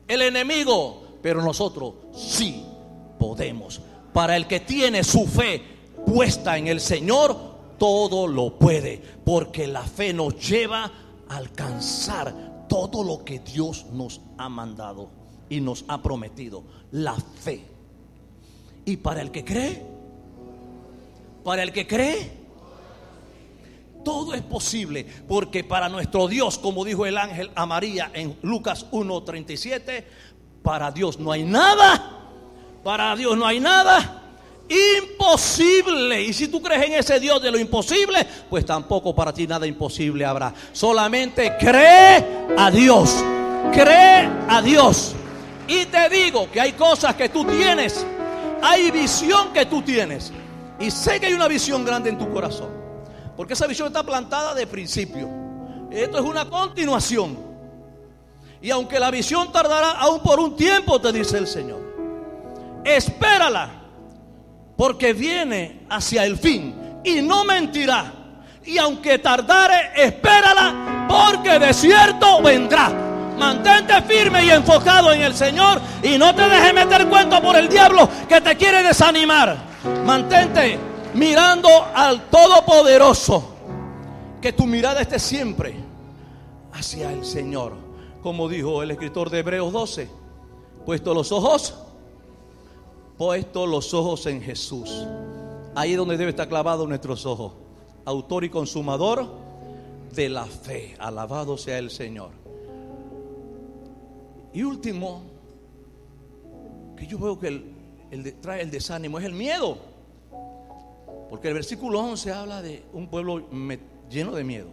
el 0.07 0.21
enemigo, 0.21 1.17
pero 1.21 1.41
nosotros 1.41 1.93
sí 2.13 2.65
podemos. 3.17 3.81
Para 4.13 4.35
el 4.35 4.47
que 4.47 4.59
tiene 4.59 5.03
su 5.03 5.25
fe 5.25 5.63
puesta 6.05 6.57
en 6.57 6.67
el 6.67 6.81
Señor, 6.81 7.50
todo 7.81 8.27
lo 8.27 8.59
puede, 8.59 9.01
porque 9.25 9.65
la 9.65 9.81
fe 9.81 10.13
nos 10.13 10.35
lleva 10.47 10.91
a 11.27 11.35
alcanzar 11.35 12.67
todo 12.69 13.03
lo 13.03 13.25
que 13.25 13.39
Dios 13.39 13.87
nos 13.91 14.21
ha 14.37 14.49
mandado 14.49 15.09
y 15.49 15.61
nos 15.61 15.83
ha 15.87 15.99
prometido. 15.99 16.63
La 16.91 17.15
fe. 17.15 17.65
Y 18.85 18.97
para 18.97 19.23
el 19.23 19.31
que 19.31 19.43
cree, 19.43 19.83
para 21.43 21.63
el 21.63 21.73
que 21.73 21.87
cree, 21.87 22.31
todo 24.05 24.35
es 24.35 24.43
posible, 24.43 25.03
porque 25.27 25.63
para 25.63 25.89
nuestro 25.89 26.27
Dios, 26.27 26.59
como 26.59 26.85
dijo 26.85 27.07
el 27.07 27.17
ángel 27.17 27.49
a 27.55 27.65
María 27.65 28.11
en 28.13 28.37
Lucas 28.43 28.85
1:37, 28.91 30.05
para 30.61 30.91
Dios 30.91 31.19
no 31.19 31.31
hay 31.31 31.41
nada, 31.41 32.29
para 32.83 33.15
Dios 33.15 33.35
no 33.35 33.47
hay 33.47 33.59
nada 33.59 34.20
imposible. 34.71 36.21
Y 36.21 36.33
si 36.33 36.47
tú 36.47 36.61
crees 36.61 36.85
en 36.85 36.93
ese 36.93 37.19
Dios 37.19 37.41
de 37.41 37.51
lo 37.51 37.59
imposible, 37.59 38.25
pues 38.49 38.65
tampoco 38.65 39.13
para 39.13 39.33
ti 39.33 39.45
nada 39.45 39.67
imposible 39.67 40.25
habrá. 40.25 40.53
Solamente 40.71 41.55
cree 41.59 42.25
a 42.57 42.71
Dios. 42.71 43.23
Cree 43.71 44.29
a 44.47 44.61
Dios. 44.61 45.13
Y 45.67 45.85
te 45.85 46.09
digo 46.09 46.49
que 46.51 46.61
hay 46.61 46.73
cosas 46.73 47.15
que 47.15 47.29
tú 47.29 47.45
tienes. 47.45 48.05
Hay 48.61 48.91
visión 48.91 49.51
que 49.53 49.65
tú 49.65 49.81
tienes. 49.81 50.31
Y 50.79 50.89
sé 50.89 51.19
que 51.19 51.27
hay 51.27 51.33
una 51.33 51.47
visión 51.47 51.83
grande 51.85 52.09
en 52.09 52.17
tu 52.17 52.31
corazón. 52.31 52.69
Porque 53.35 53.53
esa 53.53 53.67
visión 53.67 53.87
está 53.87 54.03
plantada 54.03 54.53
de 54.53 54.67
principio. 54.67 55.29
Esto 55.91 56.17
es 56.17 56.23
una 56.23 56.49
continuación. 56.49 57.37
Y 58.61 58.69
aunque 58.69 58.99
la 58.99 59.11
visión 59.11 59.51
tardará 59.51 59.91
aún 59.91 60.21
por 60.21 60.39
un 60.39 60.55
tiempo, 60.55 61.01
te 61.01 61.11
dice 61.11 61.37
el 61.37 61.47
Señor. 61.47 61.81
Espérala 62.83 63.80
porque 64.81 65.13
viene 65.13 65.85
hacia 65.91 66.25
el 66.25 66.39
fin 66.39 66.73
y 67.03 67.21
no 67.21 67.45
mentirá. 67.45 68.11
Y 68.65 68.79
aunque 68.79 69.19
tardare, 69.19 69.91
espérala, 69.95 71.05
porque 71.07 71.59
de 71.59 71.71
cierto 71.71 72.41
vendrá. 72.41 72.89
Mantente 73.37 74.01
firme 74.01 74.43
y 74.43 74.49
enfocado 74.49 75.13
en 75.13 75.21
el 75.21 75.35
Señor 75.35 75.79
y 76.01 76.17
no 76.17 76.33
te 76.33 76.49
dejes 76.49 76.73
meter 76.73 77.07
cuento 77.09 77.39
por 77.43 77.55
el 77.57 77.69
diablo 77.69 78.09
que 78.27 78.41
te 78.41 78.57
quiere 78.57 78.81
desanimar. 78.81 79.55
Mantente 80.03 80.79
mirando 81.13 81.69
al 81.93 82.23
Todopoderoso. 82.31 83.53
Que 84.41 84.51
tu 84.51 84.65
mirada 84.65 85.01
esté 85.01 85.19
siempre 85.19 85.75
hacia 86.73 87.11
el 87.11 87.23
Señor. 87.23 87.75
Como 88.23 88.49
dijo 88.49 88.81
el 88.81 88.89
escritor 88.89 89.29
de 89.29 89.41
Hebreos 89.41 89.71
12, 89.71 90.09
puesto 90.87 91.13
los 91.13 91.31
ojos 91.31 91.75
puesto 93.21 93.67
los 93.67 93.93
ojos 93.93 94.25
en 94.25 94.41
Jesús. 94.41 95.05
Ahí 95.75 95.91
es 95.91 95.97
donde 95.97 96.17
debe 96.17 96.31
estar 96.31 96.49
clavado 96.49 96.87
nuestros 96.87 97.23
ojos. 97.27 97.53
Autor 98.03 98.45
y 98.45 98.49
consumador 98.49 99.29
de 100.11 100.27
la 100.27 100.45
fe. 100.45 100.95
Alabado 100.97 101.55
sea 101.55 101.77
el 101.77 101.91
Señor. 101.91 102.31
Y 104.51 104.63
último, 104.63 105.21
que 106.97 107.05
yo 107.05 107.19
veo 107.19 107.37
que 107.37 107.63
el, 108.09 108.33
trae 108.41 108.63
el 108.63 108.71
desánimo 108.71 109.19
es 109.19 109.25
el 109.25 109.33
miedo. 109.33 109.77
Porque 111.29 111.49
el 111.49 111.53
versículo 111.53 111.99
11 111.99 112.31
habla 112.31 112.63
de 112.63 112.83
un 112.91 113.07
pueblo 113.07 113.47
lleno 114.09 114.31
de 114.31 114.43
miedo. 114.43 114.69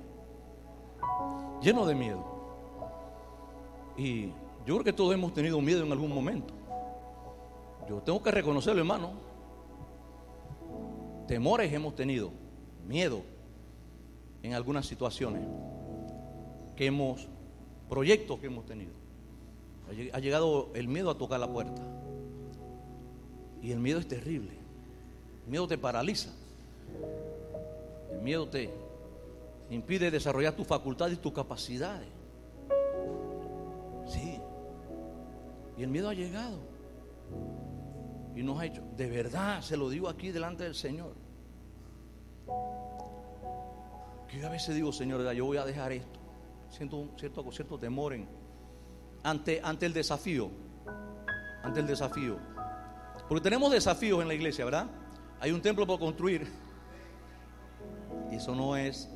Lleno 1.60 1.84
de 1.84 1.94
miedo. 1.94 2.24
Y 3.98 4.28
yo 4.64 4.72
creo 4.76 4.84
que 4.84 4.92
todos 4.94 5.12
hemos 5.12 5.34
tenido 5.34 5.60
miedo 5.60 5.84
en 5.84 5.92
algún 5.92 6.14
momento. 6.14 6.57
Yo 7.88 8.02
tengo 8.02 8.22
que 8.22 8.30
reconocerlo, 8.30 8.80
hermano. 8.80 9.12
Temores 11.26 11.72
hemos 11.72 11.94
tenido, 11.94 12.30
miedo 12.86 13.22
en 14.42 14.54
algunas 14.54 14.86
situaciones 14.86 15.46
que 16.76 16.86
hemos, 16.86 17.26
proyectos 17.88 18.38
que 18.40 18.46
hemos 18.46 18.66
tenido. 18.66 18.92
Ha 20.12 20.18
llegado 20.18 20.68
el 20.74 20.86
miedo 20.86 21.10
a 21.10 21.16
tocar 21.16 21.40
la 21.40 21.50
puerta. 21.50 21.82
Y 23.62 23.72
el 23.72 23.78
miedo 23.78 23.98
es 23.98 24.06
terrible. 24.06 24.52
El 25.44 25.50
miedo 25.50 25.66
te 25.66 25.78
paraliza. 25.78 26.30
El 28.12 28.20
miedo 28.20 28.48
te 28.48 28.70
impide 29.70 30.10
desarrollar 30.10 30.54
tus 30.54 30.66
facultades 30.66 31.14
y 31.14 31.20
tus 31.20 31.32
capacidades. 31.32 32.08
Sí. 34.06 34.38
Y 35.78 35.82
el 35.82 35.88
miedo 35.88 36.10
ha 36.10 36.14
llegado 36.14 36.58
y 38.38 38.42
nos 38.44 38.60
ha 38.60 38.66
hecho. 38.66 38.82
De 38.96 39.10
verdad, 39.10 39.60
se 39.62 39.76
lo 39.76 39.90
digo 39.90 40.08
aquí 40.08 40.30
delante 40.30 40.62
del 40.62 40.76
Señor. 40.76 41.12
Que 44.28 44.38
yo 44.38 44.46
a 44.46 44.50
veces 44.50 44.76
digo, 44.76 44.92
Señor, 44.92 45.32
yo 45.32 45.44
voy 45.44 45.56
a 45.56 45.64
dejar 45.64 45.90
esto. 45.90 46.20
Siento 46.70 46.98
un 46.98 47.18
cierto, 47.18 47.44
cierto 47.50 47.78
temor 47.78 48.16
ante, 49.24 49.60
ante 49.62 49.86
el 49.86 49.92
desafío. 49.92 50.50
Ante 51.64 51.80
el 51.80 51.88
desafío. 51.88 52.38
Porque 53.28 53.42
tenemos 53.42 53.72
desafíos 53.72 54.22
en 54.22 54.28
la 54.28 54.34
iglesia, 54.34 54.64
¿verdad? 54.64 54.86
Hay 55.40 55.50
un 55.50 55.60
templo 55.60 55.84
por 55.84 55.98
construir. 55.98 56.46
Y 58.30 58.36
eso 58.36 58.54
no 58.54 58.76
es 58.76 59.10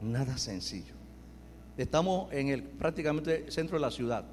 nada 0.00 0.36
sencillo. 0.36 0.94
Estamos 1.76 2.32
en 2.32 2.48
el 2.48 2.64
prácticamente 2.64 3.52
centro 3.52 3.76
de 3.76 3.82
la 3.82 3.92
ciudad. 3.92 4.24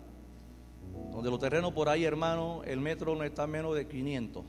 Donde 1.13 1.29
los 1.29 1.39
terrenos 1.39 1.71
por 1.73 1.89
ahí, 1.89 2.05
hermano, 2.05 2.63
el 2.65 2.79
metro 2.79 3.15
no 3.15 3.23
está 3.23 3.45
menos 3.45 3.75
de 3.75 3.87
500. 3.87 4.43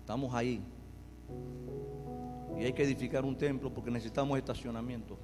Estamos 0.00 0.34
ahí. 0.34 0.62
Y 2.58 2.64
hay 2.64 2.72
que 2.72 2.82
edificar 2.82 3.22
un 3.26 3.36
templo 3.36 3.72
porque 3.72 3.90
necesitamos 3.90 4.38
estacionamiento. 4.38 5.18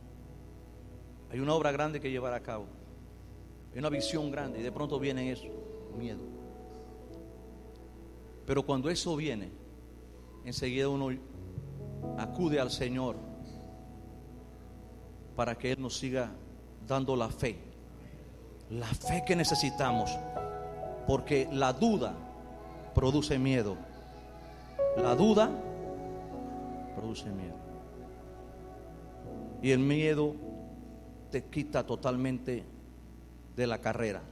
Hay 1.30 1.40
una 1.40 1.54
obra 1.54 1.72
grande 1.72 2.00
que 2.00 2.10
llevar 2.10 2.34
a 2.34 2.42
cabo. 2.42 2.66
Hay 3.72 3.78
una 3.78 3.88
visión 3.88 4.30
grande 4.30 4.60
y 4.60 4.62
de 4.62 4.70
pronto 4.70 4.98
viene 5.00 5.32
eso, 5.32 5.46
miedo. 5.96 6.20
Pero 8.44 8.66
cuando 8.66 8.90
eso 8.90 9.16
viene, 9.16 9.50
enseguida 10.44 10.90
uno 10.90 11.08
acude 12.18 12.60
al 12.60 12.70
Señor 12.70 13.16
para 15.34 15.56
que 15.56 15.72
Él 15.72 15.80
nos 15.80 15.96
siga 15.96 16.30
dando 16.86 17.16
la 17.16 17.30
fe 17.30 17.71
la 18.78 18.86
fe 18.86 19.22
que 19.26 19.36
necesitamos. 19.36 20.10
Porque 21.06 21.48
la 21.52 21.72
duda 21.72 22.14
produce 22.94 23.38
miedo. 23.38 23.76
La 24.96 25.14
duda 25.14 25.50
produce 26.96 27.26
miedo. 27.30 27.56
Y 29.60 29.70
el 29.70 29.78
miedo 29.78 30.34
te 31.30 31.44
quita 31.44 31.84
totalmente 31.84 32.64
de 33.56 33.66
la 33.66 33.78
carrera. 33.78 34.22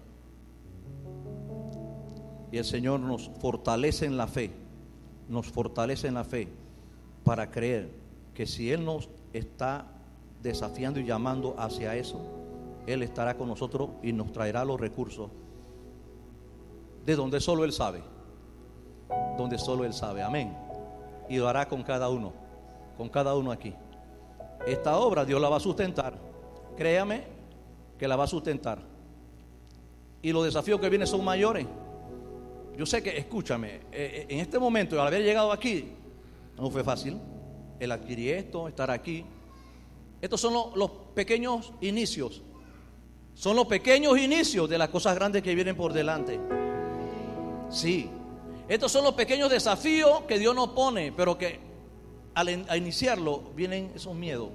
Y 2.53 2.59
el 2.59 2.65
Señor 2.65 3.01
nos 3.01 3.31
fortalece 3.41 4.07
en 4.07 4.17
la 4.17 4.27
fe, 4.27 4.51
nos 5.29 5.47
fortalece 5.47 6.09
en 6.09 6.15
la 6.15 6.25
fe 6.25 6.49
para 7.23 7.51
creer 7.51 7.91
que 8.35 8.47
si 8.47 8.73
Él 8.73 8.85
nos 8.85 9.09
está 9.33 9.87
desafiando 10.43 10.99
y 10.99 11.05
llamando 11.05 11.55
hacia 11.59 11.95
eso, 11.95 12.40
Él 12.87 13.03
estará 13.03 13.37
con 13.37 13.49
nosotros 13.49 13.91
y 14.03 14.13
nos 14.13 14.33
traerá 14.33 14.65
los 14.65 14.81
recursos 14.81 15.31
de 17.05 17.17
donde 17.17 17.41
solo 17.41 17.65
Él 17.65 17.73
sabe, 17.73 18.03
donde 19.37 19.59
solo 19.59 19.85
Él 19.85 19.93
sabe, 19.93 20.23
amén. 20.23 20.57
Y 21.29 21.37
lo 21.37 21.49
hará 21.49 21.69
con 21.69 21.83
cada 21.83 22.09
uno, 22.09 22.33
con 22.97 23.09
cada 23.09 23.35
uno 23.35 23.53
aquí. 23.53 23.75
Esta 24.67 24.99
obra 24.99 25.25
Dios 25.25 25.41
la 25.41 25.49
va 25.49 25.57
a 25.57 25.61
sustentar, 25.61 26.19
créame 26.77 27.25
que 27.99 28.09
la 28.09 28.17
va 28.17 28.25
a 28.25 28.29
sustentar. 28.29 28.81
Y 30.23 30.33
los 30.33 30.45
desafíos 30.45 30.81
que 30.81 30.89
vienen 30.89 31.07
son 31.07 31.25
mayores. 31.25 31.67
Yo 32.77 32.87
sé 32.87 33.03
que, 33.03 33.17
escúchame, 33.17 33.75
eh, 33.75 33.81
eh, 33.93 34.27
en 34.29 34.41
este 34.41 34.59
momento, 34.59 35.01
al 35.01 35.07
haber 35.07 35.23
llegado 35.23 35.53
aquí, 35.53 35.93
no 36.57 36.71
fue 36.71 36.85
fácil. 36.85 37.19
El 37.79 37.93
adquirir 37.93 38.35
esto, 38.35 38.69
estar 38.69 38.91
aquí. 38.91 39.25
Estos 40.21 40.41
son 40.41 40.73
los, 40.75 40.91
pequeños 41.15 41.73
inicios. 41.81 42.43
Son 43.41 43.57
los 43.57 43.67
pequeños 43.67 44.19
inicios 44.19 44.69
de 44.69 44.77
las 44.77 44.91
cosas 44.91 45.15
grandes 45.15 45.43
que 45.43 45.55
vienen 45.55 45.75
por 45.75 45.95
delante. 45.95 46.39
Sí. 47.71 48.11
Estos 48.69 48.93
son 48.93 49.03
los 49.03 49.15
pequeños 49.15 49.49
desafíos 49.49 50.25
que 50.29 50.39
Dios 50.39 50.55
nos 50.55 50.69
pone, 50.69 51.11
pero 51.11 51.39
que 51.39 51.59
al 52.35 52.77
iniciarlo 52.77 53.51
vienen 53.57 53.93
esos 53.95 54.15
miedos. 54.15 54.51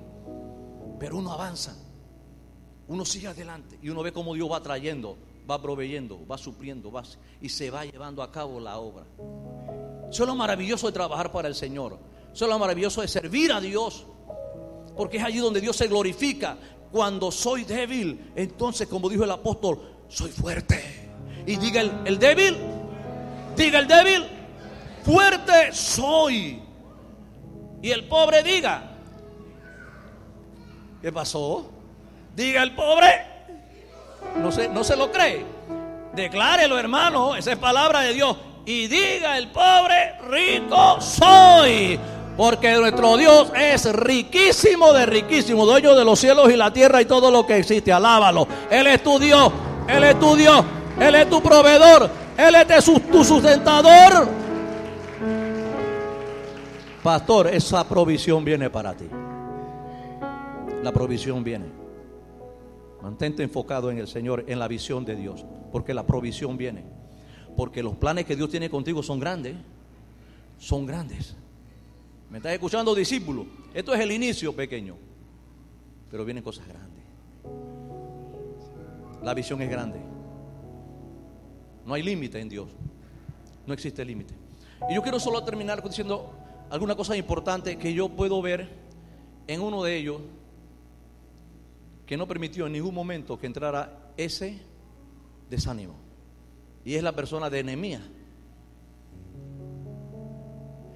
Pero 0.99 1.17
uno 1.17 1.31
avanza. 1.31 1.75
Uno 2.87 3.05
sigue 3.05 3.25
adelante 3.25 3.79
y 3.81 3.89
uno 3.89 4.03
ve 4.03 4.11
cómo 4.11 4.35
Dios 4.35 4.51
va 4.51 4.61
trayendo 4.61 5.17
va 5.49 5.61
proveyendo, 5.61 6.25
va 6.27 6.37
supliendo, 6.37 6.91
va, 6.91 7.03
y 7.41 7.49
se 7.49 7.69
va 7.69 7.85
llevando 7.85 8.23
a 8.23 8.31
cabo 8.31 8.59
la 8.59 8.77
obra. 8.77 9.05
Eso 10.09 10.23
es 10.23 10.27
lo 10.27 10.35
maravilloso 10.35 10.87
de 10.87 10.93
trabajar 10.93 11.31
para 11.31 11.47
el 11.47 11.55
Señor. 11.55 11.99
Eso 12.33 12.45
es 12.45 12.51
lo 12.51 12.59
maravilloso 12.59 13.01
de 13.01 13.07
servir 13.07 13.51
a 13.51 13.61
Dios. 13.61 14.05
Porque 14.95 15.17
es 15.17 15.23
allí 15.23 15.39
donde 15.39 15.61
Dios 15.61 15.75
se 15.75 15.87
glorifica. 15.87 16.57
Cuando 16.95 17.29
soy 17.29 17.65
débil, 17.65 18.31
entonces 18.37 18.87
como 18.87 19.09
dijo 19.09 19.25
el 19.25 19.31
apóstol, 19.31 19.81
soy 20.07 20.31
fuerte. 20.31 20.81
Y 21.45 21.57
diga 21.57 21.81
el, 21.81 22.17
débil, 22.17 22.55
diga 23.57 23.79
el 23.79 23.87
débil, 23.89 24.25
fuerte 25.03 25.73
soy. 25.73 26.61
Y 27.81 27.91
el 27.91 28.05
pobre 28.05 28.43
diga, 28.43 28.91
¿qué 31.01 31.11
pasó? 31.11 31.69
Diga 32.33 32.63
el 32.63 32.73
pobre, 32.73 33.25
no 34.37 34.49
se, 34.49 34.69
no 34.69 34.81
se 34.85 34.95
lo 34.95 35.11
cree. 35.11 35.45
Declárelo, 36.13 36.79
hermano. 36.79 37.35
Esa 37.35 37.51
es 37.51 37.57
palabra 37.57 38.03
de 38.03 38.13
Dios. 38.13 38.37
Y 38.65 38.87
diga 38.87 39.37
el 39.37 39.49
pobre, 39.49 40.17
rico 40.29 41.01
soy. 41.01 41.99
Porque 42.37 42.73
nuestro 42.75 43.15
Dios 43.17 43.51
es 43.55 43.91
riquísimo 43.93 44.91
de 44.91 45.05
riquísimo, 45.05 45.65
dueño 45.65 45.95
de 45.95 46.03
los 46.03 46.19
cielos 46.19 46.51
y 46.51 46.57
la 46.57 46.71
tierra 46.73 47.01
y 47.01 47.05
todo 47.05 47.31
lo 47.31 47.45
que 47.47 47.57
existe. 47.57 47.93
Alábalo. 47.93 48.47
Él 48.69 48.87
es 48.87 49.01
tu 49.01 49.17
Dios. 49.19 49.51
Él 49.87 50.03
es 50.03 50.19
tu 50.19 50.35
Dios. 50.35 50.63
Él 50.99 51.15
es 51.15 51.29
tu 51.29 51.41
proveedor. 51.41 52.09
Él 52.37 52.55
es 52.55 52.85
tu 53.11 53.23
sustentador. 53.23 54.27
Pastor, 57.01 57.47
esa 57.47 57.87
provisión 57.87 58.43
viene 58.43 58.69
para 58.69 58.93
ti. 58.95 59.05
La 60.83 60.91
provisión 60.91 61.43
viene. 61.43 61.65
Mantente 63.01 63.43
enfocado 63.43 63.91
en 63.91 63.99
el 63.99 64.07
Señor, 64.07 64.43
en 64.47 64.57
la 64.57 64.67
visión 64.67 65.05
de 65.05 65.15
Dios, 65.15 65.45
porque 65.71 65.93
la 65.93 66.07
provisión 66.07 66.57
viene. 66.57 66.83
Porque 67.55 67.83
los 67.83 67.95
planes 67.95 68.25
que 68.25 68.35
Dios 68.35 68.49
tiene 68.49 68.69
contigo 68.69 69.03
son 69.03 69.19
grandes, 69.19 69.55
son 70.57 70.87
grandes. 70.87 71.35
¿Me 72.29 72.37
estás 72.37 72.53
escuchando, 72.53 72.95
discípulo? 72.95 73.45
Esto 73.73 73.93
es 73.93 73.99
el 73.99 74.11
inicio 74.11 74.53
pequeño, 74.55 74.97
pero 76.09 76.25
vienen 76.25 76.43
cosas 76.43 76.67
grandes. 76.67 77.03
La 79.23 79.33
visión 79.33 79.61
es 79.61 79.69
grande. 79.69 79.99
No 81.85 81.93
hay 81.93 82.03
límite 82.03 82.39
en 82.39 82.49
Dios. 82.49 82.67
No 83.65 83.73
existe 83.73 84.03
límite. 84.03 84.33
Y 84.89 84.95
yo 84.95 85.01
quiero 85.01 85.19
solo 85.19 85.43
terminar 85.43 85.83
diciendo 85.83 86.33
alguna 86.69 86.95
cosa 86.95 87.15
importante 87.15 87.77
que 87.77 87.93
yo 87.93 88.09
puedo 88.09 88.41
ver 88.41 88.69
en 89.47 89.61
uno 89.61 89.83
de 89.83 89.95
ellos 89.95 90.21
que 92.05 92.17
no 92.17 92.27
permitió 92.27 92.67
en 92.67 92.73
ningún 92.73 92.93
momento 92.93 93.39
que 93.39 93.47
entrara 93.47 94.11
ese 94.17 94.59
desánimo. 95.49 95.95
Y 96.83 96.95
es 96.95 97.03
la 97.03 97.13
persona 97.13 97.49
de 97.49 97.59
Enemías. 97.59 98.01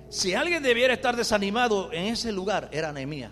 Si 0.10 0.34
alguien 0.34 0.64
debiera 0.64 0.94
estar 0.94 1.16
desanimado 1.16 1.94
en 1.94 2.06
ese 2.06 2.32
lugar, 2.32 2.70
era 2.72 2.92
Nehemías. 2.92 3.32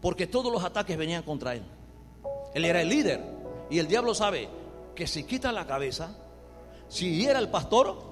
Porque 0.00 0.26
todos 0.26 0.50
los 0.50 0.64
ataques 0.64 0.96
venían 0.96 1.22
contra 1.22 1.54
él. 1.54 1.62
Él 2.54 2.64
era 2.64 2.80
el 2.80 2.88
líder. 2.88 3.22
Y 3.70 3.78
el 3.78 3.86
diablo 3.86 4.14
sabe 4.14 4.48
que 4.94 5.06
si 5.06 5.24
quita 5.24 5.52
la 5.52 5.66
cabeza, 5.66 6.16
si 6.88 7.16
hiera 7.16 7.38
al 7.38 7.50
pastor, 7.50 8.02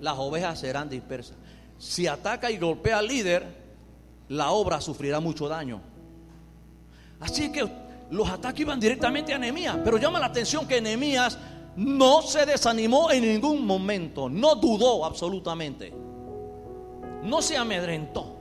las 0.00 0.18
ovejas 0.18 0.60
serán 0.60 0.88
dispersas. 0.88 1.36
Si 1.78 2.06
ataca 2.06 2.50
y 2.50 2.58
golpea 2.58 2.98
al 2.98 3.06
líder, 3.06 3.46
la 4.28 4.50
obra 4.50 4.80
sufrirá 4.80 5.20
mucho 5.20 5.48
daño. 5.48 5.80
Así 7.20 7.50
que 7.50 7.68
los 8.10 8.28
ataques 8.28 8.60
iban 8.60 8.80
directamente 8.80 9.32
a 9.32 9.38
Nehemías. 9.38 9.78
Pero 9.84 9.98
llama 9.98 10.18
la 10.18 10.26
atención 10.26 10.66
que 10.66 10.80
Nehemías 10.80 11.38
no 11.76 12.22
se 12.22 12.44
desanimó 12.44 13.10
en 13.12 13.22
ningún 13.22 13.64
momento, 13.64 14.28
no 14.28 14.56
dudó 14.56 15.04
absolutamente, 15.04 15.94
no 17.22 17.42
se 17.42 17.56
amedrentó. 17.56 18.36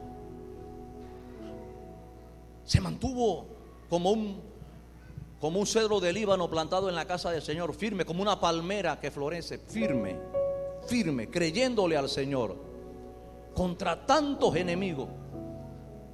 Se 2.64 2.82
mantuvo 2.82 3.48
como 3.90 4.12
un, 4.12 4.42
como 5.40 5.60
un 5.60 5.68
cedro 5.68 6.00
de 6.00 6.14
Líbano 6.14 6.50
plantado 6.50 6.90
en 6.90 6.96
la 6.96 7.06
casa 7.06 7.32
del 7.32 7.42
Señor, 7.42 7.74
firme, 7.74 8.06
como 8.06 8.22
una 8.22 8.40
palmera 8.40 9.00
que 9.00 9.12
florece, 9.12 9.60
firme, 9.60 10.18
firme, 10.88 11.30
creyéndole 11.30 11.96
al 11.96 12.10
Señor 12.10 12.58
contra 13.54 14.06
tantos 14.06 14.56
enemigos. 14.56 15.10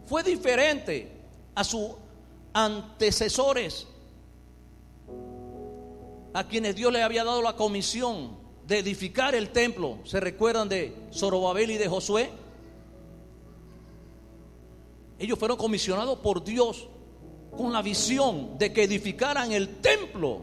Fue 0.06 0.24
diferente 0.24 1.12
a 1.56 1.64
su 1.64 1.96
antecesores 2.54 3.88
a 6.34 6.48
quienes 6.48 6.76
Dios 6.76 6.92
le 6.92 7.04
había 7.04 7.24
dado 7.24 7.42
la 7.42 7.56
comisión 7.56 8.38
de 8.66 8.80
edificar 8.80 9.36
el 9.36 9.50
templo. 9.50 10.00
¿Se 10.04 10.20
recuerdan 10.20 10.70
de 10.70 10.96
Zorobabel 11.12 11.72
y 11.72 11.78
de 11.78 11.88
Josué? 11.88 12.30
Ellos 15.20 15.38
fueron 15.38 15.58
comisionados 15.58 16.20
por 16.20 16.44
Dios 16.44 16.88
con 17.56 17.72
la 17.72 17.82
visión 17.82 18.58
de 18.58 18.74
que 18.74 18.84
edificaran 18.84 19.52
el 19.52 19.78
templo 19.78 20.42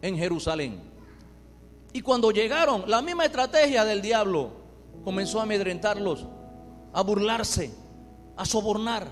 en 0.00 0.16
Jerusalén. 0.16 0.80
Y 1.92 2.00
cuando 2.00 2.30
llegaron, 2.30 2.84
la 2.86 3.02
misma 3.02 3.24
estrategia 3.24 3.84
del 3.84 4.00
diablo 4.00 4.50
comenzó 5.04 5.40
a 5.40 5.42
amedrentarlos, 5.42 6.26
a 6.92 7.02
burlarse, 7.02 7.72
a 8.36 8.44
sobornar 8.44 9.08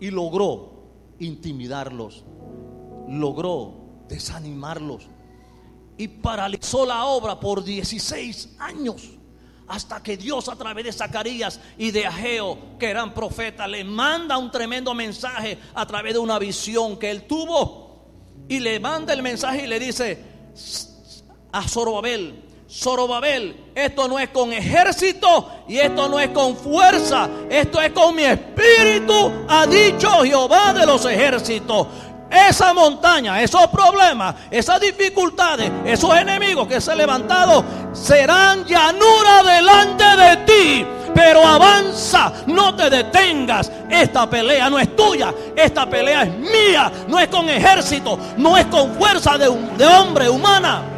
y 0.00 0.10
logró 0.10 0.72
intimidarlos, 1.20 2.24
logró 3.08 3.74
desanimarlos 4.08 5.06
y 5.96 6.08
paralizó 6.08 6.84
la 6.84 7.06
obra 7.06 7.38
por 7.38 7.62
16 7.62 8.56
años. 8.58 9.10
Hasta 9.66 10.02
que 10.02 10.16
Dios 10.16 10.48
a 10.48 10.56
través 10.56 10.84
de 10.84 10.92
Zacarías 10.92 11.58
y 11.78 11.90
de 11.90 12.06
Ageo, 12.06 12.76
que 12.78 12.90
eran 12.90 13.14
profetas, 13.14 13.68
le 13.68 13.82
manda 13.84 14.36
un 14.36 14.50
tremendo 14.50 14.92
mensaje 14.94 15.58
a 15.74 15.86
través 15.86 16.12
de 16.12 16.18
una 16.18 16.38
visión 16.38 16.98
que 16.98 17.10
él 17.10 17.26
tuvo. 17.26 17.84
Y 18.48 18.60
le 18.60 18.78
manda 18.78 19.12
el 19.14 19.22
mensaje 19.22 19.64
y 19.64 19.66
le 19.66 19.80
dice 19.80 20.22
a 21.52 21.66
Zorobabel, 21.66 22.44
Zorobabel, 22.68 23.70
esto 23.74 24.08
no 24.08 24.18
es 24.18 24.30
con 24.30 24.52
ejército 24.52 25.48
y 25.68 25.78
esto 25.78 26.08
no 26.08 26.18
es 26.18 26.30
con 26.30 26.56
fuerza, 26.56 27.28
esto 27.48 27.80
es 27.80 27.92
con 27.92 28.16
mi 28.16 28.24
espíritu, 28.24 29.46
ha 29.48 29.64
dicho 29.66 30.08
Jehová 30.24 30.72
de 30.72 30.84
los 30.84 31.04
ejércitos. 31.06 31.86
Esa 32.48 32.74
montaña, 32.74 33.40
esos 33.42 33.66
problemas, 33.68 34.34
esas 34.50 34.80
dificultades, 34.80 35.70
esos 35.84 36.16
enemigos 36.16 36.66
que 36.66 36.80
se 36.80 36.92
han 36.92 36.98
levantado 36.98 37.64
serán 37.92 38.64
llanura 38.64 39.42
delante 39.42 40.04
de 40.04 40.36
ti. 40.38 40.86
Pero 41.14 41.46
avanza, 41.46 42.32
no 42.46 42.74
te 42.74 42.90
detengas. 42.90 43.70
Esta 43.88 44.28
pelea 44.28 44.68
no 44.68 44.80
es 44.80 44.96
tuya, 44.96 45.32
esta 45.54 45.88
pelea 45.88 46.24
es 46.24 46.36
mía. 46.36 46.90
No 47.06 47.20
es 47.20 47.28
con 47.28 47.48
ejército, 47.48 48.18
no 48.36 48.56
es 48.56 48.66
con 48.66 48.94
fuerza 48.96 49.38
de, 49.38 49.48
de 49.76 49.86
hombre 49.86 50.28
humana 50.28 50.94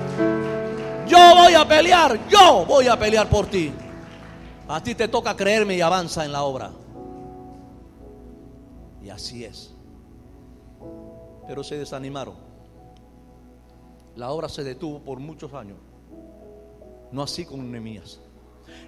yo 1.07 1.35
voy 1.35 1.55
a 1.55 1.67
pelear, 1.67 2.29
yo 2.29 2.65
voy 2.67 2.89
a 2.89 2.99
pelear 2.99 3.29
por 3.29 3.47
ti. 3.47 3.73
A 4.69 4.83
ti 4.83 4.95
te 4.95 5.09
toca 5.09 5.37
creerme 5.37 5.77
y 5.77 5.81
avanza 5.81 6.25
en 6.25 6.33
la 6.33 6.43
obra. 6.43 6.71
Y 9.03 9.11
así 9.11 9.45
es. 9.45 9.76
Pero 11.47 11.63
se 11.63 11.77
desanimaron. 11.77 12.35
La 14.17 14.31
obra 14.31 14.49
se 14.49 14.65
detuvo 14.65 15.01
por 15.01 15.21
muchos 15.21 15.53
años. 15.53 15.79
No 17.13 17.23
así 17.23 17.45
con 17.45 17.71
Nemías. 17.71 18.19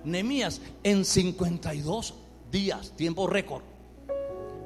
Nemías 0.04 0.60
en 0.82 1.04
52 1.04 2.14
días, 2.50 2.92
tiempo 2.96 3.26
récord, 3.26 3.62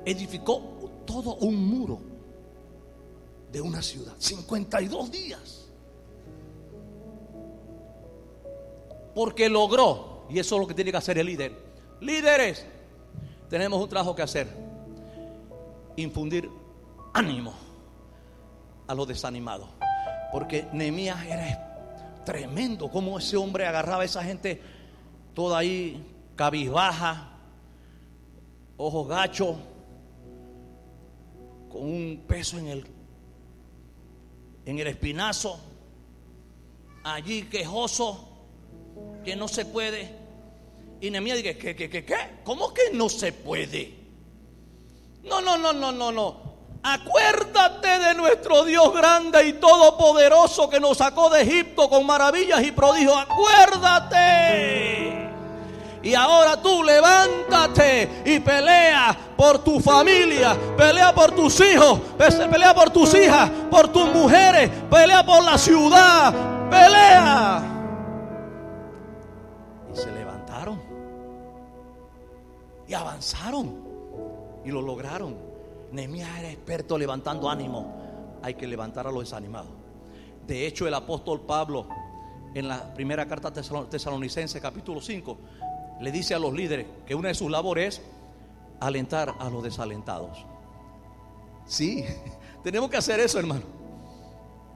edificó 0.04 0.60
todo 1.04 1.36
un 1.36 1.66
muro 1.66 2.00
de 3.50 3.60
una 3.60 3.82
ciudad. 3.82 4.14
52 4.18 5.10
días. 5.10 5.68
Porque 9.14 9.48
logró, 9.48 10.24
y 10.30 10.38
eso 10.38 10.54
es 10.54 10.60
lo 10.60 10.66
que 10.66 10.74
tiene 10.74 10.90
que 10.90 10.96
hacer 10.96 11.18
el 11.18 11.26
líder. 11.26 11.52
Líderes, 12.00 12.64
tenemos 13.50 13.82
un 13.82 13.88
trabajo 13.88 14.14
que 14.14 14.22
hacer. 14.22 14.48
Infundir 15.96 16.48
ánimo 17.12 17.52
a 18.92 18.94
los 18.94 19.08
desanimados. 19.08 19.68
Porque 20.30 20.66
Nehemías 20.72 21.24
era 21.26 22.22
tremendo 22.24 22.90
como 22.90 23.18
ese 23.18 23.36
hombre 23.36 23.66
agarraba 23.66 24.02
a 24.02 24.04
esa 24.04 24.22
gente 24.22 24.60
toda 25.34 25.58
ahí 25.58 26.04
cabizbaja, 26.36 27.30
ojos 28.76 29.08
gachos, 29.08 29.56
con 31.70 31.82
un 31.82 32.24
peso 32.26 32.58
en 32.58 32.68
el 32.68 32.86
en 34.64 34.78
el 34.78 34.86
espinazo, 34.86 35.58
allí 37.02 37.42
quejoso, 37.44 38.28
que 39.24 39.34
no 39.34 39.48
se 39.48 39.64
puede. 39.64 40.08
Y 41.00 41.10
Nehemías 41.10 41.38
dice, 41.38 41.58
¿qué, 41.58 41.74
qué, 41.74 41.90
qué, 41.90 42.04
qué? 42.04 42.16
¿Cómo 42.44 42.72
que 42.72 42.92
no 42.92 43.08
se 43.08 43.32
puede? 43.32 43.92
No, 45.24 45.40
no, 45.40 45.58
no, 45.58 45.72
no, 45.72 45.90
no, 45.90 46.12
no. 46.12 46.41
Acuérdate 46.84 47.98
de 48.00 48.14
nuestro 48.14 48.64
Dios 48.64 48.92
grande 48.92 49.46
y 49.46 49.52
todopoderoso 49.52 50.68
que 50.68 50.80
nos 50.80 50.98
sacó 50.98 51.30
de 51.30 51.42
Egipto 51.42 51.88
con 51.88 52.04
maravillas 52.04 52.60
y 52.64 52.72
prodigios. 52.72 53.16
Acuérdate. 53.16 54.82
Y 56.02 56.14
ahora 56.14 56.60
tú 56.60 56.82
levántate 56.82 58.24
y 58.24 58.40
pelea 58.40 59.16
por 59.36 59.62
tu 59.62 59.78
familia, 59.78 60.56
pelea 60.76 61.14
por 61.14 61.30
tus 61.30 61.60
hijos, 61.60 62.00
pelea 62.18 62.74
por 62.74 62.90
tus 62.90 63.14
hijas, 63.14 63.48
por 63.70 63.86
tus 63.86 64.12
mujeres, 64.12 64.68
pelea 64.90 65.24
por 65.24 65.44
la 65.44 65.56
ciudad, 65.56 66.34
pelea. 66.68 67.62
Y 69.92 69.96
se 69.96 70.10
levantaron 70.10 70.82
y 72.88 72.94
avanzaron 72.94 73.84
y 74.64 74.72
lo 74.72 74.82
lograron. 74.82 75.51
Nehemías 75.92 76.28
era 76.38 76.50
experto 76.50 76.96
levantando 76.98 77.48
ánimo. 77.48 78.40
Hay 78.42 78.54
que 78.54 78.66
levantar 78.66 79.06
a 79.06 79.12
los 79.12 79.24
desanimados. 79.24 79.70
De 80.46 80.66
hecho, 80.66 80.88
el 80.88 80.94
apóstol 80.94 81.42
Pablo 81.42 81.86
en 82.54 82.68
la 82.68 82.92
primera 82.94 83.26
carta 83.26 83.52
tesalonicense, 83.52 84.60
capítulo 84.60 85.00
5, 85.00 85.38
le 86.00 86.12
dice 86.12 86.34
a 86.34 86.38
los 86.38 86.52
líderes 86.52 86.86
que 87.06 87.14
una 87.14 87.28
de 87.28 87.34
sus 87.34 87.50
labores 87.50 87.98
es 87.98 88.02
alentar 88.80 89.34
a 89.38 89.48
los 89.48 89.62
desalentados. 89.62 90.44
Sí, 91.64 92.04
tenemos 92.64 92.90
que 92.90 92.96
hacer 92.96 93.20
eso, 93.20 93.38
hermano. 93.38 93.62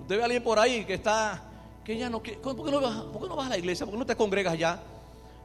Usted 0.00 0.16
ve 0.16 0.22
a 0.22 0.24
alguien 0.26 0.42
por 0.42 0.58
ahí 0.58 0.84
que 0.84 0.94
está, 0.94 1.42
que 1.84 1.98
ya 1.98 2.08
no 2.08 2.22
quiere, 2.22 2.38
¿por 2.38 2.64
qué 2.64 2.70
no 2.70 2.80
vas, 2.80 2.94
no 2.96 3.40
a 3.40 3.48
la 3.48 3.58
iglesia? 3.58 3.84
¿Por 3.84 3.94
qué 3.94 3.98
no 3.98 4.06
te 4.06 4.16
congregas 4.16 4.56
ya? 4.56 4.80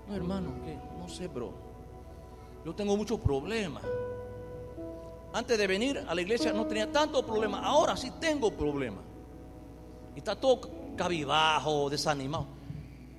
No, 0.08 0.16
hermano, 0.16 0.52
no 1.00 1.10
sé, 1.10 1.28
bro. 1.28 1.52
Yo 2.64 2.76
tengo 2.76 2.96
muchos 2.96 3.20
problemas. 3.20 3.84
Antes 5.34 5.58
de 5.58 5.68
venir 5.68 6.04
a 6.08 6.14
la 6.14 6.22
iglesia 6.22 6.52
no 6.52 6.66
tenía 6.66 6.92
tanto 6.92 7.26
problema. 7.26 7.62
Ahora 7.62 7.96
sí 7.96 8.12
tengo 8.20 8.52
problemas. 8.52 9.04
Y 10.16 10.20
está 10.20 10.36
todo 10.36 10.62
cabibajo, 10.96 11.90
desanimado. 11.90 12.48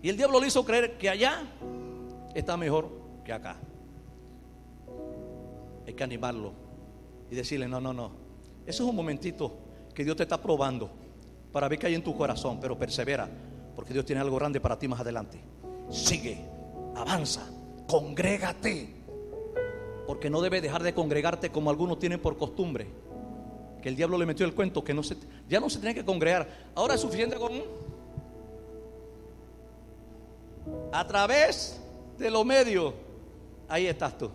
Y 0.02 0.08
el 0.08 0.16
diablo 0.16 0.40
le 0.40 0.48
hizo 0.48 0.64
creer 0.64 0.98
que 0.98 1.08
allá 1.08 1.42
está 2.34 2.56
mejor 2.56 2.90
que 3.24 3.32
acá. 3.32 3.56
Hay 5.86 5.94
que 5.94 6.04
animarlo 6.04 6.52
y 7.30 7.34
decirle, 7.34 7.68
no, 7.68 7.80
no, 7.80 7.92
no. 7.92 8.10
Eso 8.66 8.84
es 8.84 8.88
un 8.90 8.96
momentito 8.96 9.52
que 9.94 10.04
Dios 10.04 10.16
te 10.16 10.24
está 10.24 10.40
probando 10.40 10.90
para 11.52 11.68
ver 11.68 11.78
qué 11.78 11.86
hay 11.86 11.94
en 11.94 12.02
tu 12.02 12.16
corazón, 12.16 12.58
pero 12.60 12.78
persevera, 12.78 13.28
porque 13.74 13.92
Dios 13.92 14.04
tiene 14.04 14.20
algo 14.20 14.36
grande 14.36 14.60
para 14.60 14.78
ti 14.78 14.88
más 14.88 15.00
adelante. 15.00 15.40
Sigue, 15.90 16.38
avanza, 16.94 17.48
congrégate, 17.88 19.01
porque 20.06 20.30
no 20.30 20.40
debe 20.40 20.60
dejar 20.60 20.82
de 20.82 20.94
congregarte 20.94 21.50
como 21.50 21.70
algunos 21.70 21.98
tienen 21.98 22.20
por 22.20 22.36
costumbre. 22.36 22.88
Que 23.80 23.88
el 23.88 23.96
diablo 23.96 24.16
le 24.16 24.26
metió 24.26 24.46
el 24.46 24.54
cuento 24.54 24.84
que 24.84 24.94
ya 25.48 25.60
no 25.60 25.70
se 25.70 25.78
tiene 25.78 25.94
que 25.94 26.04
congregar. 26.04 26.48
Ahora 26.74 26.94
es 26.94 27.00
suficiente 27.00 27.36
con 27.36 27.52
a 30.92 31.06
través 31.06 31.80
de 32.18 32.30
los 32.30 32.44
medios, 32.44 32.94
ahí 33.68 33.86
estás 33.86 34.16
tú. 34.16 34.30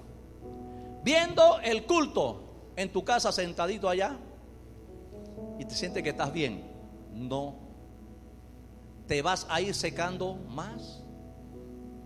Viendo 1.04 1.60
el 1.62 1.86
culto 1.86 2.42
en 2.76 2.92
tu 2.92 3.04
casa 3.04 3.32
sentadito 3.32 3.88
allá 3.88 4.18
y 5.58 5.66
te 5.66 5.76
sientes 5.76 6.04
que 6.04 6.10
estás 6.10 6.34
bien. 6.34 6.64
No. 7.14 7.56
Te 9.08 9.22
vas 9.22 9.48
a 9.50 9.62
ir 9.62 9.74
secando 9.74 10.36
más 10.50 11.02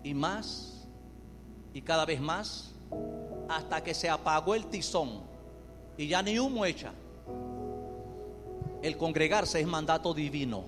y 0.03 0.13
más 0.13 0.87
y 1.73 1.81
cada 1.81 2.05
vez 2.05 2.21
más 2.21 2.75
hasta 3.51 3.83
que 3.83 3.93
se 3.93 4.09
apagó 4.09 4.55
el 4.55 4.65
tizón 4.65 5.21
y 5.97 6.07
ya 6.07 6.21
ni 6.21 6.39
humo 6.39 6.65
echa. 6.65 6.91
El 8.81 8.97
congregarse 8.97 9.59
es 9.59 9.67
mandato 9.67 10.13
divino. 10.13 10.63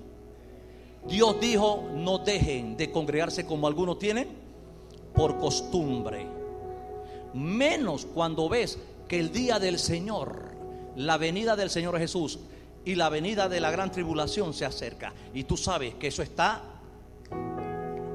Dios 1.08 1.40
dijo, 1.42 1.90
no 1.94 2.20
dejen 2.20 2.78
de 2.78 2.92
congregarse 2.92 3.46
como 3.46 3.68
algunos 3.68 4.00
tienen 4.00 4.28
por 5.14 5.38
costumbre. 5.38 6.28
Menos 7.34 8.06
cuando 8.06 8.48
ves 8.48 8.78
que 9.08 9.20
el 9.20 9.32
día 9.32 9.60
del 9.60 9.80
Señor, 9.80 10.52
la 10.96 11.18
venida 11.18 11.56
del 11.56 11.70
Señor 11.70 11.98
Jesús 11.98 12.40
y 12.86 12.96
la 12.96 13.10
venida 13.10 13.50
de 13.50 13.60
la 13.60 13.72
gran 13.72 13.92
tribulación 13.92 14.54
se 14.54 14.66
acerca. 14.66 15.14
Y 15.34 15.44
tú 15.44 15.58
sabes 15.58 15.96
que 15.96 16.08
eso 16.08 16.22
está 16.22 16.73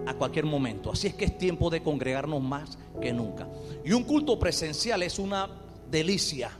a 0.09 0.15
cualquier 0.15 0.47
momento. 0.47 0.91
Así 0.91 1.09
es 1.09 1.15
que 1.15 1.27
es 1.27 1.37
tiempo 1.37 1.69
de 1.69 1.83
congregarnos 1.83 2.43
más 2.43 2.79
que 3.01 3.13
nunca. 3.13 3.47
Y 3.85 3.93
un 3.93 4.05
culto 4.05 4.39
presencial 4.39 5.03
es 5.03 5.19
una 5.19 5.49
delicia. 5.91 6.51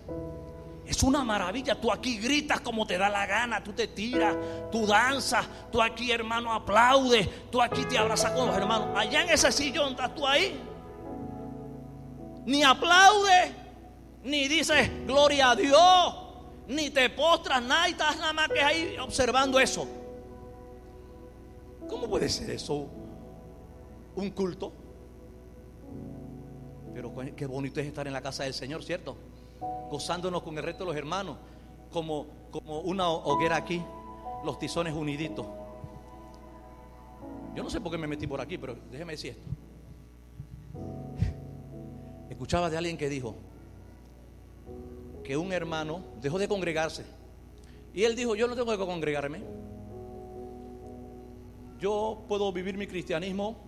Es 0.87 1.03
una 1.03 1.25
maravilla. 1.25 1.81
Tú 1.81 1.91
aquí 1.91 2.19
gritas 2.19 2.61
como 2.61 2.87
te 2.87 2.99
da 2.99 3.09
la 3.09 3.27
gana. 3.27 3.65
Tú 3.65 3.73
te 3.73 3.89
tiras, 3.89 4.37
tú 4.71 4.87
danzas. 4.87 5.47
Tú 5.73 5.81
aquí, 5.81 6.11
hermano, 6.11 6.53
aplaudes. 6.53 7.27
Tú 7.51 7.63
aquí 7.63 7.85
te 7.87 7.97
abrazas 7.97 8.33
con 8.33 8.49
los 8.49 8.57
hermanos. 8.57 8.89
Allá 8.95 9.23
en 9.23 9.31
ese 9.31 9.51
sillón 9.51 9.93
estás 9.93 10.15
tú 10.15 10.27
ahí. 10.27 10.61
Ni 12.45 12.63
aplaudes, 12.63 13.53
ni 14.25 14.49
dices 14.49 14.91
gloria 15.07 15.51
a 15.51 15.57
Dios, 15.57 16.15
ni 16.67 16.89
te 16.91 17.11
postras, 17.11 17.63
nada. 17.63 17.89
Y 17.89 17.93
estás 17.93 18.19
nada 18.19 18.33
más 18.35 18.49
que 18.49 18.61
ahí 18.61 18.97
observando 18.99 19.59
eso. 19.59 19.87
¿Cómo 21.89 22.09
puede 22.09 22.29
ser 22.29 22.51
eso? 22.51 22.89
Un 24.19 24.31
culto. 24.31 24.73
Pero 26.93 27.15
qué 27.37 27.47
bonito 27.47 27.81
es 27.81 27.87
estar 27.87 28.07
en 28.09 28.13
la 28.13 28.21
casa 28.21 28.43
del 28.43 28.53
Señor, 28.53 28.83
¿cierto? 28.83 29.17
gozándonos 29.91 30.43
con 30.43 30.57
el 30.57 30.65
resto 30.65 30.85
de 30.85 30.91
los 30.91 30.97
hermanos, 30.97 31.37
como, 31.93 32.27
como 32.51 32.81
una 32.81 33.09
hoguera 33.09 33.57
aquí, 33.57 33.83
los 34.45 34.59
tizones 34.59 34.95
uniditos. 34.95 35.47
Yo 37.55 37.63
no 37.63 37.71
sé 37.71 37.81
por 37.81 37.91
qué 37.91 37.99
me 37.99 38.07
metí 38.07 38.27
por 38.27 38.41
aquí, 38.41 38.59
pero 38.59 38.77
déjeme 38.91 39.13
decir 39.13 39.31
esto. 39.31 39.47
Escuchaba 42.31 42.71
de 42.71 42.77
alguien 42.77 42.97
que 42.97 43.09
dijo 43.09 43.35
que 45.25 45.37
un 45.37 45.53
hermano 45.53 46.03
dejó 46.21 46.39
de 46.39 46.49
congregarse. 46.49 47.05
Y 47.95 48.05
él 48.05 48.15
dijo, 48.15 48.35
yo 48.35 48.47
no 48.47 48.55
tengo 48.55 48.71
que 48.71 48.79
congregarme. 48.79 49.43
Yo 51.81 52.25
puedo 52.29 52.53
vivir 52.53 52.77
mi 52.77 52.87
cristianismo 52.87 53.68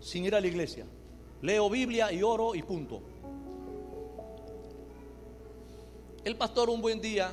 sin 0.00 0.24
ir 0.24 0.34
a 0.34 0.40
la 0.40 0.46
iglesia. 0.46 0.86
Leo 1.42 1.70
Biblia 1.70 2.12
y 2.12 2.22
oro 2.22 2.54
y 2.54 2.62
punto. 2.62 3.02
El 6.24 6.36
pastor 6.36 6.68
un 6.68 6.82
buen 6.82 7.00
día, 7.00 7.32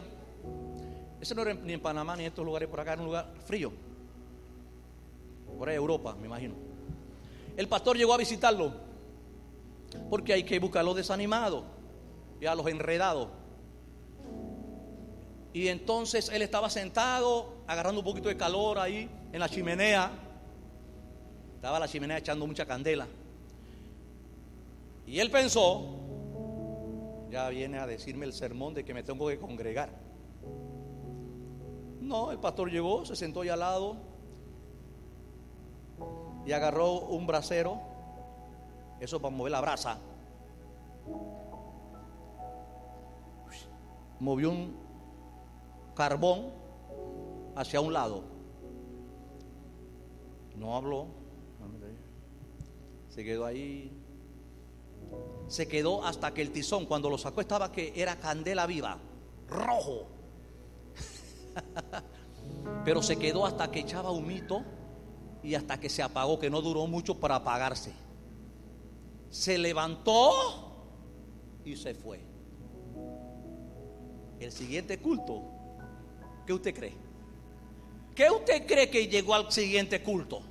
ese 1.20 1.36
no 1.36 1.42
era 1.42 1.54
ni 1.54 1.74
en 1.74 1.82
Panamá 1.82 2.16
ni 2.16 2.24
en 2.24 2.30
estos 2.30 2.46
lugares 2.46 2.70
por 2.70 2.80
acá, 2.80 2.94
era 2.94 3.02
un 3.02 3.08
lugar 3.08 3.34
frío. 3.46 3.72
Por 5.58 5.68
ahí 5.68 5.76
Europa, 5.76 6.16
me 6.20 6.28
imagino. 6.28 6.56
El 7.58 7.68
pastor 7.68 7.98
llegó 7.98 8.14
a 8.14 8.18
visitarlo 8.18 8.72
porque 10.10 10.34
hay 10.34 10.44
que 10.44 10.60
buscar 10.60 10.82
a 10.82 10.84
los 10.84 10.96
desanimados 10.96 11.64
y 12.40 12.46
a 12.46 12.56
los 12.56 12.68
enredados. 12.68 13.30
Y 15.54 15.70
entonces 15.70 16.30
él 16.30 16.44
estaba 16.44 16.70
sentado, 16.70 17.56
agarrando 17.66 18.02
un 18.02 18.06
poquito 18.06 18.30
de 18.30 18.38
calor 18.38 18.78
ahí 18.78 19.10
en 19.32 19.40
la 19.40 19.50
chimenea. 19.50 20.12
Estaba 21.58 21.80
la 21.80 21.88
chimenea 21.90 22.20
echando 22.20 22.48
mucha 22.48 22.66
candela. 22.66 23.06
Y 25.06 25.20
él 25.20 25.30
pensó 25.30 25.98
ya 27.30 27.50
viene 27.50 27.78
a 27.78 27.88
decirme 27.88 28.26
el 28.26 28.34
sermón 28.34 28.74
de 28.74 28.86
que 28.86 28.94
me 28.94 29.04
tengo 29.04 29.28
que 29.28 29.38
congregar. 29.38 29.90
No, 32.00 32.32
el 32.32 32.40
pastor 32.40 32.72
llegó, 32.72 33.06
se 33.06 33.16
sentó 33.16 33.42
ahí 33.42 33.50
al 33.50 33.60
lado 33.60 33.98
y 36.46 36.52
agarró 36.54 37.02
un 37.02 37.28
brasero, 37.28 37.82
eso 39.02 39.22
para 39.22 39.36
mover 39.36 39.52
la 39.52 39.62
brasa. 39.62 40.00
Movió 44.20 44.50
un 44.50 44.76
carbón 45.96 46.50
hacia 47.56 47.82
un 47.82 47.94
lado. 47.94 48.24
No 50.56 50.76
habló. 50.76 51.08
Se 53.18 53.24
quedó 53.24 53.46
ahí. 53.48 53.92
Se 55.48 55.68
quedó 55.68 56.06
hasta 56.06 56.36
que 56.36 56.44
el 56.44 56.52
tizón, 56.52 56.86
cuando 56.86 57.10
lo 57.10 57.18
sacó, 57.18 57.42
estaba 57.42 57.72
que 57.72 57.92
era 57.96 58.20
candela 58.20 58.68
viva, 58.68 59.00
rojo. 59.48 60.06
Pero 62.86 63.02
se 63.02 63.18
quedó 63.18 63.48
hasta 63.48 63.72
que 63.72 63.80
echaba 63.80 64.12
humito 64.12 64.64
y 65.42 65.56
hasta 65.56 65.80
que 65.80 65.90
se 65.90 66.04
apagó, 66.04 66.38
que 66.38 66.52
no 66.52 66.62
duró 66.62 66.86
mucho 66.86 67.20
para 67.20 67.38
apagarse. 67.38 67.92
Se 69.32 69.58
levantó 69.58 70.86
y 71.66 71.76
se 71.76 71.96
fue. 71.96 72.22
El 74.40 74.52
siguiente 74.52 75.00
culto, 75.00 75.42
¿qué 76.46 76.54
usted 76.54 76.76
cree? 76.76 76.94
¿Qué 78.14 78.30
usted 78.30 78.68
cree 78.68 78.92
que 78.92 79.08
llegó 79.08 79.34
al 79.34 79.52
siguiente 79.52 80.04
culto? 80.04 80.44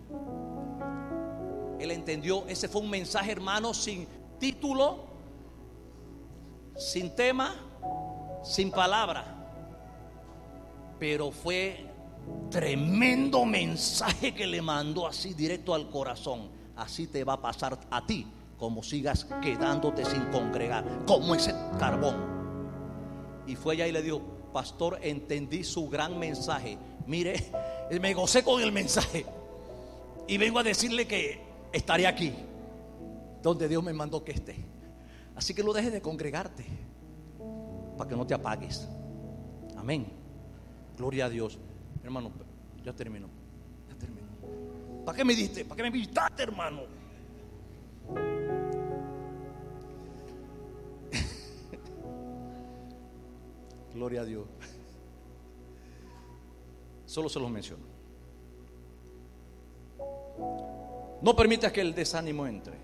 Él 1.78 1.90
entendió, 1.90 2.46
ese 2.46 2.68
fue 2.68 2.80
un 2.80 2.90
mensaje 2.90 3.32
hermano 3.32 3.74
sin 3.74 4.06
título, 4.38 5.04
sin 6.76 7.14
tema, 7.14 7.54
sin 8.42 8.70
palabra. 8.70 9.32
Pero 10.98 11.30
fue 11.30 11.86
tremendo 12.50 13.44
mensaje 13.44 14.34
que 14.34 14.46
le 14.46 14.62
mandó 14.62 15.06
así 15.06 15.34
directo 15.34 15.74
al 15.74 15.90
corazón. 15.90 16.48
Así 16.76 17.06
te 17.06 17.24
va 17.24 17.34
a 17.34 17.40
pasar 17.40 17.78
a 17.90 18.06
ti, 18.06 18.26
como 18.58 18.82
sigas 18.82 19.26
quedándote 19.42 20.04
sin 20.04 20.24
congregar, 20.26 21.04
como 21.06 21.34
ese 21.34 21.54
carbón. 21.78 22.36
Y 23.46 23.56
fue 23.56 23.74
allá 23.74 23.86
y 23.86 23.92
le 23.92 24.02
dijo, 24.02 24.20
pastor, 24.52 24.98
entendí 25.02 25.64
su 25.64 25.88
gran 25.88 26.18
mensaje. 26.18 26.78
Mire, 27.06 27.50
me 28.00 28.14
gocé 28.14 28.42
con 28.42 28.62
el 28.62 28.72
mensaje. 28.72 29.24
Y 30.26 30.38
vengo 30.38 30.58
a 30.58 30.62
decirle 30.62 31.06
que 31.06 31.45
estaré 31.76 32.06
aquí, 32.06 32.32
donde 33.42 33.68
Dios 33.68 33.82
me 33.82 33.92
mandó 33.92 34.24
que 34.24 34.32
esté. 34.32 34.56
Así 35.34 35.54
que 35.54 35.62
lo 35.62 35.72
dejes 35.72 35.92
de 35.92 36.00
congregarte, 36.00 36.64
para 37.96 38.08
que 38.08 38.16
no 38.16 38.26
te 38.26 38.34
apagues. 38.34 38.88
Amén. 39.76 40.06
Gloria 40.96 41.26
a 41.26 41.28
Dios. 41.28 41.58
Hermano, 42.02 42.32
ya 42.82 42.94
terminó. 42.94 43.28
Ya 43.88 43.96
terminó. 43.96 44.28
¿Para 45.04 45.16
qué 45.16 45.24
me 45.24 45.34
diste? 45.34 45.64
¿Para 45.64 45.76
qué 45.76 45.82
me 45.82 45.88
invitaste, 45.88 46.42
hermano? 46.42 46.82
Gloria 53.94 54.22
a 54.22 54.24
Dios. 54.24 54.46
Solo 57.04 57.28
se 57.28 57.38
los 57.38 57.50
menciono. 57.50 57.84
No 61.22 61.34
permitas 61.34 61.72
que 61.72 61.80
el 61.80 61.94
desánimo 61.94 62.46
entre. 62.46 62.74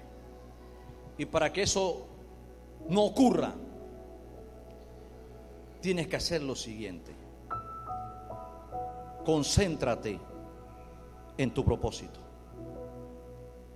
Y 1.18 1.26
para 1.26 1.53
que 1.53 1.62
eso 1.62 2.07
no 2.89 3.05
ocurra, 3.05 3.55
tienes 5.80 6.09
que 6.09 6.16
hacer 6.16 6.43
lo 6.43 6.55
siguiente 6.55 7.22
concéntrate 9.24 10.18
en 11.37 11.51
tu 11.53 11.64
propósito. 11.64 12.20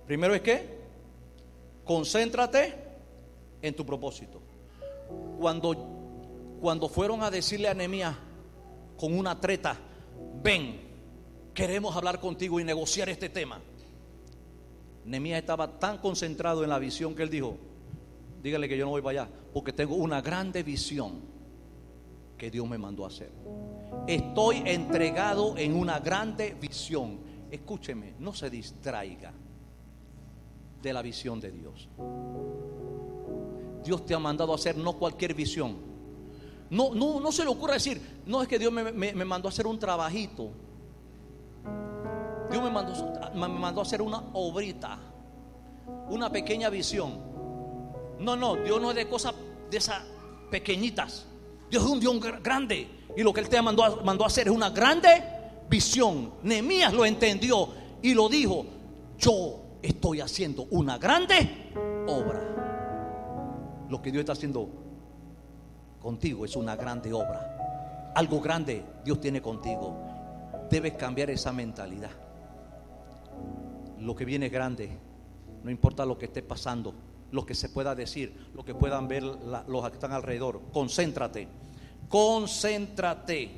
Primero 0.05 0.33
es 0.33 0.41
que, 0.41 0.77
concéntrate 1.83 2.73
en 3.61 3.75
tu 3.75 3.85
propósito. 3.85 4.41
Cuando, 5.39 5.75
cuando 6.61 6.89
fueron 6.89 7.23
a 7.23 7.31
decirle 7.31 7.67
a 7.67 7.73
Nehemías 7.73 8.15
con 8.97 9.17
una 9.17 9.39
treta, 9.39 9.77
ven, 10.41 10.79
queremos 11.53 11.95
hablar 11.95 12.19
contigo 12.19 12.59
y 12.59 12.63
negociar 12.63 13.09
este 13.09 13.29
tema. 13.29 13.61
Nehemías 15.07 15.39
estaba 15.39 15.79
tan 15.79 15.97
concentrado 15.99 16.63
en 16.63 16.69
la 16.69 16.79
visión 16.79 17.15
que 17.15 17.23
él 17.23 17.29
dijo, 17.29 17.57
dígale 18.43 18.67
que 18.67 18.77
yo 18.77 18.83
no 18.85 18.91
voy 18.91 19.01
para 19.01 19.21
allá, 19.21 19.31
porque 19.53 19.71
tengo 19.71 19.95
una 19.95 20.21
grande 20.21 20.63
visión 20.63 21.21
que 22.37 22.51
Dios 22.51 22.67
me 22.67 22.77
mandó 22.77 23.05
a 23.05 23.07
hacer. 23.07 23.31
Estoy 24.05 24.63
entregado 24.65 25.57
en 25.57 25.75
una 25.75 25.99
grande 25.99 26.55
visión. 26.59 27.19
Escúcheme, 27.49 28.15
no 28.19 28.33
se 28.33 28.49
distraiga 28.49 29.31
de 30.81 30.93
la 30.93 31.01
visión 31.01 31.39
de 31.39 31.51
Dios. 31.51 31.87
Dios 33.85 34.05
te 34.05 34.13
ha 34.13 34.19
mandado 34.19 34.51
a 34.51 34.55
hacer 34.55 34.77
no 34.77 34.93
cualquier 34.93 35.33
visión. 35.33 35.77
No, 36.69 36.93
no, 36.93 37.21
no 37.21 37.31
se 37.31 37.43
le 37.43 37.49
ocurra 37.49 37.75
decir, 37.75 38.21
no 38.25 38.41
es 38.41 38.47
que 38.49 38.59
Dios 38.59 38.73
me, 38.73 38.91
me 38.91 39.25
mandó 39.25 39.47
a 39.47 39.51
hacer 39.51 39.65
un 39.65 39.79
trabajito. 39.79 40.51
Dios 42.49 42.63
me 42.63 42.69
mandó, 42.69 43.79
a 43.79 43.83
hacer 43.83 44.01
una 44.01 44.21
obrita, 44.33 44.97
una 46.09 46.31
pequeña 46.31 46.69
visión. 46.69 47.19
No, 48.19 48.35
no, 48.35 48.55
Dios 48.55 48.81
no 48.81 48.89
es 48.91 48.95
de 48.95 49.07
cosas 49.07 49.33
de 49.69 49.77
esas 49.77 50.01
pequeñitas. 50.49 51.25
Dios 51.69 51.83
es 51.83 51.89
un 51.89 51.99
Dios 51.99 52.19
grande. 52.41 52.87
Y 53.15 53.23
lo 53.23 53.33
que 53.33 53.41
Él 53.41 53.49
te 53.49 53.61
mandó 53.61 53.83
a 53.83 54.25
hacer 54.25 54.47
es 54.47 54.53
una 54.53 54.69
grande 54.69 55.23
visión. 55.69 56.33
Nehemías 56.43 56.93
lo 56.93 57.05
entendió 57.05 57.69
y 58.01 58.13
lo 58.13 58.29
dijo. 58.29 58.65
Yo 59.17 59.59
estoy 59.81 60.21
haciendo 60.21 60.67
una 60.71 60.97
grande 60.97 61.73
obra. 62.07 62.43
Lo 63.89 64.01
que 64.01 64.11
Dios 64.11 64.21
está 64.21 64.33
haciendo 64.33 64.69
contigo 65.99 66.45
es 66.45 66.55
una 66.55 66.75
grande 66.75 67.11
obra. 67.13 68.11
Algo 68.15 68.39
grande 68.39 68.83
Dios 69.03 69.19
tiene 69.19 69.41
contigo. 69.41 69.95
Debes 70.69 70.93
cambiar 70.93 71.29
esa 71.29 71.51
mentalidad. 71.51 72.26
Lo 73.99 74.15
que 74.15 74.25
viene 74.25 74.49
grande, 74.49 74.97
no 75.63 75.71
importa 75.71 76.05
lo 76.05 76.17
que 76.17 76.25
esté 76.25 76.41
pasando, 76.41 76.93
lo 77.31 77.45
que 77.45 77.55
se 77.55 77.69
pueda 77.69 77.95
decir, 77.95 78.51
lo 78.53 78.63
que 78.63 78.73
puedan 78.73 79.07
ver 79.07 79.23
los 79.23 79.89
que 79.89 79.93
están 79.93 80.11
alrededor. 80.11 80.61
Concéntrate, 80.71 81.47
concéntrate. 82.07 83.51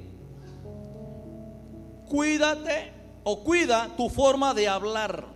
Cuídate 2.07 2.91
o 3.23 3.43
cuida 3.43 3.95
tu 3.95 4.09
forma 4.09 4.53
de 4.53 4.67
hablar. 4.67 5.27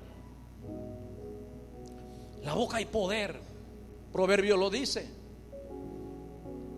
La 2.42 2.54
boca 2.56 2.78
hay 2.78 2.86
poder. 2.86 3.40
Proverbio 4.12 4.58
lo 4.58 4.70
dice. 4.70 5.08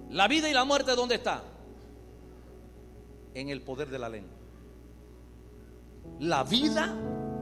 La 0.10 0.28
vida 0.28 0.50
y 0.50 0.54
la 0.54 0.66
muerte, 0.66 0.96
¿dónde 0.96 1.16
está? 1.16 1.44
En 3.34 3.50
el 3.50 3.62
poder 3.62 3.90
de 3.90 4.00
la 4.00 4.10
lengua. 4.10 4.36
La 6.20 6.44
vida 6.44 6.96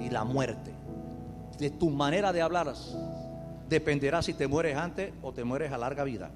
y 0.03 0.09
la 0.09 0.23
muerte. 0.23 0.71
De 1.57 1.69
tu 1.69 1.89
manera 1.89 2.33
de 2.33 2.41
hablar 2.41 2.73
dependerá 3.69 4.21
si 4.21 4.33
te 4.33 4.47
mueres 4.47 4.77
antes 4.77 5.13
o 5.21 5.31
te 5.31 5.43
mueres 5.43 5.71
a 5.71 5.77
larga 5.77 6.03
vida. 6.03 6.31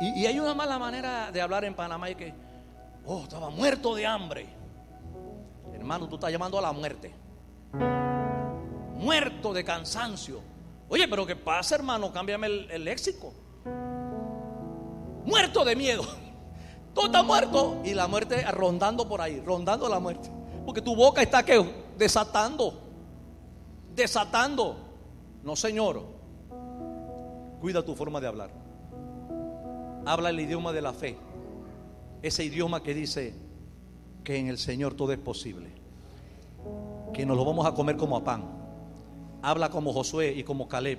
Y, 0.00 0.26
hay 0.26 0.38
una 0.38 0.54
mala 0.54 0.78
manera 0.78 1.30
de 1.32 1.40
hablar 1.40 1.64
en 1.64 1.74
Panamá 1.74 2.10
y 2.10 2.14
que, 2.14 2.34
oh, 3.06 3.22
estaba 3.22 3.50
muerto 3.50 3.94
de 3.94 4.06
hambre. 4.06 4.46
Hermano, 5.74 6.08
tú 6.08 6.16
estás 6.16 6.30
llamando 6.30 6.58
a 6.58 6.62
la 6.62 6.72
muerte. 6.72 7.12
Muerto 8.96 9.52
de 9.52 9.64
cansancio. 9.64 10.40
Oye, 10.88 11.06
pero 11.08 11.26
¿qué 11.26 11.36
pasa, 11.36 11.74
hermano? 11.76 12.12
Cámbiame 12.12 12.46
el, 12.46 12.84
léxico. 12.84 13.32
Muerto 15.24 15.64
de 15.64 15.76
miedo. 15.76 16.02
Tú 16.94 17.06
estás 17.06 17.24
muerto. 17.24 17.80
Y 17.84 17.94
la 17.94 18.08
muerte 18.08 18.42
rondando 18.50 19.08
por 19.08 19.20
ahí, 19.20 19.40
rondando 19.40 19.88
la 19.88 20.00
muerte. 20.00 20.30
Porque 20.68 20.82
tu 20.82 20.94
boca 20.94 21.22
está 21.22 21.42
que 21.42 21.64
desatando. 21.96 22.74
Desatando. 23.96 24.76
No, 25.42 25.56
Señor. 25.56 26.02
Cuida 27.58 27.82
tu 27.82 27.94
forma 27.94 28.20
de 28.20 28.26
hablar. 28.26 28.50
Habla 30.04 30.28
el 30.28 30.38
idioma 30.38 30.74
de 30.74 30.82
la 30.82 30.92
fe. 30.92 31.16
Ese 32.20 32.44
idioma 32.44 32.82
que 32.82 32.92
dice 32.92 33.32
que 34.22 34.36
en 34.36 34.48
el 34.48 34.58
Señor 34.58 34.92
todo 34.92 35.10
es 35.12 35.18
posible. 35.18 35.70
Que 37.14 37.24
nos 37.24 37.38
lo 37.38 37.46
vamos 37.46 37.64
a 37.64 37.72
comer 37.72 37.96
como 37.96 38.18
a 38.18 38.22
pan. 38.22 38.44
Habla 39.40 39.70
como 39.70 39.94
Josué 39.94 40.34
y 40.36 40.44
como 40.44 40.68
Caleb. 40.68 40.98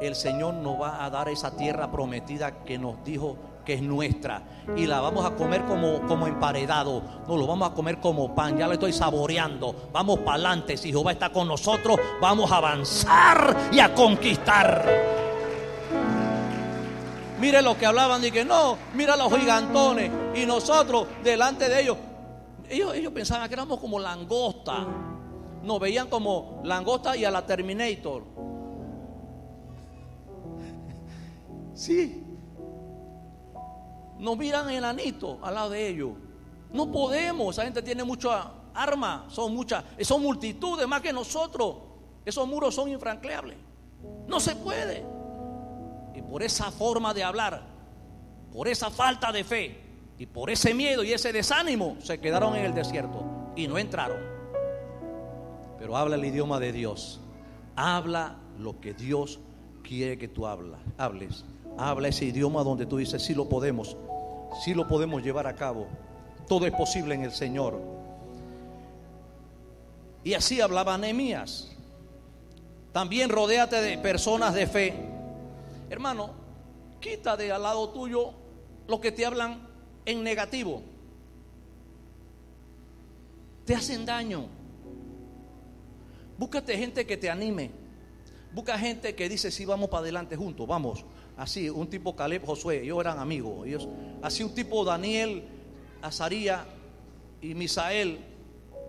El 0.00 0.14
Señor 0.14 0.54
nos 0.54 0.80
va 0.80 1.04
a 1.04 1.10
dar 1.10 1.28
esa 1.28 1.54
tierra 1.54 1.92
prometida 1.92 2.64
que 2.64 2.78
nos 2.78 3.04
dijo 3.04 3.36
que 3.68 3.74
es 3.74 3.82
nuestra 3.82 4.40
y 4.74 4.86
la 4.86 5.02
vamos 5.02 5.26
a 5.26 5.36
comer 5.36 5.66
como, 5.66 6.00
como 6.06 6.26
emparedado, 6.26 7.02
no 7.28 7.36
lo 7.36 7.46
vamos 7.46 7.70
a 7.70 7.74
comer 7.74 8.00
como 8.00 8.34
pan, 8.34 8.56
ya 8.56 8.66
lo 8.66 8.72
estoy 8.72 8.94
saboreando, 8.94 9.90
vamos 9.92 10.20
para 10.20 10.36
adelante, 10.36 10.78
si 10.78 10.88
Jehová 10.88 11.12
está 11.12 11.28
con 11.28 11.46
nosotros, 11.46 12.00
vamos 12.18 12.50
a 12.50 12.56
avanzar 12.56 13.68
y 13.70 13.78
a 13.78 13.94
conquistar. 13.94 14.86
Mire 17.38 17.60
lo 17.60 17.76
que 17.76 17.84
hablaban 17.84 18.24
y 18.24 18.30
que 18.30 18.42
no, 18.42 18.78
mira 18.94 19.18
los 19.18 19.30
gigantones. 19.36 20.10
Y 20.34 20.46
nosotros 20.46 21.06
delante 21.22 21.68
de 21.68 21.82
ellos, 21.82 21.98
ellos, 22.70 22.94
ellos 22.94 23.12
pensaban 23.12 23.46
que 23.48 23.54
éramos 23.54 23.78
como 23.80 24.00
langosta. 24.00 24.86
Nos 25.62 25.78
veían 25.78 26.08
como 26.08 26.62
langosta 26.64 27.14
y 27.18 27.26
a 27.26 27.30
la 27.30 27.44
Terminator. 27.44 28.24
Sí. 31.74 32.27
Nos 34.18 34.36
miran 34.36 34.68
enanitos 34.70 35.38
al 35.42 35.54
lado 35.54 35.70
de 35.70 35.88
ellos. 35.88 36.10
No 36.72 36.90
podemos, 36.90 37.54
esa 37.54 37.64
gente 37.64 37.82
tiene 37.82 38.04
mucha 38.04 38.50
arma, 38.74 39.26
son 39.28 39.54
muchas, 39.54 39.84
son 40.00 40.22
multitudes 40.22 40.86
más 40.86 41.00
que 41.00 41.12
nosotros. 41.12 41.76
Esos 42.24 42.46
muros 42.46 42.74
son 42.74 42.90
infranqueables. 42.90 43.56
No 44.26 44.38
se 44.40 44.54
puede. 44.56 45.04
Y 46.14 46.22
por 46.22 46.42
esa 46.42 46.70
forma 46.70 47.14
de 47.14 47.24
hablar, 47.24 47.62
por 48.52 48.68
esa 48.68 48.90
falta 48.90 49.32
de 49.32 49.44
fe 49.44 49.80
y 50.18 50.26
por 50.26 50.50
ese 50.50 50.74
miedo 50.74 51.04
y 51.04 51.12
ese 51.12 51.32
desánimo, 51.32 51.96
se 52.00 52.20
quedaron 52.20 52.54
en 52.56 52.64
el 52.64 52.74
desierto 52.74 53.24
y 53.56 53.66
no 53.68 53.78
entraron. 53.78 54.18
Pero 55.78 55.96
habla 55.96 56.16
el 56.16 56.24
idioma 56.24 56.58
de 56.58 56.72
Dios. 56.72 57.20
Habla 57.76 58.36
lo 58.58 58.80
que 58.80 58.92
Dios 58.92 59.38
quiere 59.82 60.18
que 60.18 60.28
tú 60.28 60.46
hablas, 60.46 60.80
hables. 60.98 61.44
Habla 61.78 62.08
ese 62.08 62.24
idioma 62.24 62.64
donde 62.64 62.86
tú 62.86 62.96
dices, 62.96 63.22
sí 63.22 63.34
lo 63.34 63.48
podemos, 63.48 63.96
sí 64.64 64.74
lo 64.74 64.88
podemos 64.88 65.22
llevar 65.22 65.46
a 65.46 65.54
cabo. 65.54 65.86
Todo 66.48 66.66
es 66.66 66.72
posible 66.72 67.14
en 67.14 67.22
el 67.22 67.30
Señor. 67.30 67.80
Y 70.24 70.34
así 70.34 70.60
hablaba 70.60 70.98
Nehemías. 70.98 71.70
También 72.92 73.30
rodéate 73.30 73.80
de 73.80 73.96
personas 73.98 74.54
de 74.54 74.66
fe. 74.66 74.94
Hermano, 75.88 76.30
quita 77.00 77.36
de 77.36 77.52
al 77.52 77.62
lado 77.62 77.90
tuyo 77.90 78.32
lo 78.88 79.00
que 79.00 79.12
te 79.12 79.24
hablan 79.24 79.68
en 80.04 80.24
negativo. 80.24 80.82
Te 83.64 83.74
hacen 83.74 84.04
daño. 84.04 84.46
Búscate 86.36 86.76
gente 86.76 87.06
que 87.06 87.16
te 87.16 87.30
anime. 87.30 87.70
Busca 88.52 88.78
gente 88.78 89.14
que 89.14 89.28
dice, 89.28 89.50
sí, 89.50 89.64
vamos 89.64 89.88
para 89.90 90.00
adelante 90.02 90.36
juntos, 90.36 90.66
vamos. 90.66 91.04
Así, 91.36 91.68
un 91.68 91.88
tipo 91.88 92.16
Caleb, 92.16 92.44
Josué, 92.44 92.82
ellos 92.82 92.98
eran 93.00 93.18
amigos. 93.18 93.66
Ellos, 93.66 93.88
así 94.22 94.42
un 94.42 94.54
tipo 94.54 94.84
Daniel, 94.84 95.44
Azaría 96.02 96.64
y 97.40 97.54
Misael 97.54 98.18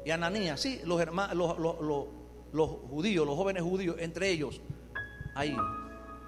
y 0.05 0.11
Ananías. 0.11 0.59
Sí, 0.59 0.81
los, 0.85 0.99
hermanos, 1.01 1.35
los, 1.59 2.07
los 2.51 2.69
judíos, 2.89 3.25
los 3.25 3.35
jóvenes 3.35 3.63
judíos, 3.63 3.97
entre 3.99 4.29
ellos, 4.29 4.61
ahí, 5.35 5.55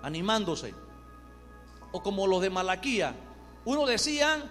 animándose. 0.04 0.74
O 1.92 2.02
como 2.04 2.28
los 2.28 2.42
de 2.42 2.50
Malaquía, 2.50 3.16
uno 3.66 3.86
decían 3.86 4.50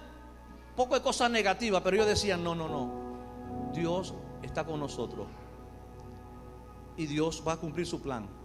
poco 0.76 0.94
de 0.94 1.02
cosas 1.02 1.30
negativas, 1.30 1.82
pero 1.82 1.96
ellos 1.96 2.08
decían, 2.08 2.42
no, 2.42 2.54
no, 2.54 2.68
no, 2.68 3.72
Dios 3.72 4.14
está 4.42 4.64
con 4.64 4.80
nosotros. 4.80 5.26
Y 6.96 7.06
Dios 7.06 7.42
va 7.46 7.54
a 7.54 7.56
cumplir 7.56 7.86
su 7.86 8.00
plan. 8.02 8.39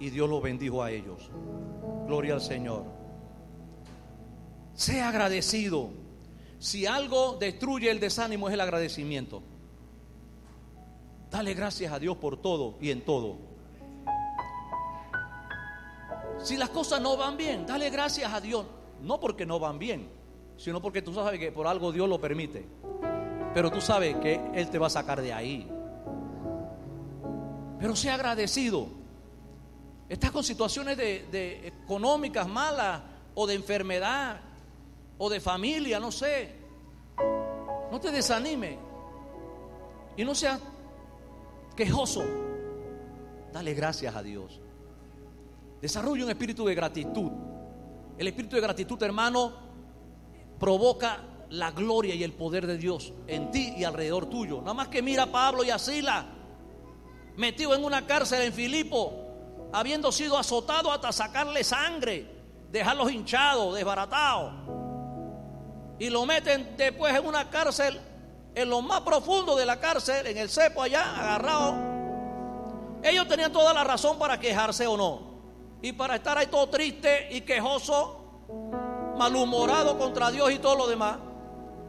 Y 0.00 0.10
Dios 0.10 0.28
los 0.28 0.42
bendijo 0.42 0.82
a 0.82 0.90
ellos. 0.90 1.30
Gloria 2.06 2.34
al 2.34 2.40
Señor. 2.40 2.84
Sea 4.74 5.08
agradecido. 5.08 5.90
Si 6.58 6.86
algo 6.86 7.36
destruye 7.38 7.90
el 7.90 8.00
desánimo 8.00 8.48
es 8.48 8.54
el 8.54 8.60
agradecimiento. 8.60 9.42
Dale 11.30 11.54
gracias 11.54 11.92
a 11.92 11.98
Dios 11.98 12.16
por 12.16 12.40
todo 12.40 12.76
y 12.80 12.90
en 12.90 13.04
todo. 13.04 13.36
Si 16.38 16.56
las 16.56 16.70
cosas 16.70 17.00
no 17.00 17.16
van 17.16 17.36
bien, 17.36 17.66
dale 17.66 17.90
gracias 17.90 18.32
a 18.32 18.40
Dios. 18.40 18.64
No 19.02 19.20
porque 19.20 19.44
no 19.44 19.58
van 19.58 19.78
bien, 19.78 20.08
sino 20.56 20.80
porque 20.80 21.02
tú 21.02 21.12
sabes 21.12 21.38
que 21.38 21.52
por 21.52 21.66
algo 21.66 21.92
Dios 21.92 22.08
lo 22.08 22.20
permite. 22.20 22.66
Pero 23.54 23.70
tú 23.70 23.80
sabes 23.80 24.16
que 24.16 24.40
Él 24.54 24.70
te 24.70 24.78
va 24.78 24.86
a 24.86 24.90
sacar 24.90 25.20
de 25.20 25.32
ahí. 25.32 25.68
Pero 27.78 27.94
sea 27.96 28.14
agradecido. 28.14 28.97
Estás 30.08 30.30
con 30.30 30.42
situaciones 30.42 30.96
de, 30.96 31.66
económicas 31.66 32.48
malas 32.48 33.02
o 33.34 33.46
de 33.46 33.54
enfermedad 33.54 34.40
o 35.18 35.28
de 35.28 35.40
familia, 35.40 36.00
no 36.00 36.10
sé. 36.10 36.54
No 37.90 38.00
te 38.00 38.10
desanime. 38.10 38.78
Y 40.16 40.24
no 40.24 40.34
seas 40.34 40.60
quejoso, 41.76 42.24
dale 43.52 43.74
gracias 43.74 44.16
a 44.16 44.22
Dios. 44.22 44.60
Desarrolla 45.80 46.24
un 46.24 46.30
espíritu 46.30 46.64
de 46.64 46.74
gratitud. 46.74 47.30
El 48.16 48.26
espíritu 48.26 48.56
de 48.56 48.62
gratitud, 48.62 49.00
hermano, 49.02 49.52
provoca 50.58 51.20
la 51.50 51.70
gloria 51.70 52.14
y 52.14 52.24
el 52.24 52.32
poder 52.32 52.66
de 52.66 52.78
Dios 52.78 53.12
en 53.26 53.50
ti 53.50 53.74
y 53.76 53.84
alrededor 53.84 54.26
tuyo. 54.26 54.60
Nada 54.60 54.74
más 54.74 54.88
que 54.88 55.02
mira 55.02 55.24
a 55.24 55.32
Pablo 55.32 55.62
y 55.62 55.70
a 55.70 55.78
Sila, 55.78 56.26
metido 57.36 57.74
en 57.74 57.84
una 57.84 58.06
cárcel 58.06 58.42
en 58.42 58.52
Filipo, 58.52 59.27
habiendo 59.72 60.12
sido 60.12 60.38
azotado 60.38 60.92
hasta 60.92 61.12
sacarle 61.12 61.64
sangre, 61.64 62.26
dejarlos 62.70 63.10
hinchados, 63.10 63.74
desbaratados. 63.74 64.52
Y 65.98 66.10
lo 66.10 66.24
meten 66.26 66.76
después 66.76 67.14
en 67.14 67.26
una 67.26 67.50
cárcel 67.50 68.00
en 68.54 68.68
lo 68.68 68.82
más 68.82 69.02
profundo 69.02 69.54
de 69.56 69.64
la 69.64 69.78
cárcel, 69.78 70.26
en 70.26 70.36
el 70.36 70.48
cepo 70.48 70.82
allá, 70.82 71.14
agarrado. 71.16 71.76
Ellos 73.04 73.28
tenían 73.28 73.52
toda 73.52 73.72
la 73.72 73.84
razón 73.84 74.18
para 74.18 74.40
quejarse 74.40 74.86
o 74.86 74.96
no. 74.96 75.28
Y 75.80 75.92
para 75.92 76.16
estar 76.16 76.36
ahí 76.36 76.48
todo 76.48 76.68
triste 76.68 77.28
y 77.30 77.42
quejoso, 77.42 78.42
malhumorado 79.16 79.96
contra 79.96 80.32
Dios 80.32 80.50
y 80.50 80.58
todo 80.58 80.74
lo 80.74 80.86
demás. 80.88 81.18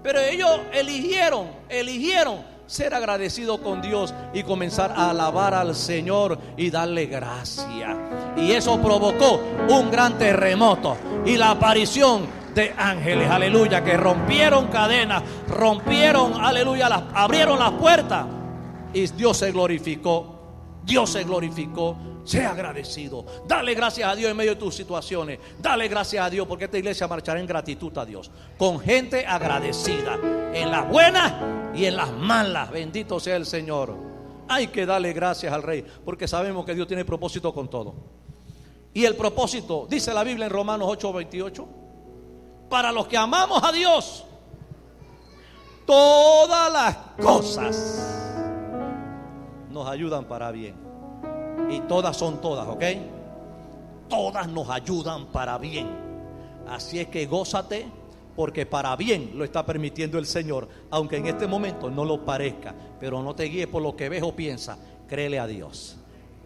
Pero 0.03 0.19
ellos 0.19 0.59
eligieron, 0.71 1.49
eligieron 1.69 2.45
ser 2.69 2.93
agradecidos 2.93 3.59
con 3.61 3.81
Dios 3.81 4.13
y 4.31 4.43
comenzar 4.43 4.91
a 4.95 5.09
alabar 5.09 5.55
al 5.55 5.73
Señor 5.73 6.37
y 6.55 6.69
darle 6.69 7.07
gracia. 7.07 7.97
Y 8.37 8.51
eso 8.51 8.79
provocó 8.79 9.41
un 9.69 9.89
gran 9.89 10.19
terremoto 10.19 10.95
y 11.25 11.35
la 11.35 11.49
aparición 11.49 12.27
de 12.53 12.71
ángeles, 12.77 13.27
aleluya, 13.27 13.83
que 13.83 13.97
rompieron 13.97 14.67
cadenas, 14.67 15.23
rompieron, 15.47 16.39
aleluya, 16.39 17.07
abrieron 17.15 17.57
las 17.57 17.71
puertas 17.71 18.27
y 18.93 19.07
Dios 19.07 19.37
se 19.37 19.51
glorificó. 19.51 20.35
Dios 20.85 21.09
se 21.09 21.23
glorificó. 21.23 21.97
Sea 22.29 22.51
agradecido. 22.51 23.25
Dale 23.47 23.73
gracias 23.73 24.07
a 24.07 24.15
Dios 24.15 24.29
en 24.29 24.37
medio 24.37 24.51
de 24.51 24.59
tus 24.59 24.75
situaciones. 24.75 25.39
Dale 25.59 25.87
gracias 25.87 26.23
a 26.23 26.29
Dios 26.29 26.45
porque 26.45 26.65
esta 26.65 26.77
iglesia 26.77 27.07
marchará 27.07 27.39
en 27.39 27.47
gratitud 27.47 27.97
a 27.97 28.05
Dios. 28.05 28.29
Con 28.55 28.79
gente 28.79 29.25
agradecida. 29.25 30.19
En 30.53 30.69
las 30.69 30.87
buenas 30.87 31.33
y 31.73 31.85
en 31.85 31.95
las 31.95 32.11
malas. 32.11 32.69
Bendito 32.69 33.19
sea 33.19 33.35
el 33.35 33.47
Señor. 33.47 33.95
Hay 34.47 34.67
que 34.67 34.85
darle 34.85 35.11
gracias 35.11 35.51
al 35.51 35.63
Rey 35.63 35.83
porque 36.05 36.27
sabemos 36.27 36.67
que 36.67 36.75
Dios 36.75 36.87
tiene 36.87 37.03
propósito 37.03 37.51
con 37.51 37.67
todo. 37.67 37.95
Y 38.93 39.05
el 39.05 39.15
propósito, 39.15 39.87
dice 39.89 40.13
la 40.13 40.23
Biblia 40.23 40.45
en 40.45 40.51
Romanos 40.51 40.87
8:28 40.87 41.67
para 42.69 42.91
los 42.91 43.07
que 43.07 43.17
amamos 43.17 43.63
a 43.63 43.71
Dios, 43.71 44.23
todas 45.87 46.71
las 46.71 46.95
cosas 47.19 48.45
nos 49.71 49.87
ayudan 49.89 50.25
para 50.25 50.51
bien. 50.51 50.88
Y 51.69 51.81
todas 51.81 52.17
son 52.17 52.41
todas, 52.41 52.67
¿ok? 52.67 52.83
Todas 54.09 54.47
nos 54.47 54.69
ayudan 54.69 55.27
para 55.27 55.57
bien. 55.57 55.87
Así 56.67 56.99
es 56.99 57.07
que 57.07 57.25
gózate 57.25 57.87
porque 58.35 58.65
para 58.65 58.95
bien 58.95 59.31
lo 59.35 59.43
está 59.43 59.65
permitiendo 59.65 60.17
el 60.17 60.25
Señor, 60.25 60.69
aunque 60.89 61.17
en 61.17 61.27
este 61.27 61.45
momento 61.45 61.89
no 61.89 62.05
lo 62.05 62.23
parezca, 62.23 62.73
pero 62.99 63.21
no 63.21 63.35
te 63.35 63.43
guíes 63.43 63.67
por 63.67 63.81
lo 63.81 63.95
que 63.95 64.07
ves 64.07 64.23
o 64.23 64.35
piensas, 64.35 64.77
créele 65.07 65.39
a 65.39 65.47
Dios. 65.47 65.97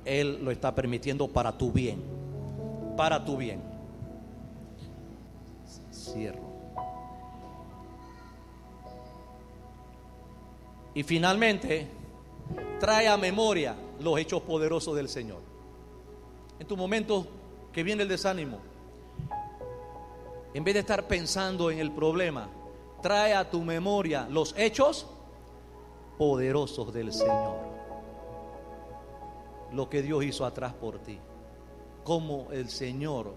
Él 0.03 0.39
lo 0.43 0.51
está 0.51 0.73
permitiendo 0.73 1.27
para 1.27 1.51
tu 1.51 1.71
bien, 1.71 2.01
para 2.97 3.23
tu 3.23 3.37
bien. 3.37 3.73
Y 10.95 11.03
finalmente, 11.03 11.87
trae 12.79 13.07
a 13.07 13.17
memoria 13.17 13.75
los 14.03 14.19
hechos 14.19 14.41
poderosos 14.41 14.95
del 14.95 15.09
Señor. 15.09 15.41
En 16.59 16.67
tu 16.67 16.77
momento 16.77 17.27
que 17.71 17.83
viene 17.83 18.03
el 18.03 18.09
desánimo, 18.09 18.59
en 20.53 20.63
vez 20.63 20.73
de 20.75 20.81
estar 20.81 21.07
pensando 21.07 21.71
en 21.71 21.79
el 21.79 21.91
problema, 21.91 22.49
trae 23.01 23.33
a 23.33 23.49
tu 23.49 23.61
memoria 23.61 24.27
los 24.29 24.53
hechos 24.57 25.07
poderosos 26.17 26.93
del 26.93 27.11
Señor. 27.11 27.57
Lo 29.71 29.89
que 29.89 30.01
Dios 30.03 30.23
hizo 30.23 30.45
atrás 30.45 30.73
por 30.73 30.99
ti. 30.99 31.19
Cómo 32.03 32.49
el 32.51 32.69
Señor 32.69 33.33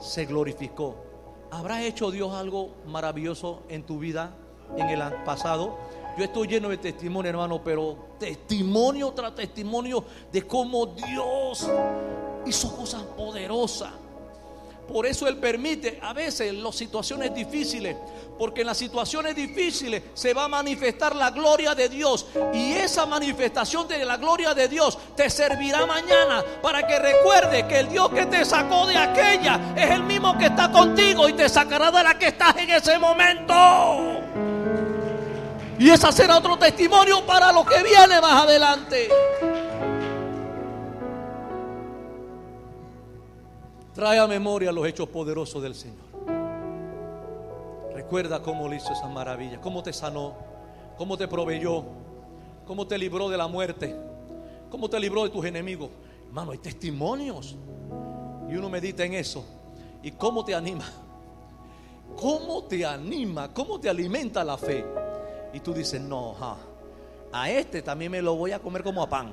se 0.00 0.26
glorificó 0.26 0.96
¿Habrá 1.50 1.82
hecho 1.82 2.10
Dios 2.10 2.34
algo 2.34 2.74
maravilloso 2.86 3.62
en 3.68 3.82
tu 3.82 3.98
vida 3.98 4.34
en 4.76 4.88
el 4.90 5.00
pasado? 5.24 5.78
Yo 6.18 6.24
estoy 6.24 6.48
lleno 6.48 6.68
de 6.68 6.78
testimonio, 6.78 7.30
hermano, 7.30 7.62
pero 7.62 8.16
testimonio 8.18 9.12
tras 9.12 9.36
testimonio 9.36 10.04
de 10.32 10.42
cómo 10.42 10.86
Dios 10.86 11.70
hizo 12.44 12.76
cosas 12.76 13.02
poderosas. 13.16 13.92
Por 14.88 15.06
eso 15.06 15.28
Él 15.28 15.36
permite 15.36 16.00
a 16.02 16.12
veces 16.12 16.52
las 16.54 16.74
situaciones 16.74 17.32
difíciles, 17.32 17.94
porque 18.36 18.62
en 18.62 18.66
las 18.66 18.78
situaciones 18.78 19.36
difíciles 19.36 20.02
se 20.14 20.34
va 20.34 20.46
a 20.46 20.48
manifestar 20.48 21.14
la 21.14 21.30
gloria 21.30 21.76
de 21.76 21.88
Dios. 21.88 22.26
Y 22.52 22.72
esa 22.72 23.06
manifestación 23.06 23.86
de 23.86 24.04
la 24.04 24.16
gloria 24.16 24.54
de 24.54 24.66
Dios 24.66 24.98
te 25.14 25.30
servirá 25.30 25.86
mañana 25.86 26.42
para 26.60 26.84
que 26.84 26.98
recuerde 26.98 27.64
que 27.68 27.78
el 27.78 27.90
Dios 27.90 28.08
que 28.08 28.26
te 28.26 28.44
sacó 28.44 28.88
de 28.88 28.96
aquella 28.96 29.74
es 29.76 29.88
el 29.90 30.02
mismo 30.02 30.36
que 30.36 30.46
está 30.46 30.72
contigo 30.72 31.28
y 31.28 31.34
te 31.34 31.48
sacará 31.48 31.92
de 31.92 32.02
la 32.02 32.18
que 32.18 32.26
estás 32.26 32.56
en 32.56 32.70
ese 32.70 32.98
momento. 32.98 33.54
Y 35.88 35.90
ese 35.90 36.12
será 36.12 36.36
otro 36.36 36.58
testimonio 36.58 37.24
para 37.24 37.50
lo 37.50 37.64
que 37.64 37.82
viene 37.82 38.20
más 38.20 38.44
adelante. 38.44 39.08
Trae 43.94 44.18
a 44.18 44.26
memoria 44.26 44.70
los 44.70 44.86
hechos 44.86 45.08
poderosos 45.08 45.62
del 45.62 45.74
Señor. 45.74 46.04
Recuerda 47.94 48.42
cómo 48.42 48.68
le 48.68 48.76
hizo 48.76 48.92
esa 48.92 49.06
maravilla, 49.06 49.62
cómo 49.62 49.82
te 49.82 49.94
sanó, 49.94 50.34
cómo 50.98 51.16
te 51.16 51.26
proveyó, 51.26 51.84
cómo 52.66 52.86
te 52.86 52.98
libró 52.98 53.30
de 53.30 53.38
la 53.38 53.48
muerte, 53.48 53.96
cómo 54.70 54.90
te 54.90 55.00
libró 55.00 55.24
de 55.24 55.30
tus 55.30 55.46
enemigos. 55.46 55.88
Hermano, 56.26 56.50
hay 56.50 56.58
testimonios. 56.58 57.56
Y 58.50 58.56
uno 58.56 58.68
medita 58.68 59.06
en 59.06 59.14
eso. 59.14 59.42
¿Y 60.02 60.10
cómo 60.10 60.44
te 60.44 60.54
anima? 60.54 60.84
¿Cómo 62.14 62.64
te 62.64 62.84
anima? 62.84 63.54
¿Cómo 63.54 63.80
te 63.80 63.88
alimenta 63.88 64.44
la 64.44 64.58
fe? 64.58 65.07
Y 65.58 65.60
tú 65.60 65.74
dices, 65.74 66.00
no, 66.00 66.36
a 67.32 67.50
este 67.50 67.82
también 67.82 68.12
me 68.12 68.22
lo 68.22 68.36
voy 68.36 68.52
a 68.52 68.60
comer 68.60 68.84
como 68.84 69.02
a 69.02 69.08
pan. 69.08 69.32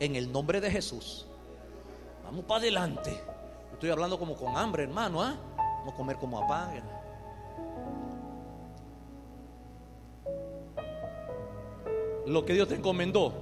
En 0.00 0.16
el 0.16 0.32
nombre 0.32 0.62
de 0.62 0.70
Jesús. 0.70 1.26
Vamos 2.24 2.46
para 2.46 2.60
adelante. 2.60 3.20
Estoy 3.70 3.90
hablando 3.90 4.18
como 4.18 4.34
con 4.34 4.56
hambre, 4.56 4.84
hermano. 4.84 5.22
¿ah? 5.22 5.36
Vamos 5.80 5.92
a 5.92 5.96
comer 5.98 6.16
como 6.16 6.38
a 6.38 6.48
pan. 6.48 6.82
Lo 12.28 12.46
que 12.46 12.54
Dios 12.54 12.66
te 12.68 12.76
encomendó. 12.76 13.34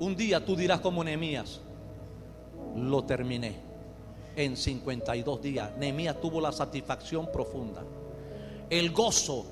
Un 0.00 0.16
día 0.16 0.44
tú 0.44 0.56
dirás 0.56 0.80
como 0.80 1.04
Nehemías. 1.04 1.60
Lo 2.74 3.04
terminé. 3.04 3.54
En 4.34 4.56
52 4.56 5.42
días. 5.42 5.76
Nehemías 5.76 6.20
tuvo 6.20 6.40
la 6.40 6.50
satisfacción 6.50 7.30
profunda. 7.30 7.84
El 8.68 8.90
gozo 8.90 9.51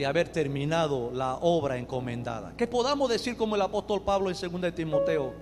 de 0.00 0.06
haber 0.06 0.30
terminado 0.30 1.10
la 1.12 1.36
obra 1.36 1.76
encomendada. 1.76 2.54
Que 2.56 2.66
podamos 2.66 3.10
decir 3.10 3.36
como 3.36 3.54
el 3.54 3.60
apóstol 3.60 4.00
Pablo 4.00 4.30
en 4.30 4.62
2 4.62 4.74
Timoteo 4.74 5.34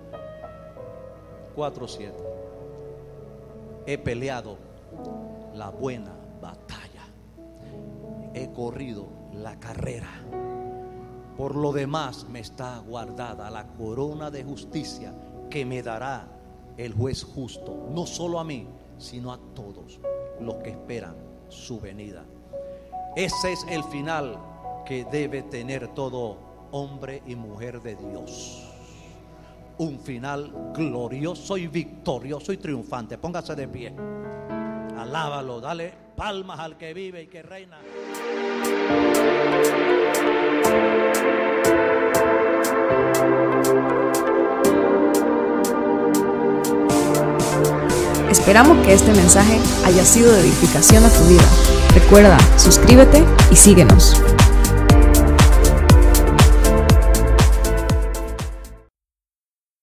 4:7 1.55 2.11
he 3.85 3.97
peleado 3.97 4.57
la 5.53 5.69
buena 5.69 6.11
batalla. 6.41 7.07
He 8.33 8.51
corrido 8.51 9.07
la 9.31 9.57
carrera. 9.61 10.25
Por 11.37 11.55
lo 11.55 11.71
demás 11.71 12.27
me 12.29 12.41
está 12.41 12.79
guardada 12.79 13.49
la 13.49 13.65
corona 13.65 14.29
de 14.29 14.43
justicia 14.43 15.13
que 15.49 15.63
me 15.65 15.81
dará 15.81 16.27
el 16.75 16.93
juez 16.93 17.23
justo, 17.23 17.87
no 17.91 18.05
solo 18.05 18.41
a 18.41 18.43
mí, 18.43 18.67
sino 18.97 19.31
a 19.31 19.39
todos 19.55 20.01
los 20.41 20.55
que 20.55 20.71
esperan 20.71 21.15
su 21.47 21.79
venida. 21.79 22.25
Ese 23.15 23.53
es 23.53 23.65
el 23.69 23.83
final 23.85 24.48
que 24.89 25.05
debe 25.05 25.43
tener 25.43 25.89
todo 25.89 26.67
hombre 26.71 27.21
y 27.27 27.35
mujer 27.35 27.79
de 27.79 27.95
Dios 27.95 28.65
un 29.77 29.99
final 29.99 30.51
glorioso 30.73 31.57
y 31.57 31.67
victorioso 31.67 32.51
y 32.51 32.57
triunfante. 32.57 33.17
Póngase 33.17 33.55
de 33.55 33.67
pie. 33.67 33.93
Alábalo, 34.97 35.61
dale 35.61 35.93
palmas 36.17 36.59
al 36.59 36.75
que 36.75 36.93
vive 36.93 37.21
y 37.21 37.27
que 37.27 37.43
reina. 37.43 37.77
Esperamos 48.29 48.85
que 48.85 48.93
este 48.93 49.13
mensaje 49.13 49.59
haya 49.85 50.03
sido 50.03 50.33
de 50.33 50.41
edificación 50.41 51.05
a 51.05 51.09
tu 51.09 51.23
vida. 51.29 51.47
Recuerda, 51.93 52.37
suscríbete 52.57 53.23
y 53.51 53.55
síguenos. 53.55 54.19